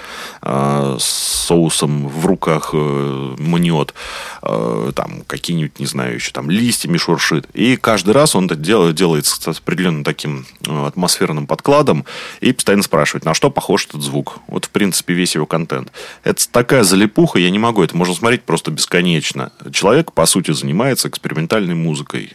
э, 0.42 0.96
с 0.98 1.04
соусом 1.04 2.08
в 2.08 2.24
руках 2.24 2.70
э, 2.72 3.34
мнет, 3.38 3.94
э, 4.42 4.92
там, 4.94 5.22
какие-нибудь, 5.26 5.78
не 5.80 5.86
знаю, 5.86 6.14
еще 6.14 6.30
там 6.30 6.50
листьями 6.50 6.96
шуршит. 6.96 7.46
И 7.52 7.76
каждый 7.76 8.14
раз 8.14 8.36
он 8.36 8.46
это 8.46 8.54
делает, 8.54 8.94
делает 8.94 9.26
с 9.26 9.48
определенным 9.48 10.04
таким 10.04 10.46
э, 10.66 10.86
атмосферным 10.86 11.46
подкладом 11.48 12.04
и 12.40 12.52
постоянно 12.52 12.84
спрашивает, 12.84 13.24
на 13.24 13.34
что 13.34 13.50
похож 13.50 13.86
этот 13.86 14.02
звук. 14.02 14.38
Вот, 14.46 14.66
в 14.66 14.70
принципе, 14.70 15.12
весь 15.14 15.34
его 15.34 15.46
контент. 15.46 15.90
Это 16.22 16.48
такая 16.48 16.84
залипуха, 16.84 17.40
я 17.40 17.50
не 17.50 17.58
могу, 17.58 17.82
это 17.82 17.96
можно 17.96 18.14
смотреть 18.14 18.44
просто 18.44 18.70
бесконечно. 18.70 19.52
Человек, 19.72 20.12
по 20.12 20.26
сути, 20.26 20.52
занимается 20.52 21.08
экспериментальной 21.08 21.74
музыкой, 21.74 22.34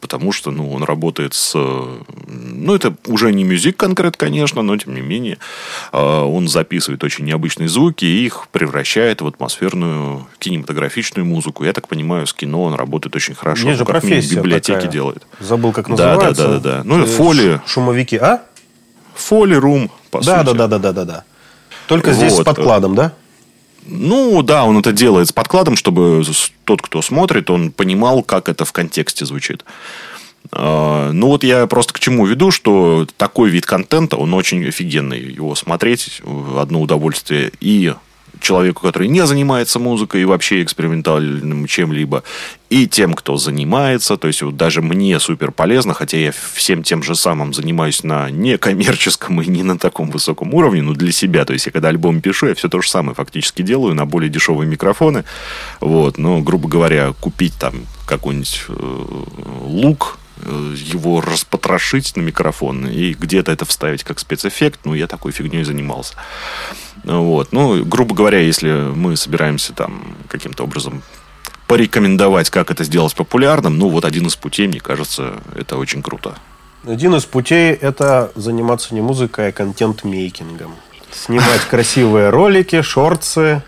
потому 0.00 0.32
что, 0.32 0.50
ну, 0.50 0.72
он 0.72 0.82
работает 0.82 1.34
с... 1.34 1.54
Ну, 1.54 2.74
это 2.74 2.94
уже 3.06 3.32
не 3.32 3.44
мюзик 3.44 3.76
конкрет, 3.76 4.16
конечно, 4.16 4.62
но 4.62 4.76
тем 4.76 4.94
не 4.94 5.00
менее 5.00 5.38
а, 5.92 6.24
он 6.24 6.48
записывает 6.48 7.02
очень 7.04 7.24
необычные 7.24 7.68
звуки 7.68 8.04
и 8.04 8.26
их 8.26 8.48
превращает 8.52 9.20
в 9.20 9.26
атмосферную 9.26 10.26
кинематографичную 10.38 11.24
музыку. 11.24 11.64
Я 11.64 11.72
так 11.72 11.88
понимаю, 11.88 12.26
с 12.26 12.34
кино 12.34 12.64
он 12.64 12.74
работает 12.74 13.16
очень 13.16 13.34
хорошо. 13.34 13.68
Есть 13.68 13.78
же 13.78 13.84
как 13.84 14.00
профессия 14.00 14.36
библиотеки 14.36 14.76
такая. 14.76 14.92
делает. 14.92 15.26
Забыл, 15.40 15.72
как 15.72 15.88
называется. 15.88 16.42
Да, 16.42 16.48
да, 16.48 16.58
да, 16.58 16.76
да. 16.78 16.82
Ну, 16.84 17.02
и 17.02 17.06
фоли. 17.06 17.60
Шумовики, 17.66 18.16
а? 18.16 18.42
Фоли 19.14 19.54
рум, 19.54 19.90
по 20.10 20.20
да, 20.22 20.44
сути. 20.44 20.56
Да, 20.56 20.66
да, 20.66 20.78
да, 20.78 20.92
да, 20.92 21.04
да. 21.04 21.24
Только 21.86 22.08
вот. 22.08 22.16
здесь 22.16 22.34
с 22.34 22.42
подкладом, 22.42 22.94
да? 22.94 23.12
Ну, 23.88 24.42
да, 24.42 24.64
он 24.64 24.78
это 24.78 24.92
делает 24.92 25.28
с 25.28 25.32
подкладом, 25.32 25.76
чтобы 25.76 26.22
тот, 26.64 26.82
кто 26.82 27.02
смотрит, 27.02 27.50
он 27.50 27.70
понимал, 27.70 28.22
как 28.22 28.48
это 28.48 28.64
в 28.64 28.72
контексте 28.72 29.24
звучит. 29.24 29.64
А, 30.52 31.12
ну 31.12 31.28
вот 31.28 31.44
я 31.44 31.66
просто 31.66 31.92
к 31.92 32.00
чему 32.00 32.26
веду, 32.26 32.50
что 32.50 33.06
такой 33.16 33.50
вид 33.50 33.66
контента, 33.66 34.16
он 34.16 34.34
очень 34.34 34.66
офигенный. 34.66 35.20
Его 35.20 35.54
смотреть 35.54 36.20
одно 36.56 36.80
удовольствие 36.80 37.52
и 37.60 37.94
человеку, 38.40 38.82
который 38.82 39.08
не 39.08 39.24
занимается 39.26 39.78
музыкой 39.78 40.22
и 40.22 40.24
вообще 40.24 40.62
экспериментальным 40.62 41.66
чем-либо, 41.66 42.22
и 42.70 42.86
тем, 42.86 43.14
кто 43.14 43.36
занимается. 43.36 44.16
То 44.16 44.28
есть, 44.28 44.42
вот 44.42 44.56
даже 44.56 44.82
мне 44.82 45.18
супер 45.20 45.52
полезно, 45.52 45.94
хотя 45.94 46.18
я 46.18 46.32
всем 46.54 46.82
тем 46.82 47.02
же 47.02 47.14
самым 47.14 47.54
занимаюсь 47.54 48.02
на 48.02 48.30
некоммерческом 48.30 49.40
и 49.42 49.46
не 49.46 49.62
на 49.62 49.78
таком 49.78 50.10
высоком 50.10 50.54
уровне, 50.54 50.82
но 50.82 50.92
для 50.94 51.12
себя. 51.12 51.44
То 51.44 51.52
есть, 51.52 51.66
я 51.66 51.72
когда 51.72 51.88
альбом 51.88 52.20
пишу, 52.20 52.48
я 52.48 52.54
все 52.54 52.68
то 52.68 52.80
же 52.80 52.88
самое 52.88 53.14
фактически 53.14 53.62
делаю 53.62 53.94
на 53.94 54.06
более 54.06 54.30
дешевые 54.30 54.68
микрофоны. 54.68 55.24
Вот. 55.80 56.18
Но, 56.18 56.40
грубо 56.40 56.68
говоря, 56.68 57.12
купить 57.20 57.54
там 57.58 57.74
какой-нибудь 58.06 58.64
э, 58.68 59.24
лук, 59.62 60.18
Э, 60.42 60.74
его 60.76 61.22
распотрошить 61.22 62.14
на 62.14 62.20
микрофон 62.20 62.86
и 62.86 63.14
где-то 63.14 63.52
это 63.52 63.64
вставить 63.64 64.04
как 64.04 64.18
спецэффект. 64.18 64.80
Ну, 64.84 64.92
я 64.92 65.06
такой 65.06 65.32
фигней 65.32 65.64
занимался. 65.64 66.14
Вот. 67.04 67.52
Ну, 67.52 67.84
грубо 67.84 68.14
говоря, 68.14 68.40
если 68.40 68.70
мы 68.94 69.16
собираемся 69.16 69.72
там 69.72 70.14
каким-то 70.28 70.64
образом 70.64 71.02
порекомендовать, 71.66 72.50
как 72.50 72.70
это 72.70 72.84
сделать 72.84 73.14
популярным, 73.14 73.78
ну, 73.78 73.88
вот 73.88 74.04
один 74.04 74.26
из 74.26 74.36
путей, 74.36 74.68
мне 74.68 74.80
кажется, 74.80 75.34
это 75.54 75.76
очень 75.76 76.02
круто. 76.02 76.36
Один 76.86 77.14
из 77.16 77.24
путей– 77.24 77.72
это 77.80 78.30
заниматься 78.36 78.94
не 78.94 79.00
музыкой, 79.00 79.48
а 79.48 79.52
контент-мейкингом. 79.52 80.74
Снимать 81.10 81.60
красивые 81.70 82.30
ролики, 82.30 82.82
шорты, 82.82 83.62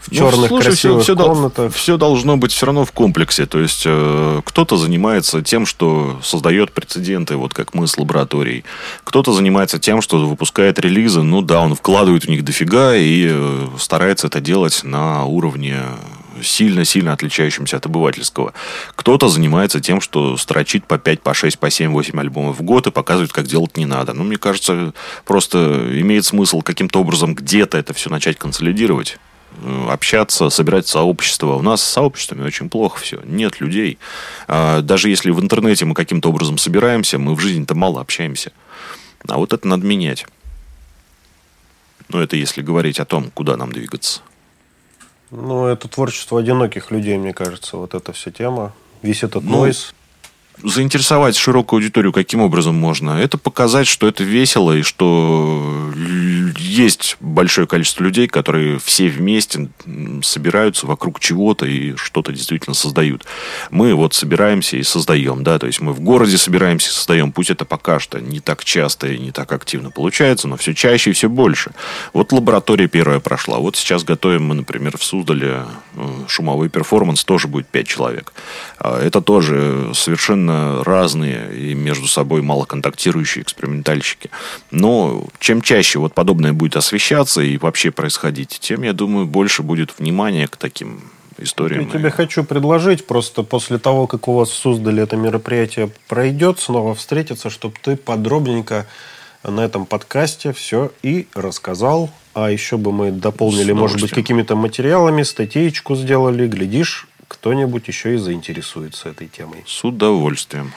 в 0.00 0.14
черных 0.14 0.42
ну, 0.42 0.46
слушай, 0.48 0.66
красивых 0.66 1.02
все, 1.02 1.16
комнатах. 1.16 1.72
Все, 1.72 1.80
все 1.80 1.96
должно 1.96 2.36
быть 2.36 2.52
все 2.52 2.66
равно 2.66 2.84
в 2.84 2.92
комплексе. 2.92 3.46
То 3.46 3.58
есть 3.58 3.82
э, 3.84 4.40
кто-то 4.44 4.76
занимается 4.76 5.42
тем, 5.42 5.66
что 5.66 6.20
создает 6.22 6.72
прецеденты, 6.72 7.36
вот 7.36 7.52
как 7.52 7.74
мы 7.74 7.86
с 7.86 7.98
лабораторией. 7.98 8.64
Кто-то 9.04 9.32
занимается 9.32 9.78
тем, 9.78 10.00
что 10.00 10.18
выпускает 10.26 10.78
релизы. 10.78 11.22
Ну 11.22 11.42
да, 11.42 11.60
он 11.60 11.74
вкладывает 11.74 12.24
в 12.24 12.28
них 12.28 12.44
дофига 12.44 12.94
и 12.94 13.28
э, 13.30 13.66
старается 13.78 14.28
это 14.28 14.40
делать 14.40 14.82
на 14.84 15.24
уровне 15.24 15.82
сильно-сильно 16.42 17.12
отличающимся 17.12 17.76
от 17.76 17.86
обывательского. 17.86 18.52
Кто-то 18.94 19.28
занимается 19.28 19.80
тем, 19.80 20.00
что 20.00 20.36
строчит 20.36 20.86
по 20.86 20.98
5, 20.98 21.22
по 21.22 21.34
6, 21.34 21.58
по 21.58 21.70
7, 21.70 21.92
8 21.92 22.20
альбомов 22.20 22.58
в 22.58 22.62
год 22.62 22.86
и 22.86 22.90
показывает, 22.90 23.32
как 23.32 23.46
делать 23.46 23.76
не 23.76 23.86
надо. 23.86 24.12
Ну, 24.12 24.24
мне 24.24 24.36
кажется, 24.36 24.92
просто 25.24 25.88
имеет 26.00 26.24
смысл 26.24 26.62
каким-то 26.62 27.00
образом 27.00 27.34
где-то 27.34 27.78
это 27.78 27.94
все 27.94 28.10
начать 28.10 28.38
консолидировать. 28.38 29.18
Э, 29.62 29.88
общаться, 29.90 30.50
собирать 30.50 30.86
сообщество. 30.86 31.54
У 31.54 31.62
нас 31.62 31.82
с 31.82 31.86
сообществами 31.86 32.44
очень 32.44 32.68
плохо 32.68 33.00
все. 33.00 33.20
Нет 33.24 33.60
людей. 33.60 33.98
А, 34.46 34.82
даже 34.82 35.08
если 35.08 35.30
в 35.30 35.40
интернете 35.40 35.84
мы 35.84 35.94
каким-то 35.94 36.28
образом 36.28 36.58
собираемся, 36.58 37.18
мы 37.18 37.34
в 37.34 37.40
жизни-то 37.40 37.74
мало 37.74 38.00
общаемся. 38.00 38.52
А 39.26 39.36
вот 39.36 39.52
это 39.52 39.66
надо 39.66 39.86
менять. 39.86 40.26
Ну, 42.08 42.20
это 42.20 42.36
если 42.36 42.62
говорить 42.62 43.00
о 43.00 43.04
том, 43.04 43.30
куда 43.30 43.56
нам 43.56 43.72
двигаться. 43.72 44.20
Ну, 45.30 45.66
это 45.66 45.88
творчество 45.88 46.40
одиноких 46.40 46.90
людей, 46.90 47.18
мне 47.18 47.34
кажется, 47.34 47.76
вот 47.76 47.94
эта 47.94 48.12
вся 48.12 48.30
тема. 48.30 48.72
Весь 49.02 49.22
этот 49.22 49.44
ну, 49.44 49.58
нойз. 49.58 49.94
Заинтересовать 50.62 51.36
широкую 51.36 51.78
аудиторию 51.78 52.12
каким 52.12 52.40
образом 52.40 52.74
можно? 52.74 53.10
Это 53.12 53.38
показать, 53.38 53.86
что 53.86 54.08
это 54.08 54.24
весело 54.24 54.76
и 54.76 54.82
что 54.82 55.92
есть 56.56 57.16
большое 57.20 57.66
количество 57.66 58.04
людей, 58.04 58.28
которые 58.28 58.78
все 58.78 59.08
вместе 59.08 59.68
собираются 60.22 60.86
вокруг 60.86 61.20
чего-то 61.20 61.66
и 61.66 61.96
что-то 61.96 62.32
действительно 62.32 62.74
создают. 62.74 63.24
Мы 63.70 63.94
вот 63.94 64.14
собираемся 64.14 64.76
и 64.76 64.82
создаем, 64.82 65.44
да, 65.44 65.58
то 65.58 65.66
есть 65.66 65.80
мы 65.80 65.92
в 65.92 66.00
городе 66.00 66.38
собираемся 66.38 66.90
и 66.90 66.92
создаем. 66.92 67.32
Пусть 67.32 67.50
это 67.50 67.64
пока 67.64 68.00
что 68.00 68.20
не 68.20 68.40
так 68.40 68.64
часто 68.64 69.08
и 69.08 69.18
не 69.18 69.32
так 69.32 69.52
активно 69.52 69.90
получается, 69.90 70.48
но 70.48 70.56
все 70.56 70.74
чаще 70.74 71.10
и 71.10 71.12
все 71.12 71.28
больше. 71.28 71.72
Вот 72.12 72.32
лаборатория 72.32 72.88
первая 72.88 73.20
прошла. 73.20 73.58
Вот 73.58 73.76
сейчас 73.76 74.04
готовим 74.04 74.46
мы, 74.46 74.54
например, 74.54 74.96
в 74.96 75.04
Суздале 75.04 75.64
э, 75.94 76.08
шумовой 76.28 76.68
перформанс, 76.68 77.24
тоже 77.24 77.48
будет 77.48 77.68
5 77.68 77.86
человек. 77.86 78.32
А 78.78 79.00
это 79.00 79.20
тоже 79.20 79.90
совершенно 79.94 80.47
разные 80.48 81.56
и 81.56 81.74
между 81.74 82.06
собой 82.06 82.42
мало 82.42 82.64
контактирующие 82.64 83.42
экспериментальщики. 83.42 84.30
Но 84.70 85.26
чем 85.38 85.62
чаще 85.62 85.98
вот 85.98 86.14
подобное 86.14 86.52
будет 86.52 86.76
освещаться 86.76 87.40
и 87.40 87.58
вообще 87.58 87.90
происходить, 87.90 88.58
тем, 88.60 88.82
я 88.82 88.92
думаю, 88.92 89.26
больше 89.26 89.62
будет 89.62 89.98
внимания 89.98 90.46
к 90.48 90.56
таким 90.56 91.02
историям. 91.38 91.84
Я 91.84 91.90
тебе 91.90 92.10
хочу 92.10 92.44
предложить, 92.44 93.06
просто 93.06 93.42
после 93.42 93.78
того, 93.78 94.06
как 94.06 94.28
у 94.28 94.34
вас 94.34 94.50
создали 94.50 95.02
это 95.02 95.16
мероприятие 95.16 95.90
пройдет, 96.08 96.58
снова 96.60 96.94
встретиться, 96.94 97.50
чтобы 97.50 97.76
ты 97.80 97.96
подробненько 97.96 98.86
на 99.44 99.60
этом 99.60 99.86
подкасте 99.86 100.52
все 100.52 100.90
и 101.02 101.28
рассказал. 101.34 102.10
А 102.34 102.50
еще 102.50 102.76
бы 102.76 102.92
мы 102.92 103.10
дополнили, 103.10 103.72
может 103.72 104.00
быть, 104.00 104.10
какими-то 104.10 104.54
материалами, 104.54 105.22
статейку 105.22 105.96
сделали. 105.96 106.46
Глядишь, 106.46 107.07
кто-нибудь 107.28 107.86
еще 107.88 108.14
и 108.14 108.18
заинтересуется 108.18 109.10
этой 109.10 109.28
темой. 109.28 109.62
С 109.66 109.84
удовольствием. 109.84 110.72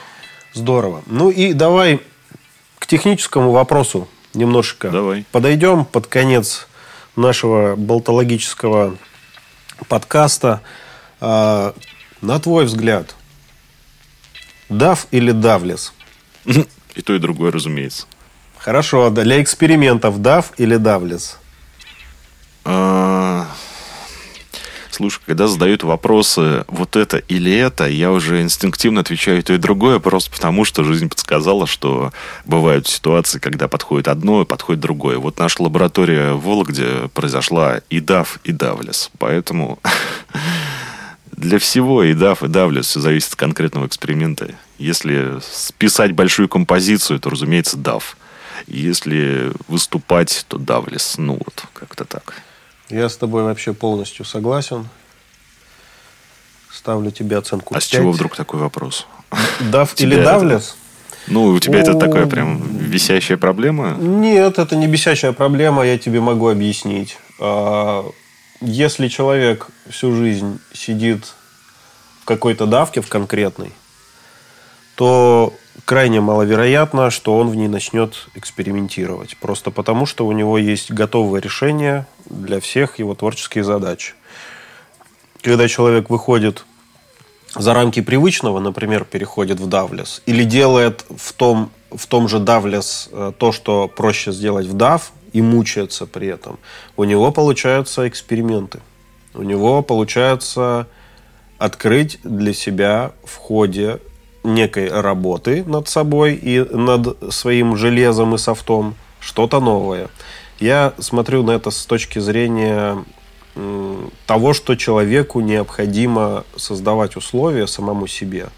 Здорово. 0.52 1.02
Ну 1.06 1.30
и 1.30 1.54
давай 1.54 2.00
к 2.78 2.86
техническому 2.86 3.50
вопросу 3.50 4.08
немножко 4.34 4.90
давай. 4.90 5.24
подойдем 5.32 5.84
под 5.84 6.06
конец 6.06 6.68
нашего 7.16 7.74
болтологического 7.76 8.96
подкаста. 9.88 10.60
А, 11.20 11.74
на 12.20 12.38
твой 12.38 12.66
взгляд, 12.66 13.14
дав 14.68 15.06
или 15.10 15.32
давлес? 15.32 15.92
И 16.44 17.00
то, 17.00 17.14
и 17.14 17.18
другое, 17.18 17.50
разумеется. 17.52 18.06
Хорошо, 18.58 19.10
для 19.10 19.42
экспериментов 19.42 20.20
дав 20.20 20.52
или 20.58 20.76
давлес? 20.76 21.38
А, 22.64 23.46
слушай, 24.94 25.20
когда 25.26 25.46
задают 25.46 25.82
вопросы 25.82 26.64
вот 26.68 26.96
это 26.96 27.18
или 27.18 27.52
это, 27.54 27.88
я 27.88 28.12
уже 28.12 28.42
инстинктивно 28.42 29.00
отвечаю 29.00 29.42
то 29.42 29.52
и 29.52 29.58
другое, 29.58 29.98
просто 29.98 30.30
потому 30.30 30.64
что 30.64 30.84
жизнь 30.84 31.08
подсказала, 31.08 31.66
что 31.66 32.12
бывают 32.44 32.86
ситуации, 32.86 33.38
когда 33.38 33.68
подходит 33.68 34.08
одно, 34.08 34.42
и 34.42 34.46
подходит 34.46 34.80
другое. 34.80 35.18
Вот 35.18 35.38
наша 35.38 35.62
лаборатория 35.62 36.32
в 36.32 36.42
Вологде 36.42 37.08
произошла 37.14 37.80
и 37.90 38.00
дав, 38.00 38.38
и 38.44 38.52
давлес. 38.52 39.10
Поэтому 39.18 39.78
для 41.32 41.58
всего 41.58 42.02
и 42.04 42.14
дав, 42.14 42.42
и 42.42 42.48
давлес 42.48 42.86
все 42.86 43.00
зависит 43.00 43.30
от 43.32 43.36
конкретного 43.36 43.86
эксперимента. 43.86 44.54
Если 44.78 45.38
списать 45.40 46.12
большую 46.12 46.48
композицию, 46.48 47.20
то, 47.20 47.30
разумеется, 47.30 47.76
дав. 47.76 48.16
Если 48.66 49.52
выступать, 49.68 50.44
то 50.48 50.58
давлес. 50.58 51.16
Ну 51.18 51.34
вот, 51.34 51.64
как-то 51.74 52.04
так. 52.04 52.42
Я 52.92 53.08
с 53.08 53.16
тобой 53.16 53.42
вообще 53.42 53.72
полностью 53.72 54.26
согласен. 54.26 54.86
Ставлю 56.70 57.10
тебе 57.10 57.38
оценку 57.38 57.74
А 57.74 57.78
5. 57.78 57.82
с 57.82 57.86
чего 57.86 58.12
вдруг 58.12 58.36
такой 58.36 58.60
вопрос? 58.60 59.06
Дав 59.60 59.94
или 59.98 60.22
давлес? 60.22 60.76
Ну, 61.26 61.46
у 61.46 61.58
тебя 61.58 61.78
это 61.80 61.94
такая 61.94 62.26
прям 62.26 62.60
висящая 62.76 63.38
проблема? 63.38 63.96
Нет, 63.98 64.58
это 64.58 64.76
не 64.76 64.86
висящая 64.86 65.32
проблема, 65.32 65.86
я 65.86 65.96
тебе 65.96 66.20
могу 66.20 66.48
объяснить. 66.48 67.16
А, 67.40 68.04
если 68.60 69.08
человек 69.08 69.68
всю 69.88 70.14
жизнь 70.14 70.60
сидит 70.74 71.32
в 72.20 72.26
какой-то 72.26 72.66
давке, 72.66 73.00
в 73.00 73.08
конкретной, 73.08 73.72
то 74.96 75.54
крайне 75.84 76.20
маловероятно, 76.20 77.10
что 77.10 77.36
он 77.36 77.48
в 77.48 77.56
ней 77.56 77.68
начнет 77.68 78.28
экспериментировать. 78.34 79.36
Просто 79.36 79.70
потому, 79.70 80.06
что 80.06 80.26
у 80.26 80.32
него 80.32 80.58
есть 80.58 80.90
готовое 80.90 81.40
решение 81.40 82.06
для 82.26 82.60
всех 82.60 82.98
его 82.98 83.14
творческих 83.14 83.64
задач. 83.64 84.14
Когда 85.42 85.68
человек 85.68 86.10
выходит 86.10 86.64
за 87.54 87.74
рамки 87.74 88.00
привычного, 88.00 88.60
например, 88.60 89.04
переходит 89.04 89.60
в 89.60 89.68
давлес, 89.68 90.22
или 90.26 90.44
делает 90.44 91.04
в 91.14 91.32
том, 91.32 91.70
в 91.90 92.06
том 92.06 92.28
же 92.28 92.38
давлес 92.38 93.08
э, 93.12 93.32
то, 93.36 93.52
что 93.52 93.88
проще 93.88 94.32
сделать 94.32 94.66
в 94.66 94.74
дав, 94.74 95.12
и 95.32 95.42
мучается 95.42 96.06
при 96.06 96.28
этом, 96.28 96.58
у 96.96 97.04
него 97.04 97.32
получаются 97.32 98.06
эксперименты. 98.06 98.80
У 99.34 99.42
него 99.42 99.82
получается 99.82 100.86
открыть 101.58 102.18
для 102.22 102.52
себя 102.52 103.12
в 103.24 103.36
ходе 103.36 103.98
некой 104.44 104.88
работы 104.88 105.64
над 105.64 105.88
собой 105.88 106.34
и 106.34 106.60
над 106.60 107.32
своим 107.32 107.76
железом 107.76 108.34
и 108.34 108.38
софтом 108.38 108.94
что-то 109.20 109.60
новое. 109.60 110.08
Я 110.58 110.94
смотрю 110.98 111.42
на 111.42 111.52
это 111.52 111.70
с 111.70 111.86
точки 111.86 112.18
зрения 112.18 113.04
того, 114.26 114.54
что 114.54 114.76
человеку 114.76 115.40
необходимо 115.40 116.44
создавать 116.56 117.16
условия 117.16 117.66
самому 117.66 118.06
себе 118.06 118.48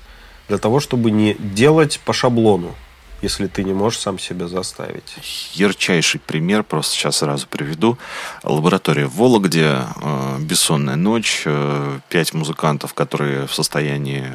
для 0.48 0.58
того, 0.58 0.80
чтобы 0.80 1.10
не 1.10 1.34
делать 1.34 2.00
по 2.04 2.12
шаблону, 2.12 2.74
если 3.22 3.46
ты 3.46 3.64
не 3.64 3.72
можешь 3.72 3.98
сам 3.98 4.18
себя 4.18 4.46
заставить. 4.46 5.16
Ярчайший 5.54 6.20
пример, 6.20 6.62
просто 6.62 6.94
сейчас 6.94 7.16
сразу 7.16 7.46
приведу. 7.48 7.98
Лаборатория 8.42 9.06
в 9.06 9.16
Вологде, 9.16 9.78
э, 10.02 10.36
бессонная 10.40 10.96
ночь, 10.96 11.42
э, 11.46 11.98
пять 12.08 12.34
музыкантов, 12.34 12.94
которые 12.94 13.46
в 13.46 13.54
состоянии 13.54 14.26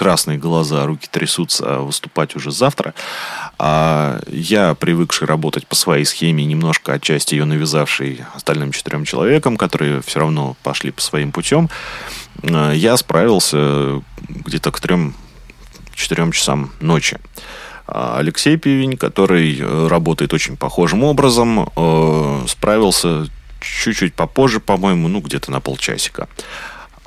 красные 0.00 0.38
глаза, 0.38 0.86
руки 0.86 1.06
трясутся, 1.10 1.64
а 1.66 1.80
выступать 1.80 2.34
уже 2.34 2.50
завтра. 2.50 2.94
А 3.58 4.18
я, 4.28 4.74
привыкший 4.74 5.26
работать 5.26 5.66
по 5.66 5.74
своей 5.74 6.06
схеме, 6.06 6.42
немножко 6.46 6.94
отчасти 6.94 7.34
ее 7.34 7.44
навязавший 7.44 8.24
остальным 8.34 8.72
четырем 8.72 9.04
человекам, 9.04 9.58
которые 9.58 10.00
все 10.00 10.20
равно 10.20 10.56
пошли 10.62 10.90
по 10.90 11.02
своим 11.02 11.32
путем, 11.32 11.68
а, 12.42 12.72
я 12.72 12.96
справился 12.96 14.02
где-то 14.26 14.72
к 14.72 14.80
трем-четырем 14.80 16.32
часам 16.32 16.70
ночи. 16.80 17.18
А 17.86 18.16
Алексей 18.16 18.56
Пивень, 18.56 18.96
который 18.96 19.58
э, 19.60 19.86
работает 19.86 20.32
очень 20.32 20.56
похожим 20.56 21.04
образом, 21.04 21.68
э, 21.76 22.44
справился 22.48 23.26
чуть-чуть 23.60 24.14
попозже, 24.14 24.60
по-моему, 24.60 25.08
ну, 25.08 25.20
где-то 25.20 25.50
на 25.50 25.60
полчасика. 25.60 26.26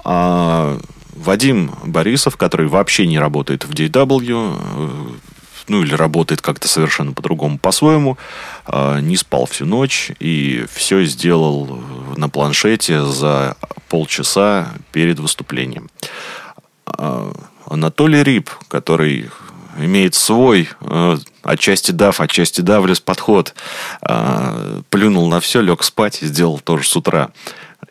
А 0.03 0.77
Вадим 1.15 1.71
Борисов, 1.83 2.37
который 2.37 2.67
вообще 2.67 3.05
не 3.07 3.19
работает 3.19 3.65
в 3.65 3.71
DW, 3.71 4.57
э, 4.59 4.89
ну 5.67 5.81
или 5.81 5.93
работает 5.93 6.41
как-то 6.41 6.67
совершенно 6.67 7.13
по-другому, 7.13 7.57
по-своему, 7.57 8.17
э, 8.67 8.99
не 9.01 9.15
спал 9.15 9.45
всю 9.45 9.65
ночь 9.65 10.11
и 10.19 10.65
все 10.73 11.03
сделал 11.03 11.81
на 12.17 12.29
планшете 12.29 13.03
за 13.05 13.55
полчаса 13.89 14.73
перед 14.91 15.19
выступлением. 15.19 15.89
Э, 16.87 17.31
Анатолий 17.67 18.23
Рип, 18.23 18.49
который 18.67 19.29
имеет 19.79 20.13
свой 20.13 20.69
отчасти 21.41 21.91
дав, 21.91 22.19
отчасти 22.21 22.61
давлес 22.61 22.99
подход, 22.99 23.55
плюнул 24.91 25.27
на 25.29 25.39
все, 25.39 25.61
лег 25.61 25.81
спать 25.83 26.21
и 26.21 26.27
сделал 26.27 26.59
тоже 26.59 26.87
с 26.87 26.95
утра. 26.95 27.31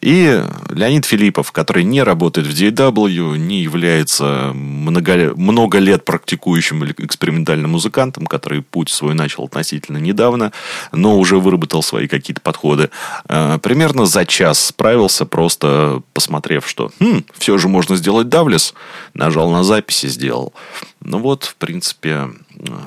И 0.01 0.43
Леонид 0.71 1.05
Филиппов, 1.05 1.53
который 1.53 1.85
не 1.85 2.03
работает 2.03 2.47
в 2.47 2.51
DAW, 2.51 3.37
не 3.37 3.63
является 3.63 4.53
много, 4.55 5.35
много 5.37 5.79
лет 5.79 6.05
практикующим 6.05 6.85
экспериментальным 6.99 7.73
музыкантом, 7.73 8.27
который 8.27 8.63
путь 8.63 8.91
свой 8.91 9.15
начал 9.15 9.45
относительно 9.45 9.99
недавно, 9.99 10.53
но 10.93 11.19
уже 11.19 11.39
выработал 11.39 11.83
свои 11.83 12.09
какие-то 12.09 12.41
подходы. 12.41 12.91
Э, 13.29 13.59
примерно 13.63 14.07
за 14.07 14.25
час 14.25 14.67
справился, 14.67 15.27
просто 15.27 16.03
посмотрев, 16.15 16.67
что 16.69 16.91
хм, 17.01 17.25
все 17.37 17.59
же 17.59 17.69
можно 17.69 17.97
сделать 17.97 18.29
давлес, 18.29 18.75
нажал 19.15 19.51
на 19.51 19.65
записи, 19.65 20.07
сделал. 20.07 20.53
Ну 21.01 21.19
вот, 21.19 21.45
в 21.45 21.57
принципе, 21.57 22.31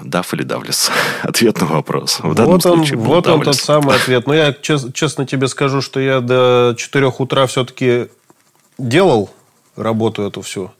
Дав 0.04 0.34
или 0.34 0.44
Давлес? 0.44 0.90
Ответ 1.24 1.60
на 1.60 1.68
вопрос. 1.68 2.20
В 2.22 2.34
данном 2.34 2.54
вот 2.54 2.66
он, 2.66 2.78
случае 2.78 2.98
был 2.98 3.06
Вот 3.06 3.28
он 3.28 3.42
тот 3.42 3.56
самый 3.56 3.96
ответ. 3.96 4.26
Но 4.26 4.34
я 4.34 4.54
чест, 4.54 4.94
честно 4.94 5.26
тебе 5.26 5.48
скажу, 5.48 5.82
что 5.82 6.00
я 6.00 6.22
до 6.22 6.76
4 6.78 7.08
утра 7.18 7.46
все-таки 7.46 8.08
делал 8.78 9.30
работу 9.76 10.24
эту 10.24 10.42
всю. 10.42 10.72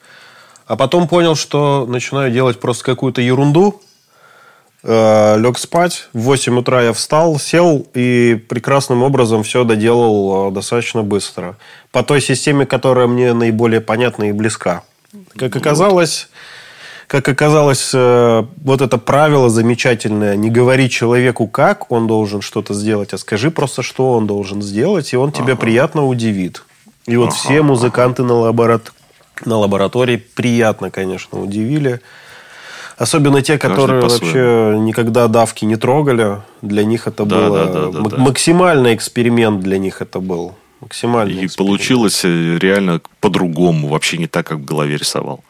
А 0.66 0.76
потом 0.78 1.08
понял, 1.08 1.36
что 1.36 1.86
начинаю 1.88 2.32
делать 2.32 2.60
просто 2.60 2.86
какую-то 2.86 3.22
ерунду. 3.22 3.82
Э, 4.84 5.38
лег 5.38 5.58
спать. 5.58 6.08
В 6.14 6.20
8 6.20 6.60
утра 6.60 6.82
я 6.82 6.94
встал, 6.94 7.38
сел 7.38 7.86
и 7.94 8.36
прекрасным 8.48 9.04
образом 9.04 9.44
все 9.44 9.64
доделал 9.64 10.50
э, 10.50 10.52
достаточно 10.54 11.04
быстро. 11.04 11.58
По 11.92 12.02
той 12.04 12.22
системе, 12.22 12.66
которая 12.66 13.08
мне 13.08 13.34
наиболее 13.34 13.82
понятна 13.82 14.30
и 14.30 14.32
близка. 14.32 14.84
Как 15.36 15.56
оказалось, 15.56 16.30
как 17.08 17.28
оказалось, 17.30 17.92
э, 17.94 18.44
вот 18.64 18.82
это 18.82 18.98
правило 18.98 19.50
замечательное, 19.50 20.36
не 20.36 20.50
говори 20.50 20.90
человеку, 20.90 21.48
как 21.48 21.92
он 21.92 22.08
должен 22.08 22.42
что-то 22.42 22.74
сделать, 22.74 23.14
а 23.14 23.18
скажи 23.18 23.52
просто, 23.52 23.84
что 23.84 24.14
он 24.14 24.28
должен 24.28 24.62
сделать, 24.62 25.14
и 25.14 25.18
он 25.18 25.32
тебя 25.32 25.54
ага. 25.54 25.58
приятно 25.58 26.06
удивит. 26.06 26.64
И 27.06 27.16
вот 27.18 27.30
ага, 27.30 27.36
все 27.36 27.62
музыканты 27.62 28.24
ага. 28.24 28.34
на, 28.34 28.40
лаборат... 28.40 28.92
на 29.46 29.58
лаборатории 29.58 30.18
приятно, 30.18 30.90
конечно, 30.90 31.40
удивили. 31.40 32.02
Особенно 32.98 33.42
те, 33.42 33.58
которые 33.58 34.02
вообще 34.02 34.76
никогда 34.80 35.28
давки 35.28 35.66
не 35.66 35.76
трогали. 35.76 36.42
Для 36.62 36.86
них 36.86 37.08
это 37.08 37.26
да, 37.26 37.36
было 37.36 37.66
да, 37.66 37.88
да, 37.92 38.10
да, 38.10 38.18
максимальный 38.18 38.96
эксперимент 38.96 39.60
для 39.62 39.78
них 39.78 40.02
это 40.02 40.20
был. 40.20 40.56
Максимальный 40.80 41.46
И 41.46 41.50
получилось 41.56 42.24
э, 42.24 42.58
реально 42.58 43.02
по-другому, 43.20 43.90
вообще 43.90 44.18
не 44.18 44.28
так, 44.28 44.48
как 44.48 44.60
в 44.60 44.66
голове 44.66 44.98
рисовал. 44.98 45.44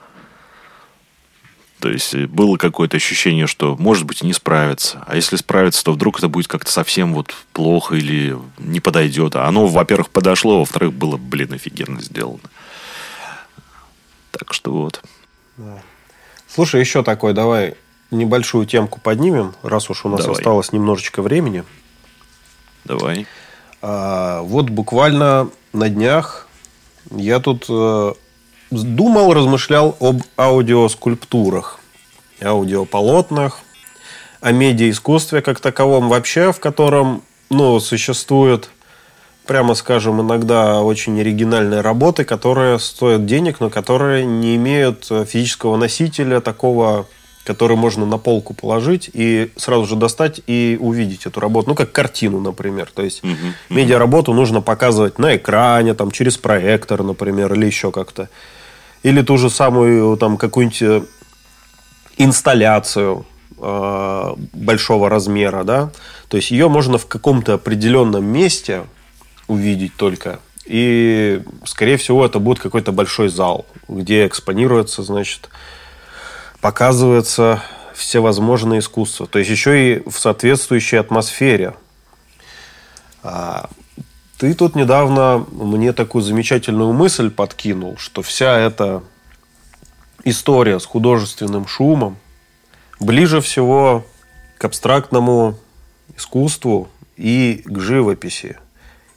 То 1.85 1.91
есть 1.91 2.15
э, 2.15 2.25
было 2.25 2.57
какое-то 2.57 2.97
ощущение, 2.97 3.45
что, 3.45 3.75
может 3.77 4.05
быть, 4.05 4.23
не 4.23 4.33
справится. 4.33 5.03
А 5.05 5.15
если 5.15 5.35
справится, 5.35 5.83
то 5.83 5.93
вдруг 5.93 6.17
это 6.17 6.27
будет 6.27 6.47
как-то 6.47 6.71
совсем 6.71 7.13
вот 7.13 7.35
плохо 7.53 7.93
или 7.93 8.35
не 8.57 8.79
подойдет. 8.79 9.35
А 9.35 9.45
оно, 9.45 9.67
во-первых, 9.67 10.09
подошло, 10.09 10.55
а 10.55 10.59
во-вторых, 10.61 10.93
было, 10.93 11.17
блин, 11.17 11.53
офигенно 11.53 12.01
сделано. 12.01 12.39
Так 14.31 14.55
что 14.55 14.71
вот. 14.71 15.03
Да. 15.57 15.83
Слушай, 16.47 16.79
еще 16.79 17.03
такой, 17.03 17.33
давай 17.33 17.75
небольшую 18.09 18.65
темку 18.65 18.99
поднимем, 18.99 19.53
раз 19.61 19.87
уж 19.91 20.05
у 20.05 20.09
нас 20.09 20.21
давай. 20.21 20.37
осталось 20.37 20.71
немножечко 20.71 21.21
времени. 21.21 21.63
Давай. 22.83 23.27
А, 23.83 24.41
вот 24.41 24.71
буквально 24.71 25.51
на 25.71 25.89
днях 25.89 26.47
я 27.11 27.39
тут 27.39 27.67
э, 27.69 28.13
думал, 28.71 29.33
размышлял 29.33 29.95
об 29.99 30.21
аудиоскульптурах, 30.37 31.79
аудиополотнах, 32.41 33.59
о 34.41 34.51
медиаискусстве 34.51 35.41
как 35.41 35.59
таковом 35.59 36.09
вообще, 36.09 36.51
в 36.51 36.59
котором 36.59 37.23
ну, 37.49 37.79
существует, 37.79 38.69
прямо 39.45 39.73
скажем, 39.73 40.21
иногда 40.21 40.81
очень 40.81 41.19
оригинальные 41.19 41.81
работы, 41.81 42.25
которые 42.25 42.79
стоят 42.79 43.25
денег, 43.25 43.59
но 43.59 43.69
которые 43.69 44.25
не 44.25 44.55
имеют 44.55 45.05
физического 45.05 45.77
носителя 45.77 46.41
такого 46.41 47.07
который 47.45 47.77
можно 47.77 48.05
на 48.05 48.17
полку 48.17 48.55
положить 48.55 49.09
и 49.13 49.51
сразу 49.55 49.85
же 49.85 49.95
достать 49.95 50.41
и 50.47 50.77
увидеть 50.81 51.27
эту 51.27 51.39
работу. 51.39 51.69
Ну, 51.69 51.75
как 51.75 51.91
картину, 51.91 52.41
например. 52.41 52.89
То 52.93 53.03
есть, 53.03 53.23
uh-huh, 53.23 53.53
медиаработу 53.69 54.33
нужно 54.33 54.61
показывать 54.61 55.19
на 55.19 55.35
экране, 55.35 55.93
там, 55.93 56.09
через 56.11 56.37
проектор, 56.37 57.03
например, 57.03 57.53
или 57.53 57.67
еще 57.67 57.91
как-то. 57.91 58.29
Или 59.03 59.21
ту 59.21 59.37
же 59.37 59.51
самую, 59.51 60.17
там, 60.17 60.37
какую-нибудь 60.37 60.81
э, 60.81 61.01
инсталляцию 62.17 63.27
э, 63.59 64.33
большого 64.53 65.07
размера, 65.07 65.63
да. 65.63 65.91
То 66.29 66.37
есть, 66.37 66.49
ее 66.49 66.67
можно 66.67 66.97
в 66.97 67.05
каком-то 67.05 67.53
определенном 67.53 68.25
месте 68.25 68.85
увидеть 69.47 69.95
только. 69.95 70.39
И, 70.65 71.43
скорее 71.63 71.97
всего, 71.97 72.25
это 72.25 72.39
будет 72.39 72.59
какой-то 72.59 72.91
большой 72.91 73.29
зал, 73.29 73.67
где 73.87 74.25
экспонируется, 74.25 75.03
значит, 75.03 75.49
показывается 76.61 77.63
всевозможное 77.93 78.79
искусство. 78.79 79.27
То 79.27 79.39
есть 79.39 79.51
еще 79.51 79.93
и 79.93 80.09
в 80.09 80.17
соответствующей 80.17 80.97
атмосфере. 80.97 81.75
А, 83.23 83.69
ты 84.37 84.53
тут 84.53 84.75
недавно 84.75 85.45
мне 85.51 85.93
такую 85.93 86.21
замечательную 86.21 86.93
мысль 86.93 87.29
подкинул, 87.29 87.97
что 87.97 88.21
вся 88.21 88.57
эта 88.57 89.01
история 90.23 90.79
с 90.79 90.85
художественным 90.85 91.67
шумом 91.67 92.17
ближе 92.99 93.41
всего 93.41 94.05
к 94.57 94.65
абстрактному 94.65 95.57
искусству 96.17 96.89
и 97.15 97.61
к 97.65 97.79
живописи. 97.79 98.57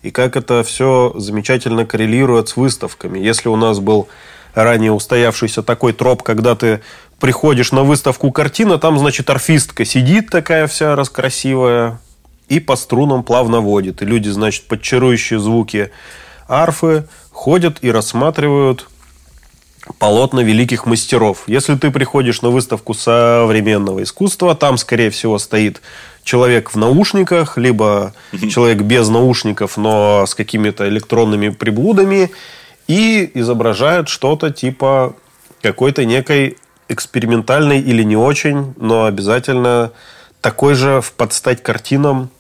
И 0.03 0.11
как 0.11 0.37
это 0.37 0.63
все 0.63 1.13
замечательно 1.17 1.85
коррелирует 1.85 2.49
с 2.49 2.57
выставками. 2.57 3.19
Если 3.19 3.49
у 3.49 3.57
нас 3.57 3.81
был 3.81 4.09
ранее 4.55 4.93
устоявшийся 4.93 5.63
такой 5.63 5.93
троп, 5.93 6.23
когда 6.23 6.55
ты 6.55 6.81
приходишь 7.21 7.73
на 7.73 7.83
выставку 7.83 8.31
картина, 8.33 8.79
там, 8.79 8.99
значит, 8.99 9.31
орфистка 9.31 9.85
сидит 9.85 10.31
такая 10.31 10.67
вся 10.67 10.97
раскрасивая 10.97 12.01
и 12.49 12.61
по 12.61 12.77
струнам 12.77 13.23
плавно 13.23 13.61
водит. 13.61 14.03
И 14.03 14.07
люди, 14.07 14.29
значит, 14.29 14.65
под 14.65 14.83
чарующие 14.83 15.39
звуки 15.39 15.91
арфы 16.49 17.07
ходят 17.33 17.79
и 17.83 17.91
рассматривают 17.91 18.89
полотна 19.99 20.41
великих 20.41 20.87
мастеров. 20.87 21.45
Если 21.47 21.75
ты 21.75 21.91
приходишь 21.91 22.43
на 22.43 22.51
выставку 22.51 22.95
современного 22.95 24.03
искусства, 24.03 24.55
там, 24.55 24.77
скорее 24.77 25.11
всего, 25.11 25.39
стоит 25.39 25.81
человек 26.25 26.71
в 26.71 26.77
наушниках, 26.77 27.57
либо 27.57 28.13
человек 28.51 28.83
без 28.83 29.09
наушников, 29.09 29.77
но 29.77 30.27
с 30.27 30.35
какими-то 30.35 30.89
электронными 30.89 31.49
приблудами, 31.49 32.31
и 32.87 33.31
изображает 33.35 34.09
что-то 34.09 34.51
типа 34.51 35.15
какой-то 35.63 36.05
некой 36.05 36.57
экспериментальный 36.89 37.81
или 37.81 38.03
не 38.03 38.17
очень, 38.17 38.75
но 38.77 39.05
обязательно 39.05 39.93
такой 40.41 40.75
же 40.75 41.01
в 41.01 41.13
подстать 41.13 41.63
картинам 41.63 42.31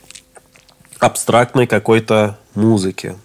абстрактной 0.98 1.66
какой-то 1.66 2.38
музыки. 2.54 3.16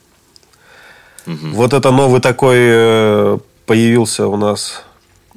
Угу. 1.25 1.47
Вот 1.53 1.73
это 1.73 1.91
новый 1.91 2.21
такой 2.21 2.57
э, 2.59 3.37
появился 3.65 4.27
у 4.27 4.35
нас 4.35 4.83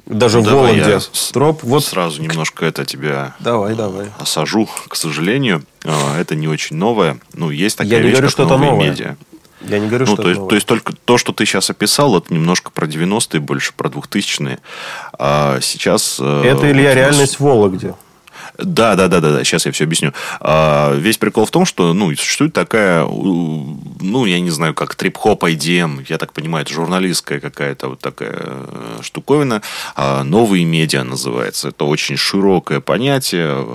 даже 0.05 0.39
ну, 0.41 0.43
в 0.43 0.53
Вологде. 0.53 0.89
Я 0.89 0.99
Троп. 1.33 1.63
Вот 1.63 1.83
сразу 1.83 2.21
немножко 2.21 2.65
это 2.65 2.85
тебя 2.85 3.35
давай, 3.39 3.75
давай. 3.75 4.07
осажу. 4.19 4.67
К 4.87 4.95
сожалению, 4.95 5.63
а, 5.83 6.19
это 6.19 6.35
не 6.35 6.47
очень 6.47 6.77
новое. 6.77 7.19
Ну, 7.33 7.49
есть 7.49 7.77
такая 7.77 7.93
Я 7.93 7.99
вещь, 7.99 8.07
не 8.07 8.11
говорю, 8.13 8.29
что 8.29 8.43
это 8.43 8.57
новое. 8.57 8.89
медиа. 8.89 9.17
Я 9.61 9.79
не 9.79 9.87
говорю, 9.87 10.05
ну, 10.05 10.13
что 10.13 10.23
то, 10.23 10.29
есть, 10.29 10.47
то 10.47 10.55
есть 10.55 10.67
только 10.67 10.93
то, 10.93 11.17
что 11.17 11.33
ты 11.33 11.45
сейчас 11.45 11.69
описал, 11.69 12.17
это 12.17 12.33
немножко 12.33 12.71
про 12.71 12.85
90-е, 12.85 13.39
больше 13.39 13.73
про 13.75 13.89
2000-е. 13.89 14.59
А 15.17 15.59
сейчас... 15.61 16.17
Э, 16.19 16.43
это, 16.45 16.71
Илья, 16.71 16.89
вот 16.89 16.95
реальность 16.95 17.35
в 17.37 17.39
Вологде. 17.41 17.95
Да, 18.57 18.95
да, 18.95 19.07
да, 19.07 19.19
да, 19.19 19.31
да. 19.31 19.43
Сейчас 19.43 19.65
я 19.65 19.71
все 19.71 19.83
объясню. 19.83 20.13
А, 20.39 20.93
весь 20.95 21.17
прикол 21.17 21.45
в 21.45 21.51
том, 21.51 21.65
что, 21.65 21.93
ну, 21.93 22.15
существует 22.15 22.53
такая, 22.53 23.05
ну, 23.05 24.25
я 24.25 24.39
не 24.39 24.49
знаю, 24.49 24.73
как 24.73 24.95
трип-хоп 24.95 25.43
IDM, 25.43 26.05
я 26.09 26.17
так 26.17 26.33
понимаю, 26.33 26.65
это 26.65 26.73
журналистская 26.73 27.39
какая-то 27.39 27.89
вот 27.89 27.99
такая 27.99 28.35
э, 28.35 28.99
штуковина. 29.01 29.61
А, 29.95 30.23
новые 30.23 30.65
медиа 30.65 31.03
называется. 31.03 31.69
Это 31.69 31.85
очень 31.85 32.17
широкое 32.17 32.79
понятие, 32.79 33.65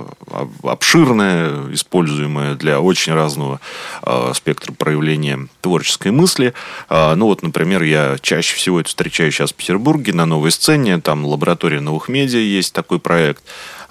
обширное, 0.63 1.71
используемое 1.71 2.55
для 2.55 2.79
очень 2.79 3.13
разного 3.13 3.61
а, 4.01 4.33
спектра 4.33 4.73
проявления 4.73 5.47
творческой 5.61 6.11
мысли. 6.11 6.53
А, 6.89 7.15
ну, 7.15 7.27
вот, 7.27 7.41
например, 7.41 7.83
я 7.83 8.17
чаще 8.21 8.55
всего 8.55 8.81
это 8.81 8.89
встречаю 8.89 9.31
сейчас 9.31 9.51
в 9.51 9.55
Петербурге 9.55 10.13
на 10.13 10.25
новой 10.25 10.51
сцене, 10.51 10.99
там 10.99 11.25
лаборатория 11.25 11.79
новых 11.79 12.09
медиа 12.09 12.39
есть 12.39 12.73
такой 12.73 12.99
проект. 12.99 13.43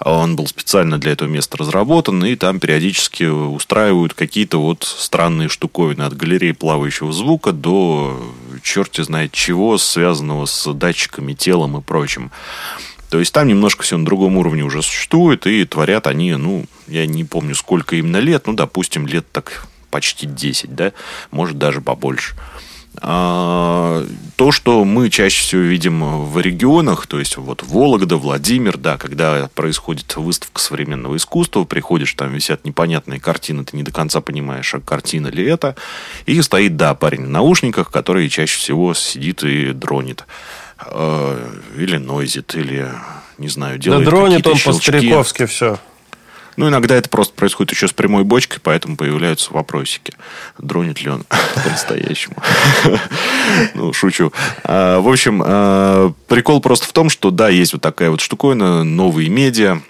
Он 0.05 0.35
был 0.35 0.47
специально 0.47 0.97
для 0.97 1.13
этого 1.13 1.29
места 1.29 1.57
разработан, 1.57 2.25
и 2.25 2.35
там 2.35 2.59
периодически 2.59 3.23
устраивают 3.23 4.13
какие-то 4.13 4.59
вот 4.59 4.83
странные 4.83 5.47
штуковины 5.47 6.01
от 6.01 6.15
галереи 6.17 6.51
плавающего 6.51 7.13
звука 7.13 7.53
до 7.53 8.21
черти 8.61 9.01
знает 9.01 9.31
чего, 9.31 9.77
связанного 9.77 10.45
с 10.45 10.73
датчиками, 10.73 11.33
телом 11.33 11.77
и 11.77 11.81
прочим. 11.81 12.31
То 13.09 13.19
есть 13.19 13.31
там 13.31 13.47
немножко 13.47 13.83
все 13.83 13.95
на 13.95 14.03
другом 14.03 14.37
уровне 14.37 14.63
уже 14.63 14.81
существует, 14.81 15.47
и 15.47 15.63
творят 15.63 16.07
они, 16.07 16.35
ну, 16.35 16.65
я 16.87 17.05
не 17.05 17.23
помню, 17.23 17.55
сколько 17.55 17.95
именно 17.95 18.17
лет, 18.17 18.47
ну, 18.47 18.53
допустим, 18.53 19.07
лет 19.07 19.25
так 19.31 19.67
почти 19.89 20.25
10, 20.25 20.75
да, 20.75 20.91
может, 21.31 21.57
даже 21.57 21.79
побольше. 21.79 22.35
А, 23.01 24.05
то, 24.35 24.51
что 24.51 24.83
мы 24.85 25.09
чаще 25.09 25.41
всего 25.41 25.61
видим 25.61 26.25
в 26.25 26.39
регионах, 26.39 27.07
то 27.07 27.19
есть 27.19 27.37
вот 27.37 27.63
Вологда, 27.63 28.17
Владимир, 28.17 28.77
да, 28.77 28.97
когда 28.97 29.49
происходит 29.55 30.15
выставка 30.15 30.61
современного 30.61 31.17
искусства, 31.17 31.63
приходишь, 31.63 32.13
там 32.13 32.33
висят 32.33 32.65
непонятные 32.65 33.19
картины, 33.19 33.63
ты 33.63 33.75
не 33.75 33.83
до 33.83 33.91
конца 33.91 34.21
понимаешь, 34.21 34.73
а 34.73 34.79
картина 34.79 35.27
ли 35.27 35.43
это, 35.45 35.75
и 36.25 36.41
стоит, 36.41 36.77
да, 36.77 36.93
парень 36.93 37.25
в 37.25 37.29
наушниках, 37.29 37.91
который 37.91 38.29
чаще 38.29 38.57
всего 38.57 38.93
сидит 38.93 39.43
и 39.43 39.73
дронит. 39.73 40.25
А, 40.77 41.51
или 41.77 41.97
нойзит, 41.97 42.55
или, 42.55 42.89
не 43.37 43.47
знаю, 43.47 43.77
делает 43.79 44.05
Да 44.05 44.11
дронит 44.11 44.47
он 44.47 44.57
по-стариковски 44.59 45.45
все. 45.45 45.79
Ну, 46.57 46.67
иногда 46.69 46.95
это 46.95 47.09
просто 47.09 47.33
происходит 47.33 47.71
еще 47.73 47.87
с 47.87 47.93
прямой 47.93 48.23
бочкой, 48.23 48.59
поэтому 48.61 48.97
появляются 48.97 49.53
вопросики. 49.53 50.13
Дронит 50.57 51.01
ли 51.01 51.09
он 51.09 51.25
по-настоящему? 51.63 52.35
Ну, 53.75 53.93
шучу. 53.93 54.31
А, 54.63 54.99
в 54.99 55.07
общем, 55.07 55.43
а, 55.45 56.13
прикол 56.27 56.61
просто 56.61 56.87
в 56.87 56.93
том, 56.93 57.09
что, 57.09 57.31
да, 57.31 57.49
есть 57.49 57.73
вот 57.73 57.81
такая 57.81 58.09
вот 58.09 58.21
штуковина, 58.21 58.83
новые 58.83 59.29
медиа, 59.29 59.81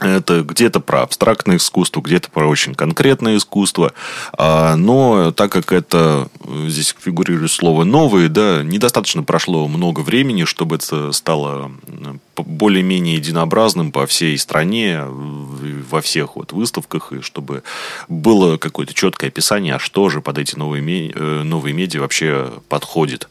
это 0.00 0.42
где-то 0.42 0.80
про 0.80 1.02
абстрактное 1.02 1.56
искусство, 1.56 2.02
где-то 2.02 2.30
про 2.30 2.46
очень 2.46 2.74
конкретное 2.74 3.38
искусство. 3.38 3.92
А, 4.36 4.76
но 4.76 5.32
так 5.32 5.50
как 5.50 5.72
это 5.72 6.28
здесь 6.66 6.94
фигурирует 6.98 7.50
слово 7.50 7.84
новые, 7.84 8.28
да, 8.28 8.62
недостаточно 8.62 9.22
прошло 9.22 9.66
много 9.68 10.00
времени, 10.00 10.44
чтобы 10.44 10.76
это 10.76 11.12
стало 11.12 11.72
более-менее 12.44 13.16
единообразным 13.16 13.92
по 13.92 14.06
всей 14.06 14.36
стране, 14.38 15.02
во 15.06 16.00
всех 16.00 16.36
вот 16.36 16.52
выставках, 16.52 17.12
и 17.12 17.20
чтобы 17.20 17.62
было 18.08 18.56
какое-то 18.56 18.94
четкое 18.94 19.30
описание, 19.30 19.74
а 19.74 19.78
что 19.78 20.08
же 20.08 20.20
под 20.20 20.38
эти 20.38 20.56
новые, 20.56 21.10
э, 21.10 21.42
новые 21.42 21.72
медиа 21.72 22.00
вообще 22.00 22.52
подходит. 22.68 23.28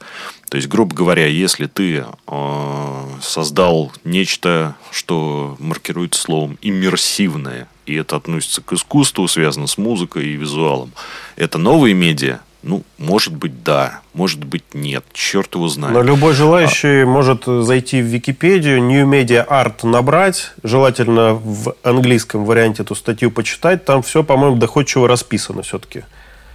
То 0.49 0.57
есть, 0.57 0.67
грубо 0.69 0.95
говоря, 0.95 1.25
если 1.27 1.65
ты 1.65 2.05
э, 2.27 3.05
создал 3.21 3.91
нечто, 4.03 4.75
что 4.91 5.55
маркируется 5.59 6.21
словом 6.21 6.57
иммерсивное, 6.61 7.67
и 7.85 7.95
это 7.95 8.15
относится 8.15 8.61
к 8.61 8.73
искусству, 8.73 9.27
связано 9.27 9.67
с 9.67 9.77
музыкой 9.77 10.27
и 10.27 10.35
визуалом, 10.35 10.91
это 11.35 11.57
новые 11.57 11.93
медиа, 11.93 12.39
ну, 12.65 12.81
может 12.97 13.31
быть, 13.35 13.63
да, 13.63 14.01
может 14.15 14.43
быть, 14.43 14.63
нет. 14.73 15.05
Черт 15.13 15.53
его 15.53 15.67
знает. 15.69 15.93
Но 15.93 16.01
любой 16.01 16.33
желающий 16.33 17.03
а... 17.03 17.05
может 17.05 17.43
зайти 17.45 18.01
в 18.01 18.05
Википедию, 18.05 18.81
New 18.81 19.07
Media 19.07 19.47
Art 19.47 19.87
набрать, 19.87 20.51
желательно 20.63 21.35
в 21.35 21.75
английском 21.83 22.43
варианте 22.43 22.81
эту 22.81 22.95
статью 22.95 23.29
почитать. 23.29 23.85
Там 23.85 24.01
все, 24.01 24.23
по-моему, 24.23 24.57
доходчиво 24.57 25.07
расписано 25.07 25.61
все-таки. 25.61 26.05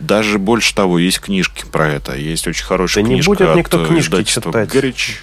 Даже 0.01 0.41
больше 0.41 0.75
того, 0.75 0.99
есть 0.99 1.21
книжки 1.21 1.65
про 1.71 1.89
это. 1.89 2.17
Есть 2.17 2.49
очень 2.49 2.65
хорошая 2.65 3.05
да 3.05 3.11
книжка 3.11 3.31
не 3.31 3.37
будет 3.37 3.55
никто 3.55 3.87
книжки 3.87 4.25
читать. 4.25 4.69
Горич. 4.69 5.23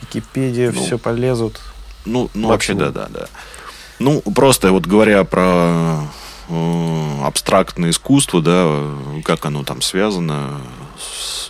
Википедия, 0.00 0.70
ну, 0.70 0.80
все 0.80 0.96
полезут. 0.96 1.60
Ну, 2.04 2.30
ну 2.34 2.48
вообще, 2.48 2.74
да, 2.74 2.90
да, 2.90 3.08
да. 3.12 3.26
Ну, 3.98 4.20
просто 4.20 4.70
вот 4.70 4.86
говоря 4.86 5.24
про 5.24 6.04
Э, 6.04 6.19
абстрактное 7.24 7.90
искусство, 7.90 8.42
да, 8.42 8.94
как 9.24 9.44
оно 9.46 9.64
там 9.64 9.82
связано. 9.82 10.60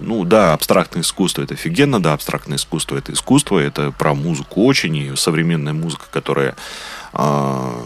Ну, 0.01 0.25
да, 0.25 0.55
абстрактное 0.55 1.03
искусство 1.03 1.43
это 1.43 1.55
офигенно, 1.55 2.01
да, 2.01 2.15
абстрактное 2.15 2.57
искусство 2.57 2.97
это 2.97 3.13
искусство, 3.13 3.59
это 3.59 3.91
про 3.93 4.15
музыку 4.15 4.65
очень, 4.65 4.97
и 4.97 5.17
современная 5.17 5.75
музыка, 5.75 6.07
которая 6.11 6.57
а, 7.13 7.85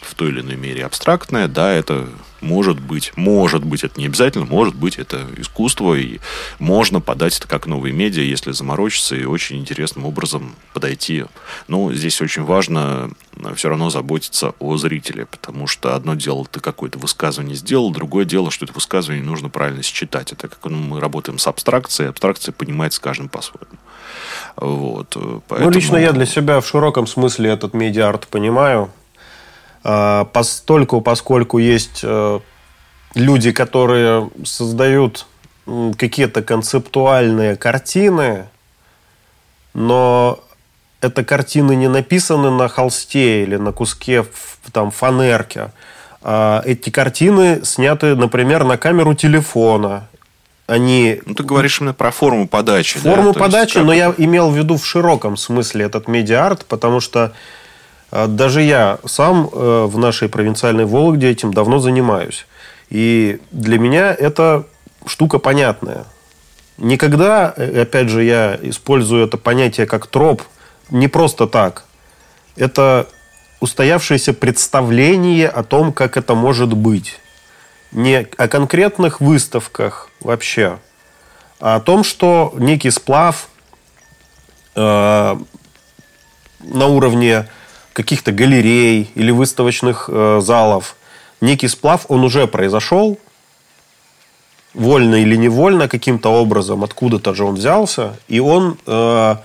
в 0.00 0.14
той 0.14 0.28
или 0.28 0.40
иной 0.40 0.56
мере 0.56 0.84
абстрактная, 0.84 1.48
да, 1.48 1.72
это 1.72 2.08
может 2.40 2.80
быть, 2.80 3.12
может 3.16 3.64
быть, 3.64 3.84
это 3.84 3.98
не 3.98 4.06
обязательно, 4.06 4.44
может 4.44 4.74
быть, 4.74 4.98
это 4.98 5.26
искусство, 5.36 5.94
и 5.94 6.18
можно 6.58 7.00
подать 7.00 7.38
это 7.38 7.48
как 7.48 7.66
новые 7.66 7.92
медиа, 7.92 8.22
если 8.22 8.52
заморочиться 8.52 9.16
и 9.16 9.24
очень 9.24 9.58
интересным 9.58 10.04
образом 10.04 10.54
подойти. 10.72 11.24
Но 11.68 11.92
здесь 11.92 12.20
очень 12.20 12.44
важно 12.44 13.10
э, 13.36 13.54
все 13.54 13.68
равно 13.68 13.90
заботиться 13.90 14.54
о 14.58 14.76
зрителе, 14.76 15.26
потому 15.26 15.66
что 15.66 15.94
одно 15.94 16.14
дело, 16.14 16.46
ты 16.50 16.60
какое-то 16.60 16.98
высказывание 16.98 17.56
сделал, 17.56 17.90
другое 17.90 18.24
дело, 18.24 18.50
что 18.50 18.64
это 18.64 18.74
высказывание 18.74 19.24
нужно 19.24 19.48
правильно 19.48 19.82
считать. 19.82 20.32
Это 20.32 20.48
как 20.48 20.64
ну, 20.64 20.76
мы 20.76 21.00
работаем 21.00 21.38
с 21.38 21.46
абстракцией, 21.46 22.10
абстракция 22.10 22.52
понимается 22.52 23.00
каждым 23.00 23.28
по-своему. 23.28 23.76
Вот, 24.56 25.16
поэтому... 25.48 25.70
Ну, 25.70 25.76
лично 25.76 25.96
я 25.96 26.12
для 26.12 26.26
себя 26.26 26.60
в 26.60 26.66
широком 26.66 27.06
смысле 27.06 27.50
этот 27.50 27.74
медиа-арт 27.74 28.28
понимаю. 28.28 28.90
А, 29.88 30.24
постольку, 30.24 31.00
поскольку 31.00 31.58
есть 31.58 32.00
э, 32.02 32.40
люди, 33.14 33.52
которые 33.52 34.30
создают 34.44 35.28
какие-то 35.96 36.42
концептуальные 36.42 37.54
картины, 37.54 38.46
но 39.74 40.40
это 41.00 41.22
картины 41.22 41.76
не 41.76 41.86
написаны 41.86 42.50
на 42.50 42.66
холсте 42.66 43.44
или 43.44 43.54
на 43.54 43.70
куске 43.70 44.26
там, 44.72 44.90
фанерки. 44.90 45.70
А 46.20 46.62
эти 46.64 46.90
картины 46.90 47.64
сняты, 47.64 48.16
например, 48.16 48.64
на 48.64 48.78
камеру 48.78 49.14
телефона. 49.14 50.08
Они... 50.66 51.20
Ну, 51.26 51.34
ты 51.34 51.44
говоришь 51.44 51.80
именно 51.80 51.94
про 51.94 52.10
форму 52.10 52.48
подачи. 52.48 52.98
Форму 52.98 53.32
да? 53.32 53.38
подачи, 53.38 53.76
есть, 53.76 53.86
но 53.86 53.92
я 53.92 54.12
имел 54.18 54.50
в 54.50 54.56
виду 54.56 54.78
в 54.78 54.84
широком 54.84 55.36
смысле 55.36 55.84
этот 55.84 56.08
медиа-арт, 56.08 56.66
потому 56.66 56.98
что 56.98 57.34
даже 58.26 58.62
я 58.62 58.98
сам 59.04 59.50
э, 59.52 59.84
в 59.84 59.98
нашей 59.98 60.28
провинциальной 60.28 60.86
Вологде 60.86 61.28
этим 61.28 61.52
давно 61.52 61.78
занимаюсь. 61.78 62.46
И 62.88 63.40
для 63.50 63.78
меня 63.78 64.14
это 64.14 64.64
штука 65.06 65.38
понятная. 65.38 66.04
Никогда, 66.78 67.52
э, 67.56 67.82
опять 67.82 68.08
же, 68.08 68.22
я 68.24 68.58
использую 68.62 69.26
это 69.26 69.36
понятие 69.36 69.86
как 69.86 70.06
троп 70.06 70.42
не 70.90 71.08
просто 71.08 71.46
так. 71.46 71.84
Это 72.56 73.06
устоявшееся 73.60 74.32
представление 74.32 75.48
о 75.48 75.62
том, 75.62 75.92
как 75.92 76.16
это 76.16 76.34
может 76.34 76.72
быть. 76.72 77.18
Не 77.92 78.26
о 78.36 78.48
конкретных 78.48 79.20
выставках 79.20 80.10
вообще, 80.20 80.78
а 81.60 81.76
о 81.76 81.80
том, 81.80 82.04
что 82.04 82.54
некий 82.56 82.90
сплав 82.90 83.48
э, 84.74 85.36
на 86.60 86.86
уровне 86.86 87.46
каких-то 87.96 88.30
галерей 88.30 89.10
или 89.14 89.30
выставочных 89.30 90.10
э, 90.12 90.40
залов. 90.42 90.96
Некий 91.40 91.66
сплав, 91.66 92.04
он 92.08 92.24
уже 92.24 92.46
произошел, 92.46 93.18
вольно 94.74 95.14
или 95.14 95.34
невольно, 95.34 95.88
каким-то 95.88 96.28
образом, 96.28 96.84
откуда-то 96.84 97.34
же 97.34 97.44
он 97.44 97.54
взялся, 97.54 98.14
и 98.28 98.38
он 98.38 98.76
э, 98.86 99.36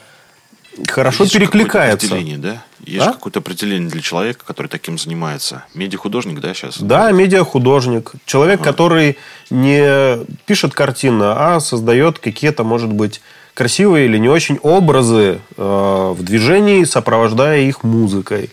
хорошо 0.86 1.24
Есть 1.24 1.34
перекликается. 1.34 2.08
Определение, 2.08 2.38
да? 2.38 2.64
Есть 2.86 3.08
а? 3.08 3.14
какое-то 3.14 3.40
определение 3.40 3.90
для 3.90 4.02
человека, 4.02 4.44
который 4.46 4.68
таким 4.68 4.98
занимается. 4.98 5.64
Медиахудожник, 5.74 6.42
да, 6.42 6.54
сейчас? 6.54 6.78
Да, 6.82 7.10
медиахудожник. 7.14 8.12
Человек, 8.26 8.60
ага. 8.60 8.70
который 8.70 9.18
не 9.50 10.26
пишет 10.46 10.74
картины, 10.74 11.24
а 11.24 11.62
создает 11.62 12.20
какие-то, 12.20 12.66
может 12.66 12.92
быть, 12.92 13.22
красивые 13.54 14.06
или 14.06 14.18
не 14.18 14.30
очень 14.30 14.58
образы 14.62 15.40
э, 15.58 16.14
в 16.16 16.24
движении, 16.24 16.84
сопровождая 16.84 17.62
их 17.62 17.84
музыкой. 17.84 18.50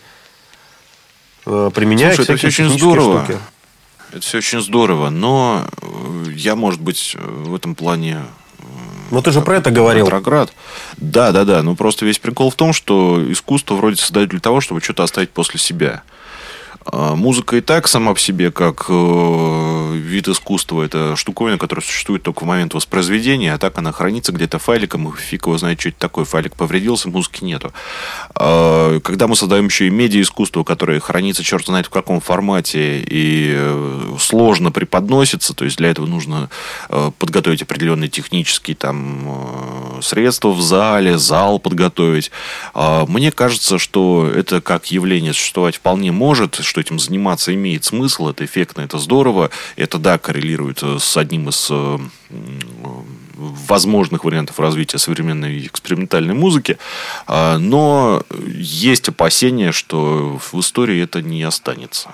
Э, 1.45 1.71
применяя 1.73 2.15
Слушай, 2.15 2.35
это 2.35 2.37
все 2.37 2.47
очень 2.47 2.69
здорово. 2.69 3.23
Штуки. 3.23 3.39
Это 4.11 4.21
все 4.21 4.37
очень 4.39 4.61
здорово, 4.61 5.09
но 5.09 5.65
э, 5.81 6.31
я, 6.31 6.55
может 6.55 6.81
быть, 6.81 7.15
в 7.19 7.55
этом 7.55 7.75
плане 7.75 8.21
ну, 9.11 9.21
ты 9.21 9.31
же 9.31 9.41
про 9.41 9.57
это 9.57 9.71
говорил. 9.71 10.05
Ретроград. 10.05 10.53
Да, 10.97 11.31
да, 11.31 11.43
да. 11.43 11.63
Ну, 11.63 11.75
просто 11.75 12.05
весь 12.05 12.19
прикол 12.19 12.51
в 12.51 12.55
том, 12.55 12.73
что 12.73 13.19
искусство 13.31 13.75
вроде 13.75 13.95
создают 13.95 14.29
для 14.29 14.39
того, 14.39 14.61
чтобы 14.61 14.81
что-то 14.81 15.03
оставить 15.03 15.31
после 15.31 15.59
себя. 15.59 16.03
А, 16.91 17.15
музыка 17.15 17.57
и 17.57 17.61
так 17.61 17.87
сама 17.87 18.13
по 18.13 18.19
себе, 18.19 18.51
как 18.51 18.85
э, 18.89 19.93
вид 19.95 20.27
искусства, 20.27 20.81
это 20.83 21.15
штуковина, 21.15 21.57
которая 21.57 21.85
существует 21.85 22.23
только 22.23 22.43
в 22.43 22.47
момент 22.47 22.73
воспроизведения, 22.73 23.53
а 23.53 23.57
так 23.57 23.77
она 23.77 23.91
хранится 23.91 24.31
где-то 24.31 24.59
файликом, 24.59 25.09
и 25.09 25.17
фиг 25.17 25.45
его 25.45 25.57
знает, 25.57 25.79
что 25.79 25.89
это 25.89 25.99
такое. 25.99 26.25
Файлик 26.25 26.55
повредился, 26.55 27.09
музыки 27.09 27.43
нету. 27.43 27.73
А, 28.33 28.99
когда 29.01 29.27
мы 29.27 29.35
создаем 29.35 29.65
еще 29.65 29.87
и 29.87 29.91
медиа-искусство, 29.91 30.63
которое 30.63 30.99
хранится 30.99 31.43
черт 31.43 31.65
знает 31.65 31.87
в 31.87 31.89
каком 31.89 32.21
формате 32.21 33.01
и 33.01 33.53
э, 33.55 34.15
сложно 34.19 34.71
преподносится, 34.71 35.53
то 35.53 35.65
есть 35.65 35.77
для 35.77 35.89
этого 35.89 36.05
нужно 36.05 36.49
э, 36.89 37.11
подготовить 37.19 37.61
определенные 37.61 38.09
технические 38.09 38.75
там 38.75 39.99
средства 40.01 40.49
в 40.49 40.61
зале, 40.61 41.17
зал 41.17 41.59
подготовить. 41.59 42.31
А, 42.73 43.05
мне 43.05 43.31
кажется, 43.31 43.77
что 43.77 44.29
это 44.33 44.61
как 44.61 44.87
явление 44.87 45.33
существовать 45.33 45.75
вполне 45.75 46.11
может, 46.11 46.55
что 46.63 46.78
этим 46.79 46.99
заниматься 46.99 47.53
имеет 47.53 47.85
смысл, 47.85 48.29
это 48.29 48.45
эффектно, 48.45 48.81
это 48.81 48.97
здорово. 48.97 49.49
Это, 49.75 49.97
да, 49.97 50.17
коррелирует 50.17 50.83
э, 50.83 50.97
с 50.99 51.17
одним 51.17 51.49
из 51.49 51.67
э, 51.69 51.97
возможных 53.39 54.23
вариантов 54.23 54.59
развития 54.59 54.97
современной 54.97 55.65
экспериментальной 55.65 56.33
музыки, 56.33 56.77
а, 57.25 57.57
но 57.57 58.23
есть 58.53 59.07
опасения, 59.09 59.71
что 59.71 60.39
в 60.51 60.59
истории 60.59 61.01
это 61.01 61.21
не 61.21 61.43
останется. 61.43 62.09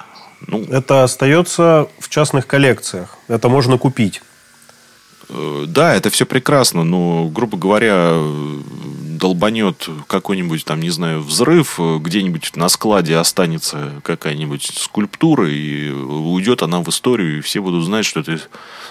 Ну, 0.47 0.63
это 0.66 1.03
остается 1.03 1.88
в 1.99 2.09
частных 2.09 2.45
коллекциях. 2.45 3.18
Это 3.28 3.49
можно 3.49 3.78
купить. 3.78 4.22
Э, 5.30 5.66
да, 5.68 5.96
это 5.96 6.10
все 6.10 6.26
прекрасно, 6.26 6.84
но, 6.84 7.28
грубо 7.28 7.58
говоря, 7.58 8.22
долбанет 9.16 9.90
какой-нибудь, 10.08 10.66
там, 10.66 10.80
не 10.82 10.90
знаю, 10.90 11.22
взрыв, 11.22 11.80
э, 11.80 11.98
где-нибудь 12.00 12.56
на 12.56 12.70
складе 12.70 13.18
останется 13.18 14.02
какая-нибудь 14.04 14.72
скульптура, 14.76 15.50
и 15.50 15.90
уйдет 15.90 16.62
она 16.62 16.82
в 16.82 16.90
историю, 16.90 17.40
и 17.40 17.42
все 17.42 17.62
будут 17.62 17.86
знать, 17.86 18.06
что 18.06 18.20
это, 18.20 18.40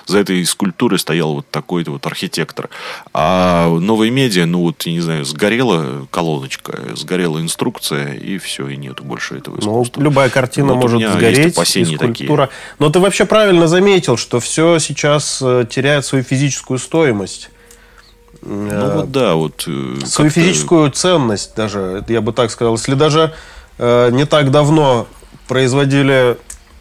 за 0.07 0.19
этой 0.19 0.45
скульптурой 0.45 0.99
стоял 0.99 1.35
вот 1.35 1.49
такой-то 1.51 1.93
вот 1.93 2.07
архитектор. 2.07 2.69
А 3.13 3.69
новые 3.69 4.11
медиа, 4.11 4.47
ну 4.47 4.61
вот, 4.61 4.83
я 4.83 4.93
не 4.93 5.01
знаю, 5.01 5.25
сгорела 5.25 6.07
колоночка, 6.11 6.81
сгорела 6.95 7.41
инструкция, 7.41 8.15
и 8.15 8.39
все, 8.39 8.69
и 8.69 8.77
нету 8.77 9.05
больше 9.05 9.37
этого 9.37 9.57
ну, 9.57 9.61
искусства. 9.61 10.01
Ну, 10.01 10.05
любая 10.05 10.31
картина 10.31 10.75
вот 10.75 10.83
может 10.83 11.13
сгореть, 11.13 11.57
и 11.57 11.85
скульптура. 11.85 12.47
Такие. 12.47 12.59
Но 12.79 12.91
ты 12.91 12.99
вообще 12.99 13.25
правильно 13.25 13.69
заметил, 13.69 14.17
что 14.17 14.41
все 14.41 14.79
сейчас 14.79 15.41
э, 15.43 15.67
теряет 15.71 16.05
свою 16.05 16.24
физическую 16.25 16.79
стоимость. 16.79 17.51
Ну 18.43 18.97
вот 18.97 19.11
да, 19.11 19.35
вот. 19.35 19.65
Э, 19.67 19.97
свою 20.05 20.31
физическую 20.31 20.91
ценность 20.91 21.55
даже, 21.57 22.05
я 22.09 22.21
бы 22.21 22.33
так 22.33 22.51
сказал. 22.51 22.75
Если 22.75 22.95
даже 22.95 23.33
э, 23.79 24.11
не 24.11 24.27
так 24.27 24.51
давно 24.51 25.07
производили 25.49 26.37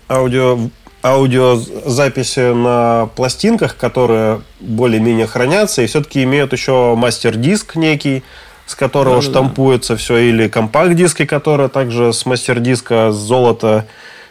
аудио, 0.09 0.57
аудиозаписи 1.03 2.53
на 2.53 3.09
пластинках, 3.15 3.77
которые 3.77 4.41
более-менее 4.59 5.27
хранятся 5.27 5.81
и 5.81 5.87
все-таки 5.87 6.23
имеют 6.23 6.53
еще 6.53 6.95
мастер-диск 6.95 7.75
некий, 7.75 8.23
с 8.65 8.75
которого 8.75 9.17
да, 9.17 9.21
штампуется 9.21 9.93
да. 9.93 9.97
все, 9.97 10.17
или 10.17 10.47
компакт-диски, 10.47 11.25
которые 11.25 11.69
также 11.69 12.13
с 12.13 12.25
мастер-диска 12.25 13.11
с 13.11 13.15
золота, 13.15 13.85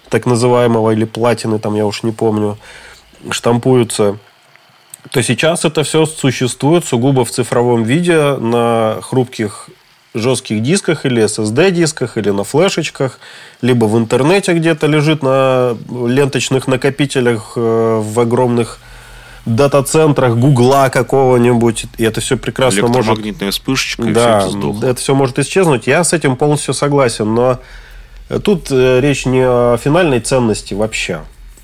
так 0.09 0.27
называемого, 0.27 0.91
или 0.91 1.05
платины, 1.05 1.59
там 1.59 1.75
я 1.75 1.87
уж 1.87 2.03
не 2.03 2.13
помню, 2.13 2.59
штампуются 3.31 4.19
то 5.13 5.23
сейчас 5.23 5.67
это 5.67 5.85
все 5.85 6.07
существует 6.07 6.87
сугубо 6.87 7.25
в 7.27 7.31
цифровом 7.31 7.85
виде 7.85 8.35
на 8.37 8.99
хрупких 9.03 9.69
жестких 10.15 10.63
дисках 10.63 11.05
или 11.05 11.23
SSD-дисках, 11.23 12.17
или 12.17 12.31
на 12.31 12.45
флешечках, 12.45 13.19
либо 13.61 13.85
в 13.85 13.99
интернете 13.99 14.55
где-то 14.55 14.87
лежит 14.87 15.23
на 15.23 15.77
ленточных 15.91 16.67
накопителях 16.67 17.53
э, 17.57 18.01
в 18.03 18.21
огромных 18.21 18.79
дата-центрах 19.45 20.37
Гугла 20.37 20.89
какого-нибудь. 20.89 21.87
И 21.99 22.05
это 22.05 22.23
все 22.23 22.39
прекрасно 22.39 22.83
может... 22.83 22.97
Электромагнитная 22.97 23.51
вспышечка, 23.51 24.05
да, 24.05 24.41
все 24.41 24.59
это, 24.59 24.87
это 24.87 25.01
все 25.01 25.15
может 25.15 25.39
исчезнуть. 25.39 25.87
Я 25.87 26.05
с 26.05 26.15
этим 26.15 26.37
полностью 26.37 26.73
согласен. 26.73 27.35
Но 27.35 27.59
тут 28.43 28.69
э, 28.71 29.01
речь 29.01 29.27
не 29.27 29.45
о 29.45 29.77
финальной 29.77 30.21
ценности 30.21 30.73
вообще 30.73 31.21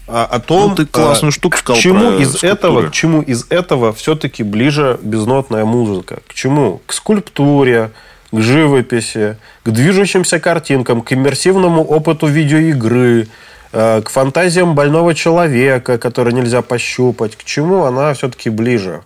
о 0.08 0.40
том, 0.40 0.70
ну, 0.70 0.76
ты 0.76 0.86
классную 0.86 1.32
штуку 1.32 1.58
к 1.62 1.74
чему 1.74 2.18
из 2.18 2.28
скульптуры. 2.28 2.52
этого, 2.52 2.82
к 2.88 2.92
чему 2.92 3.20
из 3.20 3.46
этого 3.50 3.92
все-таки 3.92 4.42
ближе 4.42 4.98
безнотная 5.02 5.64
музыка, 5.64 6.20
к 6.26 6.34
чему, 6.34 6.80
к 6.86 6.92
скульптуре, 6.92 7.90
к 8.32 8.40
живописи, 8.40 9.36
к 9.64 9.70
движущимся 9.70 10.40
картинкам, 10.40 11.02
к 11.02 11.12
иммерсивному 11.12 11.84
опыту 11.84 12.26
видеоигры, 12.26 13.28
э, 13.72 14.02
к 14.02 14.08
фантазиям 14.08 14.74
больного 14.74 15.14
человека, 15.14 15.98
который 15.98 16.32
нельзя 16.32 16.62
пощупать, 16.62 17.36
к 17.36 17.44
чему 17.44 17.84
она 17.84 18.14
все-таки 18.14 18.50
ближе. 18.50 19.02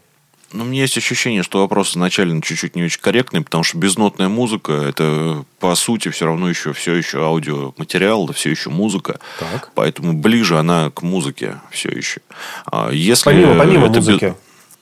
Ну, 0.52 0.64
у 0.64 0.66
меня 0.66 0.82
есть 0.82 0.96
ощущение, 0.98 1.42
что 1.42 1.60
вопрос 1.60 1.92
изначально 1.92 2.42
чуть-чуть 2.42 2.76
не 2.76 2.84
очень 2.84 3.00
корректный, 3.00 3.40
потому 3.40 3.64
что 3.64 3.78
безнотная 3.78 4.28
музыка– 4.28 4.72
это, 4.88 5.44
по 5.58 5.74
сути, 5.74 6.10
все 6.10 6.26
равно 6.26 6.48
еще 6.48 6.72
все 6.72 6.94
еще 6.94 7.24
аудиоматериал, 7.24 8.26
да 8.26 8.32
все 8.32 8.50
еще 8.50 8.70
музыка. 8.70 9.18
Так. 9.38 9.70
Поэтому 9.74 10.12
ближе 10.12 10.58
она 10.58 10.90
к 10.90 11.02
музыке 11.02 11.56
все 11.70 11.88
еще. 11.88 12.20
А 12.66 12.90
если 12.90 13.24
помимо, 13.24 13.56
помимо 13.56 13.86
музыки. 13.88 14.34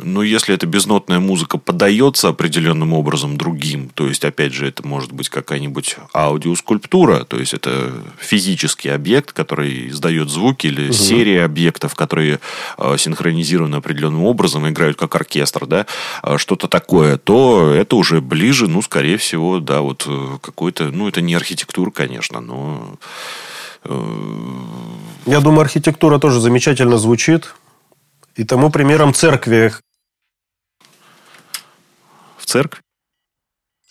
Но 0.02 0.22
если 0.22 0.54
эта 0.54 0.66
безнотная 0.66 1.20
музыка 1.20 1.58
подается 1.58 2.28
определенным 2.28 2.92
образом 2.92 3.36
другим, 3.36 3.90
то 3.94 4.06
есть, 4.06 4.24
опять 4.24 4.52
же, 4.52 4.66
это 4.66 4.86
может 4.86 5.12
быть 5.12 5.28
какая-нибудь 5.28 5.96
аудиоскульптура, 6.14 7.24
то 7.24 7.38
есть, 7.38 7.54
это 7.54 7.92
физический 8.18 8.88
объект, 8.88 9.32
который 9.32 9.88
издает 9.88 10.28
звуки, 10.28 10.66
или 10.66 10.86
угу. 10.86 10.92
серия 10.92 11.44
объектов, 11.44 11.94
которые 11.94 12.40
э, 12.78 12.96
синхронизированы 12.98 13.76
определенным 13.76 14.24
образом, 14.24 14.68
играют 14.68 14.96
как 14.96 15.14
оркестр, 15.14 15.66
да, 15.66 15.86
э, 16.22 16.38
что-то 16.38 16.68
такое, 16.68 17.16
то 17.16 17.72
это 17.72 17.96
уже 17.96 18.20
ближе, 18.20 18.68
ну, 18.68 18.82
скорее 18.82 19.16
всего, 19.16 19.60
да, 19.60 19.80
вот 19.80 20.04
э, 20.06 20.38
какой-то, 20.40 20.90
ну, 20.90 21.08
это 21.08 21.20
не 21.20 21.34
архитектура, 21.34 21.90
конечно, 21.90 22.40
но... 22.40 22.98
Я 25.24 25.40
думаю, 25.40 25.62
архитектура 25.62 26.18
тоже 26.18 26.38
замечательно 26.38 26.98
звучит. 26.98 27.54
И 28.36 28.44
тому 28.44 28.70
примером 28.70 29.14
церкви, 29.14 29.72
церкви? 32.50 32.80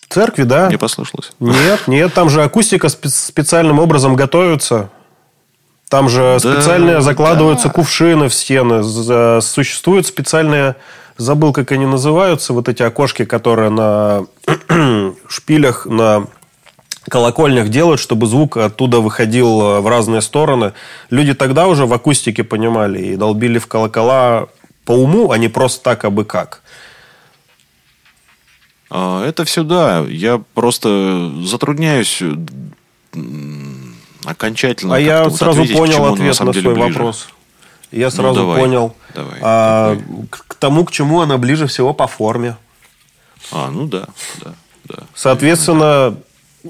В 0.08 0.12
церкви, 0.12 0.42
да. 0.42 0.68
Не 0.68 0.76
послышалось. 0.76 1.32
Нет, 1.40 1.86
нет, 1.86 2.12
там 2.14 2.30
же 2.30 2.42
акустика 2.42 2.88
специальным 2.88 3.78
образом 3.78 4.16
готовится. 4.16 4.90
Там 5.88 6.08
же 6.08 6.38
да, 6.42 6.54
специально 6.54 7.00
закладываются 7.00 7.68
да. 7.68 7.74
кувшины 7.74 8.28
в 8.28 8.34
стены. 8.34 8.82
Существуют 9.40 10.06
специальные, 10.06 10.76
забыл, 11.16 11.52
как 11.52 11.72
они 11.72 11.86
называются, 11.86 12.52
вот 12.52 12.68
эти 12.68 12.82
окошки, 12.82 13.24
которые 13.24 13.70
на 13.70 14.26
шпилях, 15.28 15.86
на 15.86 16.26
колокольнях 17.08 17.68
делают, 17.68 18.00
чтобы 18.00 18.26
звук 18.26 18.56
оттуда 18.56 19.00
выходил 19.00 19.60
э, 19.62 19.80
в 19.80 19.88
разные 19.88 20.20
стороны. 20.20 20.74
Люди 21.08 21.34
тогда 21.34 21.66
уже 21.66 21.86
в 21.86 21.92
акустике 21.92 22.44
понимали 22.44 23.00
и 23.00 23.16
долбили 23.16 23.58
в 23.58 23.66
колокола 23.66 24.48
по 24.84 24.92
уму, 24.92 25.30
а 25.30 25.38
не 25.38 25.48
просто 25.48 25.82
так, 25.82 26.04
а 26.04 26.10
бы 26.10 26.24
как. 26.24 26.62
А, 28.90 29.24
это 29.24 29.44
все 29.44 29.62
да. 29.62 30.04
Я 30.08 30.42
просто 30.54 31.32
затрудняюсь 31.44 32.22
окончательно. 34.24 34.96
А 34.96 34.98
я 34.98 35.24
вот 35.24 35.36
сразу 35.36 35.62
ответить, 35.62 35.76
понял 35.76 36.04
ответ 36.06 36.38
на, 36.40 36.46
на 36.46 36.52
свой 36.52 36.74
ближе. 36.74 36.88
вопрос. 36.88 37.28
Я 37.92 38.06
ну, 38.06 38.10
сразу 38.10 38.28
ну, 38.28 38.34
давай, 38.34 38.60
понял. 38.60 38.96
Давай, 39.14 39.38
а, 39.40 39.94
давай. 39.94 40.26
К 40.30 40.54
тому, 40.54 40.84
к 40.84 40.92
чему 40.92 41.20
она 41.20 41.38
ближе 41.38 41.66
всего 41.66 41.92
по 41.92 42.06
форме. 42.06 42.56
А, 43.52 43.70
ну 43.70 43.86
да, 43.86 44.06
да, 44.42 44.54
да. 44.84 44.96
Соответственно, 45.14 46.16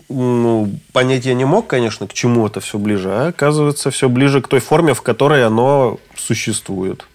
ну, 0.08 0.70
понять 0.92 1.26
я 1.26 1.34
не 1.34 1.44
мог, 1.44 1.66
конечно, 1.66 2.06
к 2.06 2.12
чему 2.12 2.46
это 2.46 2.60
все 2.60 2.78
ближе, 2.78 3.10
а 3.10 3.28
оказывается, 3.28 3.90
все 3.90 4.08
ближе 4.08 4.40
к 4.40 4.48
той 4.48 4.60
форме, 4.60 4.94
в 4.94 5.02
которой 5.02 5.44
оно 5.44 5.98
существует. 6.16 7.06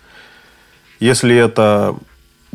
Если 1.00 1.36
это 1.36 1.96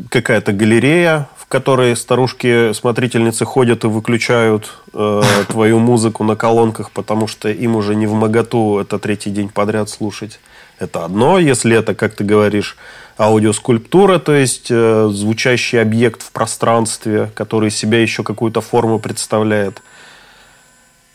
какая-то 0.09 0.53
галерея, 0.53 1.27
которой 1.51 1.95
старушки-смотрительницы 1.95 3.45
ходят 3.45 3.83
и 3.83 3.87
выключают 3.87 4.71
э, 4.93 5.21
твою 5.49 5.79
музыку 5.79 6.23
на 6.23 6.35
колонках, 6.35 6.91
потому 6.91 7.27
что 7.27 7.49
им 7.49 7.75
уже 7.75 7.93
не 7.93 8.07
в 8.07 8.13
моготу 8.13 8.79
это 8.79 8.97
третий 8.97 9.29
день 9.29 9.49
подряд 9.49 9.89
слушать. 9.89 10.39
Это 10.79 11.05
одно, 11.05 11.37
если 11.37 11.77
это, 11.77 11.93
как 11.93 12.15
ты 12.15 12.23
говоришь, 12.23 12.77
аудиоскульптура, 13.19 14.17
то 14.17 14.33
есть 14.33 14.67
э, 14.71 15.09
звучащий 15.11 15.79
объект 15.79 16.23
в 16.23 16.31
пространстве, 16.31 17.29
который 17.35 17.69
себя 17.69 18.01
еще 18.01 18.23
какую-то 18.23 18.61
форму 18.61 18.97
представляет. 18.97 19.83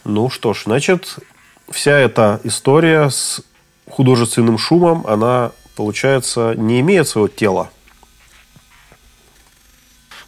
Ну 0.04 0.30
что 0.30 0.52
ж, 0.52 0.64
значит, 0.66 1.16
вся 1.70 1.98
эта 1.98 2.40
история 2.44 3.08
с 3.08 3.40
художественным 3.90 4.58
шумом, 4.58 5.04
она, 5.06 5.52
получается, 5.74 6.54
не 6.56 6.80
имеет 6.80 7.08
своего 7.08 7.28
тела. 7.28 7.70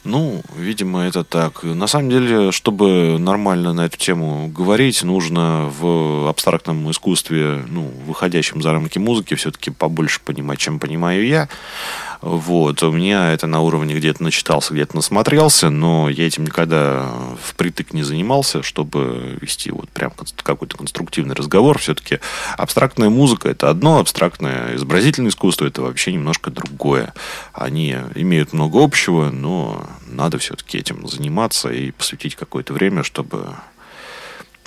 Ну, 0.08 0.40
видимо, 0.56 1.02
это 1.02 1.22
так. 1.22 1.64
На 1.64 1.86
самом 1.86 2.08
деле, 2.08 2.50
чтобы 2.50 3.18
нормально 3.18 3.74
на 3.74 3.84
эту 3.84 3.98
тему 3.98 4.48
говорить, 4.48 5.02
нужно 5.02 5.70
в 5.78 6.30
абстрактном 6.30 6.90
искусстве, 6.90 7.62
ну, 7.68 7.92
выходящем 8.06 8.62
за 8.62 8.72
рамки 8.72 8.98
музыки, 8.98 9.34
все-таки 9.34 9.70
побольше 9.70 10.20
понимать, 10.24 10.58
чем 10.58 10.78
понимаю 10.78 11.26
я. 11.26 11.50
Вот. 12.20 12.82
У 12.82 12.92
меня 12.92 13.32
это 13.32 13.46
на 13.46 13.60
уровне 13.60 13.94
где-то 13.94 14.22
начитался, 14.22 14.74
где-то 14.74 14.96
насмотрелся, 14.96 15.70
но 15.70 16.08
я 16.08 16.26
этим 16.26 16.44
никогда 16.44 17.10
впритык 17.42 17.92
не 17.92 18.02
занимался, 18.02 18.62
чтобы 18.62 19.38
вести 19.40 19.70
вот 19.70 19.88
прям 19.90 20.12
какой-то 20.42 20.76
конструктивный 20.76 21.34
разговор. 21.34 21.78
Все-таки 21.78 22.20
абстрактная 22.56 23.08
музыка– 23.08 23.48
это 23.50 23.70
одно, 23.70 23.98
абстрактное 23.98 24.74
изобразительное 24.74 25.30
искусство– 25.30 25.66
это 25.66 25.82
вообще 25.82 26.12
немножко 26.12 26.50
другое. 26.50 27.14
Они 27.52 27.96
имеют 28.14 28.52
много 28.52 28.82
общего, 28.82 29.30
но 29.30 29.86
надо 30.06 30.38
все-таки 30.38 30.78
этим 30.78 31.06
заниматься 31.06 31.68
и 31.70 31.92
посвятить 31.92 32.34
какое-то 32.34 32.72
время, 32.72 33.04
чтобы 33.04 33.54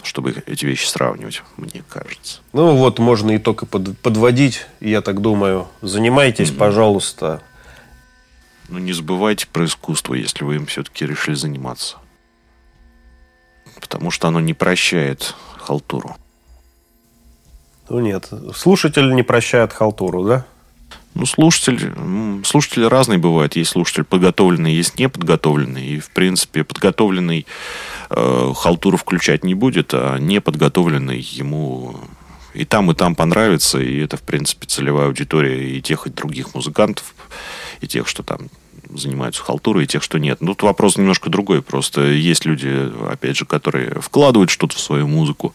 чтобы 0.03 0.43
эти 0.45 0.65
вещи 0.65 0.85
сравнивать, 0.85 1.43
мне 1.57 1.83
кажется. 1.87 2.39
Ну 2.53 2.75
вот, 2.75 2.99
можно 2.99 3.35
итог 3.35 3.63
и 3.63 3.65
под, 3.65 3.97
подводить, 3.99 4.65
я 4.79 5.01
так 5.01 5.21
думаю. 5.21 5.67
Занимайтесь, 5.81 6.49
mm-hmm. 6.49 6.57
пожалуйста. 6.57 7.41
Ну 8.69 8.79
не 8.79 8.93
забывайте 8.93 9.47
про 9.47 9.65
искусство, 9.65 10.13
если 10.13 10.43
вы 10.43 10.55
им 10.55 10.65
все-таки 10.65 11.05
решили 11.05 11.35
заниматься. 11.35 11.97
Потому 13.79 14.11
что 14.11 14.27
оно 14.27 14.39
не 14.39 14.53
прощает 14.53 15.35
халтуру. 15.57 16.15
Ну 17.89 17.99
нет, 17.99 18.29
слушатель 18.55 19.13
не 19.13 19.23
прощает 19.23 19.73
халтуру, 19.73 20.23
да? 20.23 20.45
Ну, 21.13 21.25
слушатель, 21.25 21.93
слушатели 22.45 22.85
разные 22.85 23.19
бывают. 23.19 23.55
Есть 23.55 23.71
слушатель 23.71 24.05
подготовленный, 24.05 24.73
есть 24.73 24.97
неподготовленный. 24.97 25.85
И, 25.85 25.99
в 25.99 26.09
принципе, 26.11 26.63
подготовленный 26.63 27.45
э, 28.09 28.53
халтуру 28.55 28.97
включать 28.97 29.43
не 29.43 29.53
будет, 29.53 29.93
а 29.93 30.17
неподготовленный 30.17 31.19
ему 31.19 31.95
и 32.53 32.65
там, 32.65 32.91
и 32.91 32.95
там 32.95 33.15
понравится. 33.15 33.79
И 33.79 33.99
это, 33.99 34.17
в 34.17 34.21
принципе, 34.21 34.67
целевая 34.67 35.07
аудитория 35.07 35.77
и 35.77 35.81
тех, 35.81 36.07
и 36.07 36.09
других 36.09 36.53
музыкантов, 36.55 37.13
и 37.81 37.87
тех, 37.87 38.07
что 38.07 38.23
там 38.23 38.49
занимаются 38.95 39.43
халтурой, 39.43 39.83
и 39.83 39.87
тех, 39.87 40.03
что 40.03 40.19
нет. 40.19 40.39
Ну, 40.41 40.49
тут 40.49 40.63
вопрос 40.63 40.97
немножко 40.97 41.29
другой. 41.29 41.61
Просто 41.61 42.01
есть 42.11 42.45
люди, 42.45 42.91
опять 43.09 43.37
же, 43.37 43.45
которые 43.45 43.99
вкладывают 44.01 44.49
что-то 44.49 44.75
в 44.75 44.79
свою 44.79 45.07
музыку, 45.07 45.53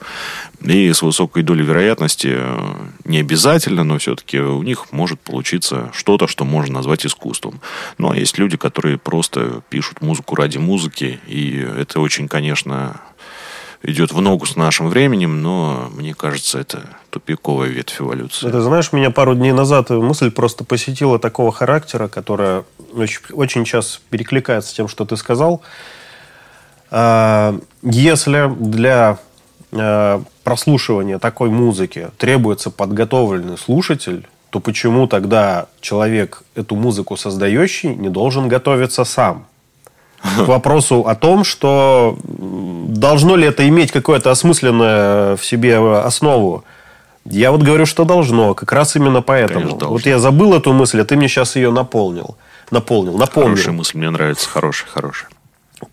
и 0.63 0.93
с 0.93 1.03
высокой 1.03 1.43
долей 1.43 1.65
вероятности, 1.65 2.29
э, 2.33 2.75
не 3.05 3.19
обязательно, 3.19 3.85
но 3.85 3.99
все-таки 3.99 4.39
у 4.39 4.63
них 4.63 4.93
может 4.93 5.21
получиться 5.21 5.91
что-то, 5.95 6.27
что 6.27 6.45
можно 6.45 6.75
назвать 6.75 7.07
искусством. 7.07 7.61
Ну, 7.99 8.11
а 8.11 8.17
есть 8.17 8.39
люди, 8.39 8.57
которые 8.57 8.99
просто 8.99 9.63
пишут 9.69 10.01
музыку 10.01 10.35
ради 10.35 10.59
музыки, 10.59 11.21
и 11.27 11.57
это 11.79 12.01
очень, 12.01 12.29
конечно, 12.29 13.01
идет 13.87 14.13
в 14.13 14.21
ногу 14.21 14.47
с 14.47 14.57
нашим 14.57 14.89
временем, 14.89 15.41
но 15.43 15.89
мне 15.95 16.13
кажется, 16.13 16.59
это 16.59 16.83
тупиковая 17.11 17.69
ветвь 17.69 18.01
эволюции. 18.01 18.49
Это, 18.49 18.61
знаешь, 18.61 18.93
меня 18.93 19.11
пару 19.11 19.35
дней 19.35 19.53
назад 19.53 19.91
мысль 19.91 20.31
просто 20.31 20.65
посетила 20.65 21.19
такого 21.19 21.53
характера, 21.53 22.09
которая 22.09 22.65
очень, 22.93 23.21
очень 23.33 23.65
часто 23.65 24.01
перекликается 24.11 24.71
с 24.71 24.75
тем, 24.75 24.89
что 24.89 25.05
ты 25.05 25.17
сказал. 25.17 25.63
А, 26.91 27.59
если 27.83 28.53
для 28.59 29.19
а, 29.73 30.23
прослушивания 30.43 31.19
такой 31.19 31.51
музыки 31.51 32.11
требуется 32.19 32.71
подготовленный 32.71 33.57
слушатель, 33.57 34.27
то 34.51 34.59
почему 34.59 35.07
тогда 35.07 35.67
человек, 35.81 36.43
эту 36.57 36.75
музыку 36.75 37.17
создающий, 37.17 37.95
не 37.95 38.09
должен 38.09 38.49
готовиться 38.49 39.05
сам? 39.05 39.47
К 40.35 40.49
вопросу 40.49 41.07
о 41.07 41.15
том, 41.15 41.45
что 41.45 42.19
должно 42.25 43.37
ли 43.37 43.47
это 43.47 43.69
иметь 43.69 43.93
какое-то 43.93 44.31
осмысленное 44.31 45.37
в 45.37 45.45
себе 45.45 45.79
основу. 45.79 46.65
Я 47.25 47.51
вот 47.51 47.63
говорю, 47.63 47.87
что 47.87 48.05
должно, 48.05 48.55
как 48.55 48.73
раз 48.73 48.97
именно 48.97 49.23
поэтому. 49.23 49.67
Конечно, 49.67 49.89
вот 49.89 50.07
я 50.07 50.19
забыл 50.19 50.55
эту 50.55 50.73
мысль, 50.73 51.01
а 51.01 51.05
ты 51.05 51.17
мне 51.17 51.29
сейчас 51.29 51.57
ее 51.57 51.71
наполнил. 51.71 52.37
Наполнил, 52.71 53.17
напомнил. 53.17 53.51
Хорошая 53.51 53.75
мысль, 53.75 53.99
мне 53.99 54.11
нравится, 54.11 54.49
хорошая, 54.49 54.89
хорошая. 54.91 55.31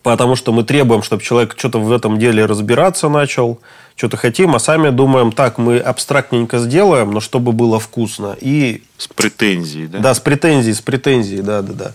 Потому 0.02 0.34
что 0.34 0.52
мы 0.52 0.64
требуем, 0.64 1.02
чтобы 1.02 1.22
человек 1.22 1.54
что-то 1.56 1.78
в 1.78 1.92
этом 1.92 2.18
деле 2.18 2.46
разбираться 2.46 3.08
начал, 3.08 3.60
что-то 3.96 4.16
хотим, 4.16 4.54
а 4.54 4.58
сами 4.58 4.88
думаем, 4.90 5.30
так, 5.30 5.58
мы 5.58 5.78
абстрактненько 5.78 6.58
сделаем, 6.58 7.10
но 7.10 7.20
чтобы 7.20 7.52
было 7.52 7.78
вкусно. 7.78 8.36
И... 8.40 8.82
С 8.96 9.08
претензией, 9.08 9.86
да? 9.88 9.98
Да, 9.98 10.14
с 10.14 10.20
претензией, 10.20 10.74
с 10.74 10.80
претензией, 10.80 11.42
да, 11.42 11.62
да, 11.62 11.72
да. 11.74 11.92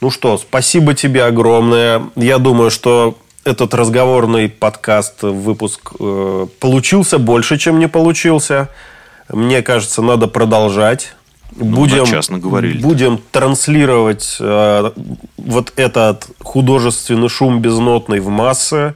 Ну 0.00 0.10
что, 0.10 0.38
спасибо 0.38 0.94
тебе 0.94 1.24
огромное. 1.24 2.02
Я 2.16 2.38
думаю, 2.38 2.70
что 2.70 3.18
этот 3.44 3.74
разговорный 3.74 4.48
подкаст, 4.48 5.22
выпуск 5.22 5.92
э, 5.98 6.46
получился 6.58 7.18
больше, 7.18 7.58
чем 7.58 7.78
не 7.78 7.86
получился. 7.86 8.68
Мне 9.28 9.62
кажется, 9.62 10.00
надо 10.00 10.26
продолжать. 10.26 11.14
Ну, 11.56 11.64
будем, 11.64 12.06
честно 12.06 12.38
говорили. 12.38 12.80
Будем 12.80 13.20
транслировать 13.30 14.36
э, 14.40 14.90
вот 15.36 15.72
этот 15.76 16.28
художественный 16.40 17.28
шум 17.28 17.60
безнотный 17.60 18.20
в 18.20 18.28
массы 18.28 18.94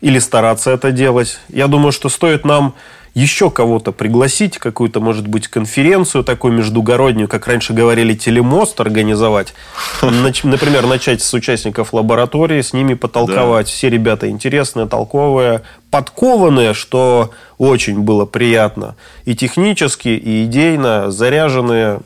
или 0.00 0.18
стараться 0.18 0.70
это 0.70 0.92
делать. 0.92 1.40
Я 1.48 1.66
думаю, 1.66 1.92
что 1.92 2.08
стоит 2.08 2.44
нам 2.44 2.74
еще 3.18 3.50
кого-то 3.50 3.90
пригласить, 3.90 4.58
какую-то, 4.58 5.00
может 5.00 5.26
быть, 5.26 5.48
конференцию 5.48 6.22
такую 6.22 6.52
междугороднюю, 6.54 7.26
как 7.26 7.48
раньше 7.48 7.72
говорили, 7.72 8.14
телемост 8.14 8.80
организовать. 8.80 9.54
Например, 10.02 10.86
начать 10.86 11.20
с 11.20 11.34
участников 11.34 11.92
лаборатории, 11.92 12.60
с 12.60 12.72
ними 12.72 12.94
потолковать. 12.94 13.66
Да. 13.66 13.72
Все 13.72 13.90
ребята 13.90 14.30
интересные, 14.30 14.86
толковые, 14.86 15.62
подкованные, 15.90 16.74
что 16.74 17.32
очень 17.58 17.98
было 17.98 18.24
приятно. 18.24 18.94
И 19.24 19.34
технически, 19.34 20.10
и 20.10 20.44
идейно 20.44 21.10
заряженные. 21.10 22.00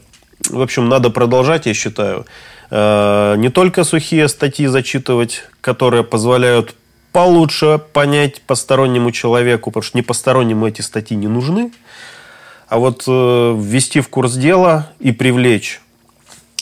В 0.49 0.63
общем, 0.63 0.89
надо 0.89 1.11
продолжать, 1.11 1.67
я 1.67 1.75
считаю. 1.75 2.25
Э, 2.71 3.35
не 3.37 3.51
только 3.51 3.85
сухие 3.85 4.29
статьи 4.29 4.67
зачитывать, 4.67 5.45
которые 5.61 6.05
позволяют 6.05 6.75
получше 7.13 7.81
понять 7.93 8.41
постороннему 8.43 9.13
человеку, 9.13 9.71
потому 9.71 9.83
что 9.83 9.99
не 9.99 10.03
постороннему 10.03 10.67
эти 10.67 10.81
статьи 10.81 11.17
не 11.17 11.29
нужны. 11.29 11.71
А 12.69 12.79
вот 12.79 13.05
э, 13.07 13.57
ввести 13.59 14.01
в 14.01 14.09
курс 14.09 14.35
дела 14.35 14.93
и 14.99 15.13
привлечь, 15.13 15.83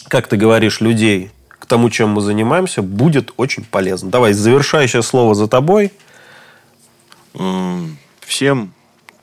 как 0.09 0.27
ты 0.27 0.37
говоришь, 0.37 0.81
людей 0.81 1.31
к 1.49 1.67
тому, 1.67 1.89
чем 1.89 2.11
мы 2.11 2.21
занимаемся, 2.21 2.83
будет 2.83 3.33
очень 3.37 3.65
полезно. 3.65 4.11
Давай, 4.11 4.33
завершающее 4.33 5.03
слово 5.03 5.35
за 5.37 5.47
тобой. 5.47 5.93
Всем 8.21 8.73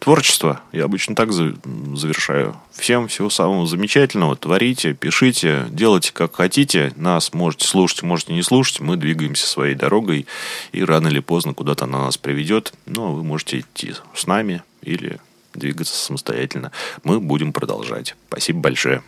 творчество. 0.07 0.61
Я 0.71 0.85
обычно 0.85 1.15
так 1.15 1.33
завершаю. 1.33 2.55
Всем 2.71 3.09
всего 3.09 3.29
самого 3.29 3.67
замечательного. 3.67 4.37
Творите, 4.37 4.93
пишите, 4.93 5.65
делайте 5.69 6.13
как 6.13 6.37
хотите. 6.37 6.93
Нас 6.95 7.33
можете 7.33 7.67
слушать, 7.67 8.03
можете 8.03 8.31
не 8.31 8.41
слушать. 8.41 8.79
Мы 8.79 8.95
двигаемся 8.95 9.45
своей 9.45 9.75
дорогой. 9.75 10.25
И 10.71 10.81
рано 10.81 11.09
или 11.09 11.19
поздно 11.19 11.53
куда-то 11.53 11.83
она 11.83 12.05
нас 12.05 12.17
приведет. 12.17 12.71
Но 12.85 13.13
вы 13.13 13.25
можете 13.25 13.59
идти 13.59 13.95
с 14.15 14.27
нами 14.27 14.63
или 14.81 15.19
двигаться 15.53 15.93
самостоятельно. 15.93 16.71
Мы 17.03 17.19
будем 17.19 17.51
продолжать. 17.51 18.15
Спасибо 18.29 18.61
большое. 18.61 19.03